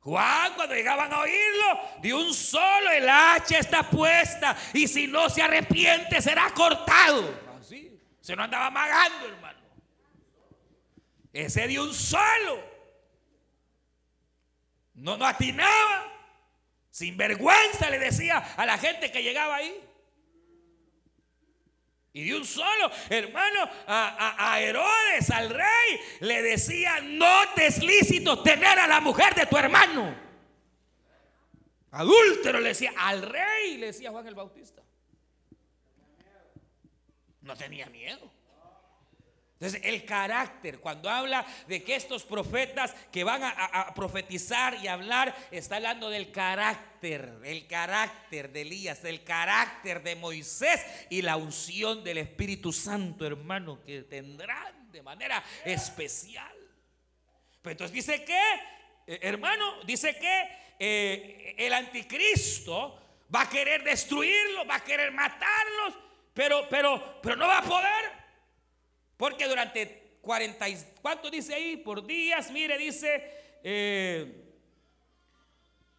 Juan, 0.00 0.52
cuando 0.54 0.74
llegaban 0.74 1.10
a 1.10 1.20
oírlo, 1.20 1.80
de 2.02 2.12
un 2.12 2.34
solo 2.34 2.90
el 2.90 3.08
hacha 3.08 3.60
está 3.60 3.88
puesta 3.88 4.54
y 4.74 4.86
si 4.86 5.06
no 5.06 5.30
se 5.30 5.40
arrepiente 5.40 6.20
será 6.20 6.52
cortado. 6.52 7.34
Así, 7.58 7.98
se 8.20 8.36
no 8.36 8.42
andaba 8.42 8.66
amagando, 8.66 9.26
hermano. 9.26 9.58
Ese 11.32 11.66
de 11.66 11.80
un 11.80 11.94
solo. 11.94 12.75
No, 14.96 15.16
no 15.16 15.26
atinaba. 15.26 16.12
Sin 16.90 17.16
vergüenza 17.16 17.90
le 17.90 17.98
decía 17.98 18.38
a 18.38 18.64
la 18.64 18.78
gente 18.78 19.12
que 19.12 19.22
llegaba 19.22 19.56
ahí. 19.56 19.82
Y 22.14 22.24
de 22.24 22.34
un 22.34 22.46
solo, 22.46 22.90
hermano, 23.10 23.68
a, 23.86 24.58
Herodes, 24.58 25.30
al 25.30 25.50
rey, 25.50 26.00
le 26.20 26.40
decía, 26.40 27.00
no 27.02 27.50
te 27.54 27.66
es 27.66 27.82
lícito 27.82 28.42
tener 28.42 28.78
a 28.78 28.86
la 28.86 29.00
mujer 29.00 29.34
de 29.34 29.44
tu 29.44 29.58
hermano. 29.58 30.16
Adúltero 31.90 32.58
le 32.58 32.70
decía, 32.70 32.94
al 32.96 33.20
rey 33.20 33.76
le 33.76 33.88
decía 33.88 34.10
Juan 34.10 34.26
el 34.26 34.34
Bautista. 34.34 34.82
No 37.42 37.54
tenía 37.54 37.86
miedo. 37.90 38.35
Entonces, 39.58 39.80
el 39.84 40.04
carácter, 40.04 40.80
cuando 40.80 41.08
habla 41.08 41.46
de 41.66 41.82
que 41.82 41.94
estos 41.94 42.24
profetas 42.24 42.94
que 43.10 43.24
van 43.24 43.42
a, 43.42 43.94
profetizar 43.94 44.74
y 44.84 44.86
hablar, 44.86 45.34
está 45.50 45.76
hablando 45.76 46.10
del 46.10 46.30
carácter, 46.30 47.38
el 47.42 47.66
carácter 47.66 48.52
de 48.52 48.60
Elías, 48.60 49.02
el 49.04 49.24
carácter 49.24 50.02
de 50.02 50.14
Moisés 50.14 50.84
y 51.08 51.22
la 51.22 51.38
unción 51.38 52.04
del 52.04 52.18
Espíritu 52.18 52.70
Santo, 52.70 53.26
hermano, 53.26 53.82
que 53.82 54.02
tendrán 54.02 54.92
de 54.92 55.02
manera 55.02 55.42
especial. 55.64 56.54
Pero 57.62 57.72
entonces 57.72 57.94
dice 57.94 58.24
que, 58.26 58.42
eh, 59.06 59.20
hermano, 59.22 59.82
dice 59.84 60.18
que 60.18 60.48
eh, 60.78 61.54
el 61.56 61.72
anticristo 61.72 63.24
va 63.34 63.40
a 63.40 63.48
querer 63.48 63.82
destruirlos, 63.84 64.68
va 64.68 64.74
a 64.74 64.84
querer 64.84 65.12
matarlos, 65.12 65.94
pero, 66.34 66.68
pero, 66.68 67.20
pero 67.22 67.36
no 67.36 67.48
va 67.48 67.60
a 67.60 67.62
poder. 67.62 68.25
Porque 69.16 69.46
durante 69.46 70.18
40, 70.20 70.66
¿cuánto 71.00 71.30
dice 71.30 71.54
ahí? 71.54 71.76
Por 71.76 72.06
días, 72.06 72.50
mire, 72.50 72.76
dice 72.76 73.22
eh, 73.62 74.46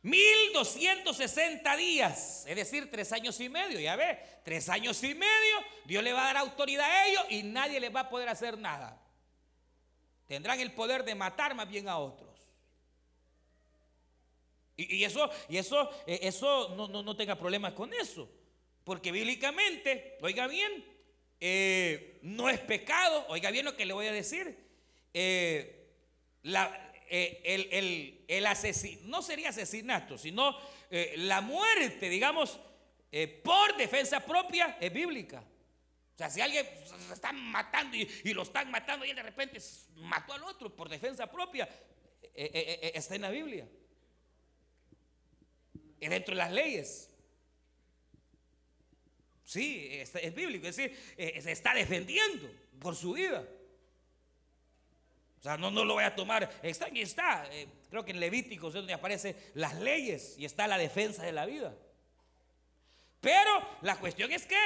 1260 0.03 1.75
días, 1.75 2.45
es 2.47 2.55
decir, 2.55 2.89
tres 2.91 3.11
años 3.11 3.39
y 3.39 3.49
medio, 3.49 3.79
ya 3.79 3.95
ve, 3.95 4.19
tres 4.43 4.69
años 4.69 5.03
y 5.03 5.13
medio, 5.13 5.57
Dios 5.85 6.03
le 6.03 6.13
va 6.13 6.21
a 6.21 6.33
dar 6.33 6.37
autoridad 6.37 6.89
a 6.89 7.07
ellos 7.07 7.25
y 7.29 7.43
nadie 7.43 7.79
les 7.79 7.93
va 7.93 8.01
a 8.01 8.09
poder 8.09 8.29
hacer 8.29 8.57
nada. 8.57 9.01
Tendrán 10.27 10.59
el 10.59 10.73
poder 10.73 11.03
de 11.03 11.15
matar 11.15 11.55
más 11.55 11.67
bien 11.67 11.89
a 11.89 11.97
otros. 11.97 12.27
Y, 14.75 15.03
eso, 15.03 15.29
y 15.49 15.57
eso, 15.57 15.89
eh, 16.05 16.19
eso 16.21 16.75
no, 16.75 16.87
no, 16.87 17.01
no 17.01 17.15
tenga 17.15 17.35
problemas 17.35 17.73
con 17.73 17.91
eso. 17.93 18.29
Porque 18.83 19.11
bíblicamente, 19.11 20.17
oiga 20.21 20.47
bien, 20.47 20.85
eh, 21.39 22.19
no 22.23 22.49
es 22.49 22.59
pecado, 22.59 23.25
oiga 23.29 23.51
bien 23.51 23.65
lo 23.65 23.75
que 23.75 23.85
le 23.85 23.93
voy 23.93 24.07
a 24.07 24.11
decir, 24.11 24.57
eh, 25.13 25.87
eh, 26.43 28.23
el, 28.27 28.45
asesino, 28.45 29.01
no 29.05 29.21
sería 29.21 29.49
asesinato, 29.49 30.17
sino 30.17 30.57
la 30.89 31.41
muerte, 31.41 32.09
digamos, 32.09 32.59
por 33.43 33.77
defensa 33.77 34.19
propia 34.25 34.77
es 34.79 34.91
bíblica. 34.91 35.39
O 35.39 36.17
sea, 36.17 36.29
si 36.29 36.41
alguien 36.41 36.65
se 36.83 37.13
está 37.13 37.31
matando 37.31 37.95
y, 37.95 38.33
lo 38.33 38.41
están 38.41 38.71
matando 38.71 39.05
y 39.05 39.13
de 39.13 39.21
repente 39.21 39.59
mató 39.95 40.33
al 40.33 40.43
otro 40.43 40.75
por 40.75 40.89
defensa 40.89 41.31
propia, 41.31 41.69
está 42.33 43.15
en 43.15 43.21
la 43.21 43.29
Biblia. 43.29 43.67
Es 45.99 46.09
dentro 46.09 46.33
de 46.33 46.39
las 46.39 46.51
leyes. 46.51 47.16
Sí, 49.47 49.87
es, 49.93 50.35
bíblico, 50.35 50.67
es 50.67 50.75
decir, 50.75 51.13
eh, 51.15 51.41
se 51.41 51.53
está 51.53 51.73
defendiendo 51.73 52.51
por 52.81 52.97
su 52.97 53.13
vida. 53.13 53.47
O 55.39 55.41
sea, 55.41 55.55
no, 55.55 55.71
no 55.71 55.85
lo 55.85 55.93
voy 55.93 56.03
a 56.03 56.13
tomar. 56.13 56.59
Está, 56.61 56.87
aquí 56.87 57.01
está. 57.01 57.47
Eh, 57.53 57.65
creo 57.89 58.03
que 58.03 58.11
en 58.11 58.19
Levíticos 58.19 58.71
es 58.71 58.73
donde 58.73 58.91
aparecen 58.91 59.37
las 59.53 59.75
leyes 59.75 60.35
y 60.37 60.43
está 60.43 60.67
la 60.67 60.77
defensa 60.77 61.23
de 61.23 61.31
la 61.31 61.45
vida. 61.45 61.73
Pero 63.21 63.77
la 63.83 63.95
cuestión 63.95 64.33
es 64.33 64.45
que 64.45 64.59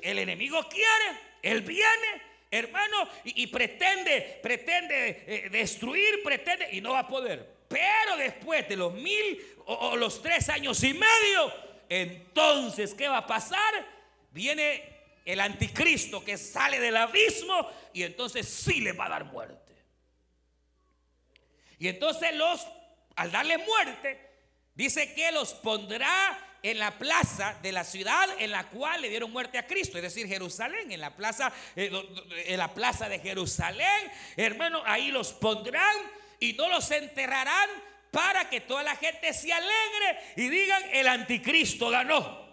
el 0.00 0.18
enemigo 0.18 0.66
quiere, 0.66 1.20
él 1.42 1.60
viene, 1.60 2.22
hermano, 2.50 3.10
y, 3.22 3.46
pretende, 3.48 4.40
pretende 4.42 5.24
eh, 5.26 5.50
destruir, 5.50 6.22
pretende, 6.24 6.70
y 6.72 6.80
no 6.80 6.92
va 6.92 7.00
a 7.00 7.08
poder. 7.08 7.54
Pero 7.68 8.16
después 8.16 8.66
de 8.66 8.76
los 8.76 8.94
mil 8.94 9.44
o, 9.66 9.94
los 9.94 10.22
tres 10.22 10.48
años 10.48 10.82
y 10.84 10.94
medio, 10.94 11.52
entonces, 11.90 12.94
¿qué 12.94 13.08
va 13.08 13.18
a 13.18 13.26
pasar? 13.26 13.95
Viene 14.36 14.82
el 15.24 15.40
anticristo 15.40 16.22
que 16.22 16.36
sale 16.36 16.78
del 16.78 16.94
abismo 16.98 17.70
y 17.94 18.02
entonces 18.02 18.46
sí 18.46 18.82
le 18.82 18.92
va 18.92 19.06
a 19.06 19.08
dar 19.08 19.24
muerte. 19.24 19.74
Y 21.78 21.88
entonces 21.88 22.34
los, 22.34 22.66
al 23.16 23.32
darle 23.32 23.56
muerte, 23.56 24.20
dice 24.74 25.14
que 25.14 25.32
los 25.32 25.54
pondrá 25.54 26.58
en 26.62 26.78
la 26.78 26.98
plaza 26.98 27.58
de 27.62 27.72
la 27.72 27.82
ciudad 27.82 28.28
en 28.38 28.50
la 28.50 28.68
cual 28.68 29.00
le 29.00 29.08
dieron 29.08 29.32
muerte 29.32 29.56
a 29.56 29.66
Cristo, 29.66 29.96
es 29.96 30.02
decir, 30.02 30.28
Jerusalén, 30.28 30.92
en 30.92 31.00
la 31.00 31.16
plaza, 31.16 31.50
eh, 31.74 31.90
en 32.44 32.58
la 32.58 32.74
plaza 32.74 33.08
de 33.08 33.18
Jerusalén, 33.18 34.12
hermano, 34.36 34.82
ahí 34.84 35.10
los 35.10 35.32
pondrán 35.32 35.96
y 36.40 36.52
no 36.52 36.68
los 36.68 36.90
enterrarán 36.90 37.70
para 38.10 38.50
que 38.50 38.60
toda 38.60 38.82
la 38.82 38.96
gente 38.96 39.32
se 39.32 39.50
alegre 39.50 40.20
y 40.36 40.50
digan, 40.50 40.82
el 40.92 41.08
anticristo 41.08 41.88
ganó. 41.88 42.45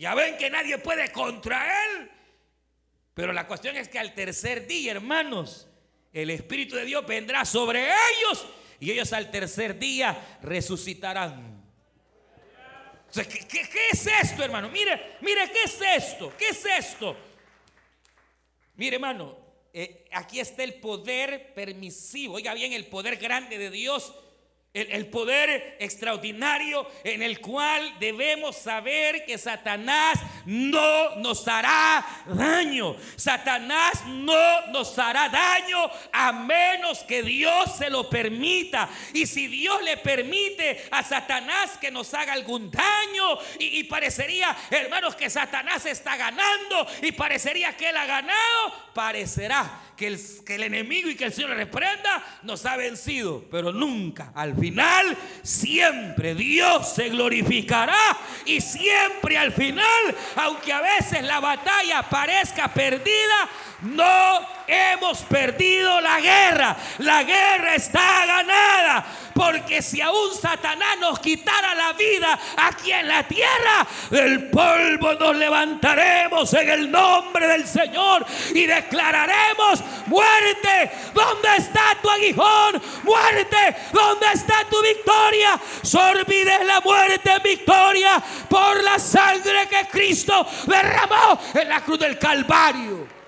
Ya 0.00 0.14
ven 0.14 0.38
que 0.38 0.48
nadie 0.48 0.78
puede 0.78 1.12
contra 1.12 1.84
él. 1.84 2.10
Pero 3.12 3.34
la 3.34 3.46
cuestión 3.46 3.76
es 3.76 3.86
que 3.86 3.98
al 3.98 4.14
tercer 4.14 4.66
día, 4.66 4.92
hermanos, 4.92 5.68
el 6.10 6.30
Espíritu 6.30 6.74
de 6.74 6.86
Dios 6.86 7.06
vendrá 7.06 7.44
sobre 7.44 7.84
ellos 7.84 8.46
y 8.80 8.92
ellos 8.92 9.12
al 9.12 9.30
tercer 9.30 9.78
día 9.78 10.38
resucitarán. 10.40 11.62
¿qué, 13.12 13.68
es 13.92 14.06
esto, 14.06 14.42
hermano? 14.42 14.70
Mire, 14.70 15.18
mire, 15.20 15.50
¿qué 15.52 15.64
es 15.64 15.78
esto? 16.04 16.32
¿Qué 16.38 16.48
es 16.48 16.64
esto? 16.64 17.14
Mire, 18.76 18.96
hermano, 18.96 19.36
eh, 19.70 20.06
aquí 20.12 20.40
está 20.40 20.64
el 20.64 20.80
poder 20.80 21.52
permisivo. 21.52 22.36
Oiga 22.36 22.54
bien, 22.54 22.72
el 22.72 22.86
poder 22.86 23.16
grande 23.16 23.58
de 23.58 23.70
Dios 23.70 24.14
el, 24.72 25.06
poder 25.08 25.76
extraordinario 25.80 26.86
en 27.02 27.22
el 27.22 27.40
cual 27.40 27.98
debemos 27.98 28.56
saber 28.56 29.24
que 29.24 29.36
Satanás 29.36 30.20
no 30.46 31.16
nos 31.16 31.48
hará 31.48 32.06
daño. 32.26 32.96
Satanás 33.16 34.04
no 34.06 34.66
nos 34.68 34.96
hará 34.96 35.28
daño 35.28 35.90
a 36.12 36.30
menos 36.30 37.00
que 37.00 37.22
Dios 37.24 37.76
se 37.78 37.90
lo 37.90 38.08
permita. 38.08 38.88
Y 39.12 39.26
si 39.26 39.48
Dios 39.48 39.82
le 39.82 39.96
permite 39.96 40.86
a 40.92 41.02
Satanás 41.02 41.76
que 41.80 41.90
nos 41.90 42.14
haga 42.14 42.32
algún 42.32 42.70
daño 42.70 43.38
y, 43.58 43.82
parecería, 43.84 44.56
hermanos, 44.70 45.16
que 45.16 45.28
Satanás 45.30 45.84
está 45.86 46.16
ganando 46.16 46.86
y 47.02 47.10
parecería 47.10 47.76
que 47.76 47.88
él 47.88 47.96
ha 47.96 48.06
ganado, 48.06 48.92
parecerá 48.94 49.80
que 49.96 50.06
el, 50.06 50.20
que 50.46 50.54
el 50.54 50.62
enemigo 50.62 51.10
y 51.10 51.16
que 51.16 51.24
el 51.24 51.32
Señor 51.32 51.50
le 51.50 51.56
reprenda 51.56 52.40
nos 52.42 52.64
ha 52.66 52.76
vencido. 52.76 53.44
Pero 53.50 53.72
nunca 53.72 54.32
al 54.34 54.59
final 54.60 55.16
siempre 55.42 56.34
Dios 56.34 56.92
se 56.94 57.08
glorificará. 57.08 57.96
Y 58.44 58.60
siempre 58.60 59.38
al 59.38 59.52
final, 59.52 60.14
aunque 60.36 60.72
a 60.72 60.80
veces 60.80 61.22
la 61.22 61.40
batalla 61.40 62.02
parezca 62.08 62.68
perdida, 62.68 63.48
no 63.82 64.59
hemos 64.70 65.18
perdido 65.22 66.00
la 66.00 66.20
guerra. 66.20 66.76
La 66.98 67.22
guerra 67.22 67.74
está 67.74 68.26
ganada. 68.26 69.06
Porque 69.34 69.80
si 69.80 70.00
aún 70.00 70.34
Satanás 70.34 70.98
nos 71.00 71.18
quitara 71.18 71.74
la 71.74 71.92
vida 71.94 72.38
aquí 72.56 72.92
en 72.92 73.08
la 73.08 73.22
tierra, 73.22 73.86
del 74.10 74.50
polvo 74.50 75.14
nos 75.14 75.36
levantaremos 75.36 76.52
en 76.54 76.68
el 76.68 76.90
nombre 76.90 77.46
del 77.46 77.66
Señor 77.66 78.26
y 78.54 78.66
declararemos 78.66 79.80
muerte. 80.06 80.90
¿Dónde 81.14 81.48
está 81.56 81.96
tu 82.02 82.10
aguijón? 82.10 82.82
Muerte. 83.04 83.76
¿Dónde 83.92 84.26
está 84.34 84.64
tu 84.68 84.82
victoria? 84.82 85.58
Sorbides 85.82 86.66
la 86.66 86.80
muerte 86.80 87.32
en 87.32 87.42
victoria 87.42 88.22
por 88.48 88.82
la 88.82 88.98
sangre 88.98 89.68
que 89.68 89.88
Cristo 89.90 90.46
derramó 90.66 91.40
en 91.54 91.68
la 91.68 91.80
cruz 91.80 91.98
del 91.98 92.18
Calvario. 92.18 93.19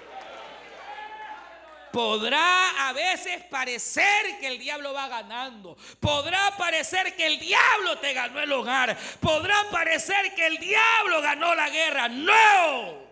Podrá 1.92 2.88
a 2.88 2.92
veces 2.92 3.44
parecer 3.44 4.38
que 4.40 4.48
el 4.48 4.58
diablo 4.58 4.94
va 4.94 5.08
ganando. 5.08 5.76
Podrá 6.00 6.56
parecer 6.56 7.14
que 7.14 7.26
el 7.26 7.38
diablo 7.38 7.98
te 7.98 8.14
ganó 8.14 8.40
el 8.40 8.50
hogar. 8.50 8.96
Podrá 9.20 9.54
parecer 9.70 10.34
que 10.34 10.46
el 10.46 10.58
diablo 10.58 11.20
ganó 11.20 11.54
la 11.54 11.68
guerra. 11.68 12.08
No. 12.08 13.02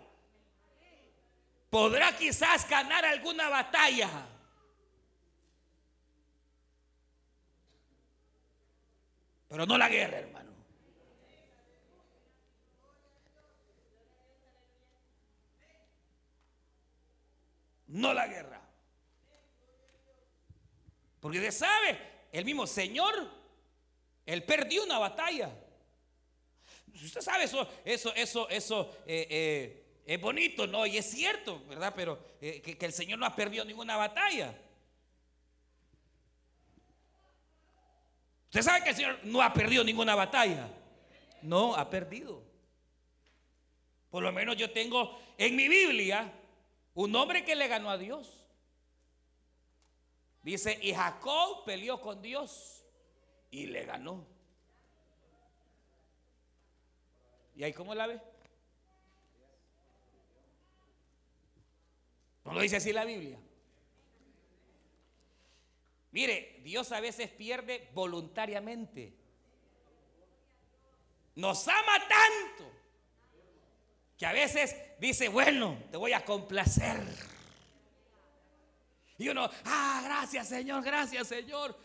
Podrá 1.68 2.16
quizás 2.16 2.68
ganar 2.68 3.04
alguna 3.04 3.48
batalla. 3.48 4.08
Pero 9.48 9.66
no 9.66 9.76
la 9.76 9.88
guerra, 9.88 10.18
hermano. 10.18 10.50
No 17.88 18.14
la 18.14 18.26
guerra. 18.28 18.59
Porque 21.20 21.38
usted 21.38 21.52
sabe, 21.52 21.98
el 22.32 22.44
mismo 22.44 22.66
Señor, 22.66 23.14
Él 24.26 24.42
perdió 24.44 24.82
una 24.84 24.98
batalla. 24.98 25.50
Usted 26.94 27.20
sabe 27.20 27.44
eso, 27.44 27.68
eso, 27.84 28.14
eso, 28.14 28.48
eso 28.48 28.96
eh, 29.06 29.26
eh, 29.30 30.02
es 30.06 30.20
bonito, 30.20 30.66
¿no? 30.66 30.86
Y 30.86 30.96
es 30.96 31.10
cierto, 31.10 31.62
¿verdad? 31.66 31.92
Pero 31.94 32.18
eh, 32.40 32.60
que, 32.62 32.76
que 32.76 32.86
el 32.86 32.92
Señor 32.92 33.18
no 33.18 33.26
ha 33.26 33.36
perdido 33.36 33.64
ninguna 33.64 33.96
batalla. 33.96 34.56
Usted 38.46 38.62
sabe 38.62 38.82
que 38.82 38.90
el 38.90 38.96
Señor 38.96 39.20
no 39.24 39.42
ha 39.42 39.52
perdido 39.52 39.84
ninguna 39.84 40.14
batalla. 40.14 40.68
No, 41.42 41.76
ha 41.76 41.88
perdido. 41.88 42.42
Por 44.10 44.22
lo 44.22 44.32
menos 44.32 44.56
yo 44.56 44.72
tengo 44.72 45.20
en 45.38 45.54
mi 45.54 45.68
Biblia 45.68 46.32
un 46.94 47.14
hombre 47.14 47.44
que 47.44 47.54
le 47.54 47.68
ganó 47.68 47.90
a 47.90 47.96
Dios. 47.96 48.39
Dice, 50.42 50.78
y 50.80 50.94
Jacob 50.94 51.64
peleó 51.64 52.00
con 52.00 52.22
Dios 52.22 52.82
y 53.50 53.66
le 53.66 53.84
ganó. 53.84 54.26
¿Y 57.56 57.64
ahí 57.64 57.72
cómo 57.72 57.94
la 57.94 58.06
ve? 58.06 58.20
¿No 62.44 62.54
lo 62.54 62.60
dice 62.60 62.76
así 62.76 62.92
la 62.92 63.04
Biblia? 63.04 63.38
Mire, 66.12 66.60
Dios 66.64 66.90
a 66.92 67.00
veces 67.00 67.30
pierde 67.30 67.88
voluntariamente. 67.92 69.14
Nos 71.36 71.68
ama 71.68 72.08
tanto 72.08 72.72
que 74.18 74.26
a 74.26 74.32
veces 74.32 74.74
dice, 74.98 75.28
bueno, 75.28 75.78
te 75.90 75.96
voy 75.96 76.12
a 76.12 76.24
complacer. 76.24 77.00
Y 79.20 79.28
uno, 79.28 79.50
ah, 79.66 80.00
gracias 80.02 80.48
Señor, 80.48 80.82
gracias 80.82 81.28
Señor. 81.28 81.76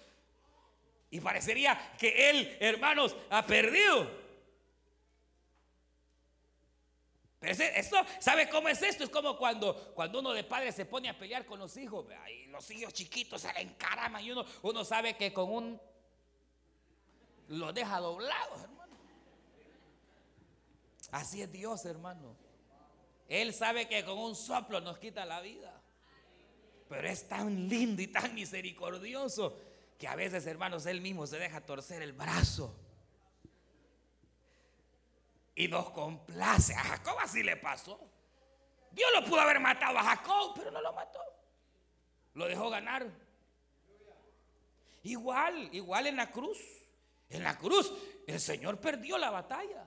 Y 1.10 1.20
parecería 1.20 1.94
que 2.00 2.30
Él, 2.30 2.58
hermanos, 2.62 3.14
ha 3.30 3.46
perdido. 3.46 4.10
Pero 7.38 7.62
esto, 7.62 7.98
¿sabe 8.20 8.48
cómo 8.48 8.70
es 8.70 8.82
esto? 8.82 9.04
Es 9.04 9.10
como 9.10 9.38
cuando, 9.38 9.76
cuando 9.94 10.20
uno 10.20 10.32
de 10.32 10.46
padre 10.46 10.72
se 10.72 10.86
pone 10.86 11.10
a 11.10 11.20
pelear 11.20 11.46
con 11.46 11.60
los 11.60 11.76
hijos. 11.76 12.06
Y 12.32 12.48
los 12.48 12.72
hijos 12.72 12.94
chiquitos 12.94 13.42
se 13.42 13.52
le 13.52 13.60
encaraman 13.60 14.24
y 14.24 14.32
uno, 14.32 14.46
uno 14.62 14.86
sabe 14.86 15.18
que 15.18 15.34
con 15.34 15.52
un... 15.52 15.82
Lo 17.50 17.74
deja 17.74 18.00
doblado, 18.00 18.64
hermano. 18.64 18.96
Así 21.12 21.42
es 21.42 21.52
Dios, 21.52 21.84
hermano. 21.84 22.38
Él 23.28 23.54
sabe 23.54 23.90
que 23.90 24.06
con 24.06 24.18
un 24.18 24.36
soplo 24.36 24.80
nos 24.80 24.98
quita 25.00 25.26
la 25.26 25.42
vida. 25.42 25.75
Pero 26.88 27.08
es 27.08 27.28
tan 27.28 27.68
lindo 27.68 28.02
y 28.02 28.08
tan 28.08 28.34
misericordioso 28.36 29.58
que 29.98 30.08
a 30.08 30.16
veces, 30.16 30.46
hermanos, 30.46 30.86
Él 30.86 31.02
mismo 31.02 31.26
se 31.26 31.40
deja 31.40 31.62
torcer 31.62 32.02
el 32.02 32.14
brazo. 32.14 32.76
Y 35.56 35.68
nos 35.68 35.90
complace. 35.92 36.76
A 36.76 36.80
Jacob 36.80 37.16
así 37.22 37.42
le 37.42 37.56
pasó. 37.56 38.00
Dios 38.92 39.10
lo 39.14 39.26
pudo 39.26 39.42
haber 39.42 39.60
matado 39.60 39.98
a 39.98 40.04
Jacob, 40.04 40.54
pero 40.56 40.72
no 40.72 40.82
lo 40.82 40.94
mató. 40.94 41.20
Lo 42.34 42.46
dejó 42.46 42.70
ganar. 42.70 43.10
Igual, 45.04 45.70
igual 45.74 46.08
en 46.08 46.18
la 46.18 46.32
cruz. 46.32 46.60
En 47.30 47.44
la 47.44 47.58
cruz 47.58 47.92
el 48.28 48.40
Señor 48.40 48.80
perdió 48.80 49.18
la 49.18 49.30
batalla. 49.30 49.86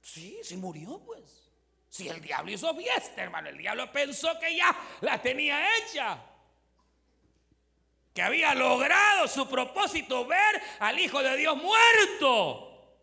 Sí, 0.00 0.38
sí 0.42 0.56
murió 0.56 0.98
pues. 0.98 1.43
Si 1.94 2.08
el 2.08 2.20
diablo 2.20 2.50
hizo 2.50 2.74
fiesta, 2.74 3.22
hermano, 3.22 3.50
el 3.50 3.56
diablo 3.56 3.92
pensó 3.92 4.36
que 4.40 4.56
ya 4.56 4.76
la 5.02 5.22
tenía 5.22 5.64
hecha. 5.76 6.18
Que 8.12 8.20
había 8.20 8.52
logrado 8.52 9.28
su 9.28 9.48
propósito, 9.48 10.26
ver 10.26 10.60
al 10.80 10.98
Hijo 10.98 11.22
de 11.22 11.36
Dios 11.36 11.56
muerto. 11.56 12.98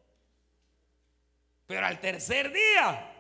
Pero 1.67 1.87
al 1.87 2.01
tercer 2.01 2.51
día, 2.51 3.13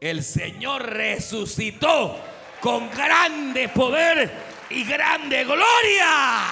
el 0.00 0.22
Señor 0.22 0.88
resucitó 0.88 2.16
con 2.60 2.88
grande 2.88 3.68
poder 3.70 4.30
y 4.70 4.84
grande 4.84 5.42
gloria. 5.42 6.44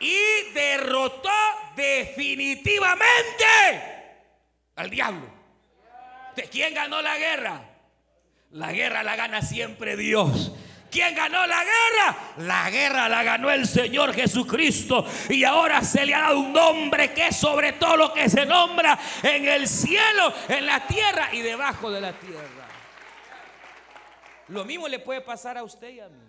Y 0.00 0.52
derrotó 0.52 1.30
definitivamente 1.76 3.44
al 4.76 4.90
diablo. 4.90 5.36
¿De 6.34 6.44
quién 6.44 6.74
ganó 6.74 7.00
la 7.00 7.16
guerra? 7.16 7.62
La 8.50 8.72
guerra 8.72 9.02
la 9.02 9.16
gana 9.16 9.42
siempre 9.42 9.96
Dios. 9.96 10.52
¿Quién 10.90 11.14
ganó 11.14 11.46
la 11.46 11.62
guerra? 11.64 12.16
La 12.38 12.70
guerra 12.70 13.08
la 13.08 13.22
ganó 13.22 13.50
el 13.50 13.66
Señor 13.66 14.14
Jesucristo. 14.14 15.06
Y 15.28 15.44
ahora 15.44 15.82
se 15.82 16.06
le 16.06 16.14
ha 16.14 16.20
dado 16.22 16.40
un 16.40 16.52
nombre 16.52 17.12
que 17.12 17.28
es 17.28 17.36
sobre 17.36 17.72
todo 17.72 17.96
lo 17.96 18.12
que 18.14 18.28
se 18.30 18.46
nombra 18.46 18.98
en 19.22 19.46
el 19.46 19.68
cielo, 19.68 20.32
en 20.48 20.64
la 20.64 20.86
tierra 20.86 21.28
y 21.32 21.40
debajo 21.40 21.90
de 21.90 22.00
la 22.00 22.12
tierra. 22.12 22.68
Lo 24.48 24.64
mismo 24.64 24.86
le 24.88 25.00
puede 25.00 25.20
pasar 25.22 25.58
a 25.58 25.64
usted 25.64 25.88
y 25.90 26.00
a 26.00 26.08
mí. 26.08 26.22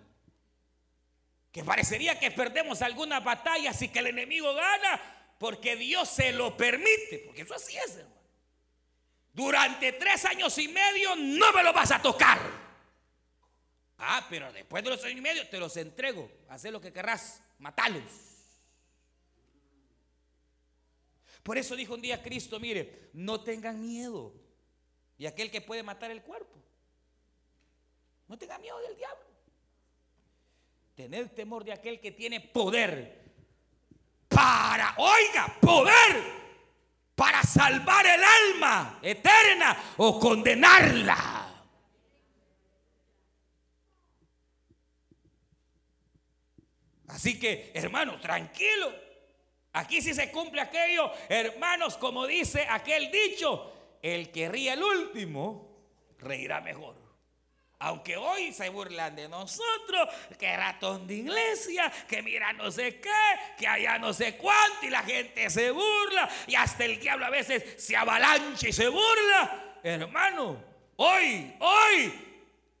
Que 1.52 1.64
parecería 1.64 2.18
que 2.18 2.30
perdemos 2.30 2.82
alguna 2.82 3.20
batalla 3.20 3.72
si 3.72 3.88
que 3.88 4.00
el 4.00 4.08
enemigo 4.08 4.52
gana 4.54 5.00
porque 5.38 5.76
Dios 5.76 6.08
se 6.08 6.32
lo 6.32 6.56
permite. 6.56 7.22
Porque 7.26 7.42
eso 7.42 7.54
así 7.54 7.76
es, 7.76 7.96
hermano. 7.96 8.18
Durante 9.32 9.92
tres 9.92 10.24
años 10.24 10.58
y 10.58 10.66
medio 10.66 11.14
no 11.14 11.52
me 11.52 11.62
lo 11.62 11.72
vas 11.72 11.92
a 11.92 12.02
tocar. 12.02 12.38
Ah, 13.98 14.26
pero 14.28 14.52
después 14.52 14.82
de 14.82 14.90
los 14.90 15.02
años 15.04 15.18
y 15.18 15.20
medio 15.20 15.48
te 15.48 15.58
los 15.58 15.76
entrego. 15.76 16.30
Haz 16.48 16.64
lo 16.64 16.80
que 16.80 16.92
querrás. 16.92 17.40
Matalos. 17.58 18.02
Por 21.44 21.56
eso 21.56 21.76
dijo 21.76 21.94
un 21.94 22.02
día 22.02 22.22
Cristo, 22.22 22.58
mire, 22.58 23.10
no 23.12 23.40
tengan 23.42 23.80
miedo 23.80 24.34
y 25.16 25.26
aquel 25.26 25.50
que 25.50 25.60
puede 25.60 25.82
matar 25.82 26.10
el 26.10 26.22
cuerpo. 26.22 26.58
No 28.26 28.36
tengan 28.36 28.60
miedo 28.60 28.78
del 28.80 28.96
diablo. 28.96 29.24
Tener 30.94 31.28
temor 31.30 31.64
de 31.64 31.72
aquel 31.72 32.00
que 32.00 32.10
tiene 32.10 32.40
poder 32.40 33.27
para, 34.38 34.94
oiga, 34.98 35.52
poder 35.60 36.22
para 37.16 37.42
salvar 37.42 38.06
el 38.06 38.22
alma 38.22 39.00
eterna 39.02 39.76
o 39.96 40.20
condenarla. 40.20 41.44
Así 47.08 47.40
que, 47.40 47.72
hermanos, 47.74 48.20
tranquilo. 48.20 48.94
Aquí 49.72 50.00
sí 50.00 50.14
se 50.14 50.30
cumple 50.30 50.60
aquello, 50.60 51.10
hermanos, 51.28 51.96
como 51.96 52.24
dice 52.24 52.64
aquel 52.70 53.10
dicho, 53.10 53.72
el 54.00 54.30
que 54.30 54.48
ríe 54.48 54.72
el 54.72 54.82
último, 54.84 55.82
reirá 56.20 56.60
mejor. 56.60 57.07
Aunque 57.80 58.16
hoy 58.16 58.52
se 58.52 58.68
burlan 58.70 59.14
de 59.14 59.28
nosotros, 59.28 60.08
que 60.36 60.56
ratón 60.56 61.06
de 61.06 61.14
iglesia, 61.14 61.92
que 62.08 62.22
mira 62.22 62.52
no 62.52 62.72
sé 62.72 62.98
qué, 63.00 63.10
que 63.56 63.68
allá 63.68 63.98
no 63.98 64.12
sé 64.12 64.36
cuánto, 64.36 64.84
y 64.84 64.90
la 64.90 65.02
gente 65.02 65.48
se 65.48 65.70
burla, 65.70 66.28
y 66.48 66.56
hasta 66.56 66.84
el 66.84 66.98
diablo 66.98 67.26
a 67.26 67.30
veces 67.30 67.80
se 67.80 67.96
avalancha 67.96 68.68
y 68.68 68.72
se 68.72 68.88
burla. 68.88 69.76
Hermano, 69.82 70.60
hoy, 70.96 71.54
hoy 71.60 72.27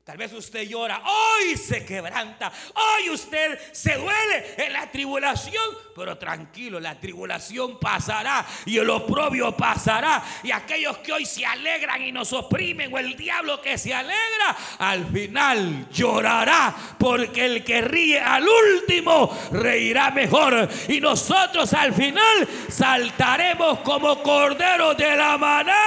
Tal 0.08 0.16
vez 0.16 0.32
usted 0.32 0.62
llora, 0.62 1.02
hoy 1.04 1.54
se 1.58 1.84
quebranta, 1.84 2.50
hoy 2.72 3.10
usted 3.10 3.58
se 3.72 3.92
duele 3.96 4.54
en 4.56 4.72
la 4.72 4.90
tribulación, 4.90 5.62
pero 5.94 6.16
tranquilo, 6.16 6.80
la 6.80 6.98
tribulación 6.98 7.78
pasará 7.78 8.46
y 8.64 8.78
el 8.78 8.88
oprobio 8.88 9.54
pasará. 9.54 10.24
Y 10.42 10.50
aquellos 10.50 10.96
que 10.98 11.12
hoy 11.12 11.26
se 11.26 11.44
alegran 11.44 12.02
y 12.02 12.10
nos 12.10 12.32
oprimen, 12.32 12.90
o 12.90 12.98
el 12.98 13.18
diablo 13.18 13.60
que 13.60 13.76
se 13.76 13.92
alegra, 13.92 14.56
al 14.78 15.04
final 15.08 15.90
llorará, 15.90 16.74
porque 16.98 17.44
el 17.44 17.62
que 17.62 17.82
ríe 17.82 18.18
al 18.18 18.48
último 18.48 19.38
reirá 19.52 20.10
mejor. 20.10 20.70
Y 20.88 21.02
nosotros 21.02 21.74
al 21.74 21.92
final 21.92 22.48
saltaremos 22.70 23.80
como 23.80 24.22
corderos 24.22 24.96
de 24.96 25.16
la 25.16 25.36
manada. 25.36 25.77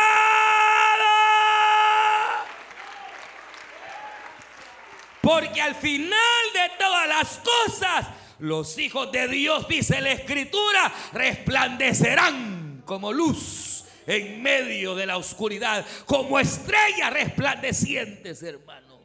Porque 5.22 5.62
al 5.62 5.76
final 5.76 6.18
de 6.54 6.78
todas 6.78 7.08
las 7.08 7.40
cosas, 7.40 8.08
los 8.40 8.78
hijos 8.80 9.12
de 9.12 9.28
Dios, 9.28 9.68
dice 9.68 10.02
la 10.02 10.12
escritura, 10.12 10.94
resplandecerán 11.14 12.84
como 12.86 13.14
luz 13.14 13.86
en 14.08 14.42
medio 14.42 14.96
de 14.96 15.06
la 15.06 15.18
oscuridad, 15.18 15.86
como 16.06 16.40
estrellas 16.40 17.14
resplandecientes, 17.14 18.42
hermano. 18.42 19.00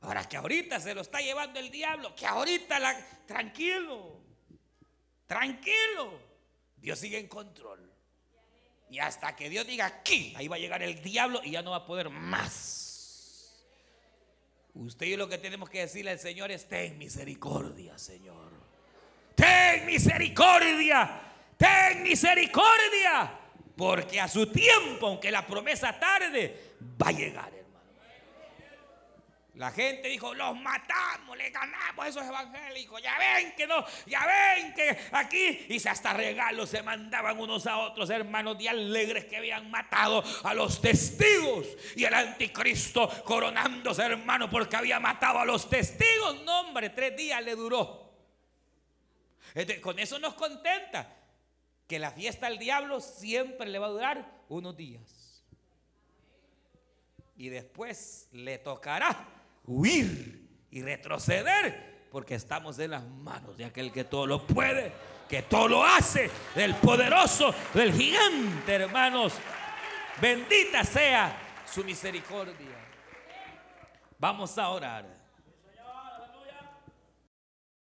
Ahora 0.00 0.28
que 0.28 0.36
ahorita 0.36 0.80
se 0.80 0.94
lo 0.94 1.00
está 1.00 1.20
llevando 1.20 1.58
el 1.58 1.70
diablo, 1.70 2.14
que 2.14 2.26
ahorita 2.26 2.78
la... 2.78 2.94
Tranquilo, 3.26 4.20
tranquilo. 5.26 6.20
Dios 6.76 6.98
sigue 6.98 7.18
en 7.18 7.28
control. 7.28 7.90
Y 8.90 8.98
hasta 8.98 9.34
que 9.34 9.48
Dios 9.48 9.66
diga 9.66 9.86
aquí, 9.86 10.34
ahí 10.36 10.46
va 10.46 10.56
a 10.56 10.58
llegar 10.58 10.82
el 10.82 11.02
diablo 11.02 11.40
y 11.42 11.52
ya 11.52 11.62
no 11.62 11.70
va 11.70 11.78
a 11.78 11.86
poder 11.86 12.10
más. 12.10 12.83
Usted 14.74 15.06
y 15.06 15.16
lo 15.16 15.28
que 15.28 15.38
tenemos 15.38 15.70
que 15.70 15.80
decirle 15.80 16.10
al 16.10 16.18
Señor 16.18 16.50
es, 16.50 16.68
ten 16.68 16.98
misericordia, 16.98 17.96
Señor. 17.96 18.52
Ten 19.34 19.86
misericordia, 19.86 21.20
ten 21.56 22.02
misericordia. 22.02 23.38
Porque 23.76 24.20
a 24.20 24.28
su 24.28 24.46
tiempo, 24.50 25.06
aunque 25.08 25.30
la 25.30 25.46
promesa 25.46 25.98
tarde, 25.98 26.74
va 27.00 27.08
a 27.08 27.12
llegar. 27.12 27.63
La 29.54 29.70
gente 29.70 30.08
dijo, 30.08 30.34
los 30.34 30.56
matamos, 30.56 31.36
le 31.36 31.48
ganamos 31.50 32.04
a 32.04 32.08
esos 32.08 32.24
evangélicos. 32.24 33.00
Ya 33.00 33.16
ven 33.18 33.54
que 33.56 33.68
no, 33.68 33.84
ya 34.04 34.26
ven 34.26 34.74
que 34.74 34.98
aquí. 35.12 35.66
Y 35.68 35.86
hasta 35.86 36.12
regalos 36.12 36.70
se 36.70 36.82
mandaban 36.82 37.38
unos 37.38 37.64
a 37.68 37.78
otros 37.78 38.10
hermanos 38.10 38.58
de 38.58 38.68
alegres 38.68 39.26
que 39.26 39.36
habían 39.36 39.70
matado 39.70 40.24
a 40.42 40.54
los 40.54 40.80
testigos. 40.80 41.68
Y 41.94 42.04
el 42.04 42.14
anticristo 42.14 43.08
coronándose 43.24 44.02
hermano 44.02 44.50
porque 44.50 44.74
había 44.74 44.98
matado 44.98 45.38
a 45.38 45.44
los 45.44 45.68
testigos. 45.68 46.42
No, 46.42 46.62
hombre, 46.62 46.90
tres 46.90 47.16
días 47.16 47.40
le 47.44 47.54
duró. 47.54 48.12
Este, 49.54 49.80
con 49.80 50.00
eso 50.00 50.18
nos 50.18 50.34
contenta 50.34 51.14
que 51.86 52.00
la 52.00 52.10
fiesta 52.10 52.48
al 52.48 52.58
diablo 52.58 53.00
siempre 53.00 53.68
le 53.68 53.78
va 53.78 53.86
a 53.86 53.90
durar 53.90 54.32
unos 54.48 54.76
días. 54.76 55.44
Y 57.36 57.50
después 57.50 58.28
le 58.32 58.58
tocará 58.58 59.33
huir 59.66 60.66
y 60.70 60.82
retroceder, 60.82 62.06
porque 62.10 62.34
estamos 62.34 62.78
en 62.78 62.92
las 62.92 63.04
manos 63.04 63.56
de 63.56 63.64
aquel 63.64 63.92
que 63.92 64.04
todo 64.04 64.26
lo 64.26 64.46
puede, 64.46 64.92
que 65.28 65.42
todo 65.42 65.68
lo 65.68 65.84
hace, 65.84 66.30
del 66.54 66.74
poderoso, 66.76 67.54
del 67.72 67.92
gigante, 67.92 68.74
hermanos. 68.74 69.34
Bendita 70.20 70.84
sea 70.84 71.36
su 71.66 71.82
misericordia. 71.84 72.84
Vamos 74.18 74.56
a 74.58 74.68
orar. 74.68 75.23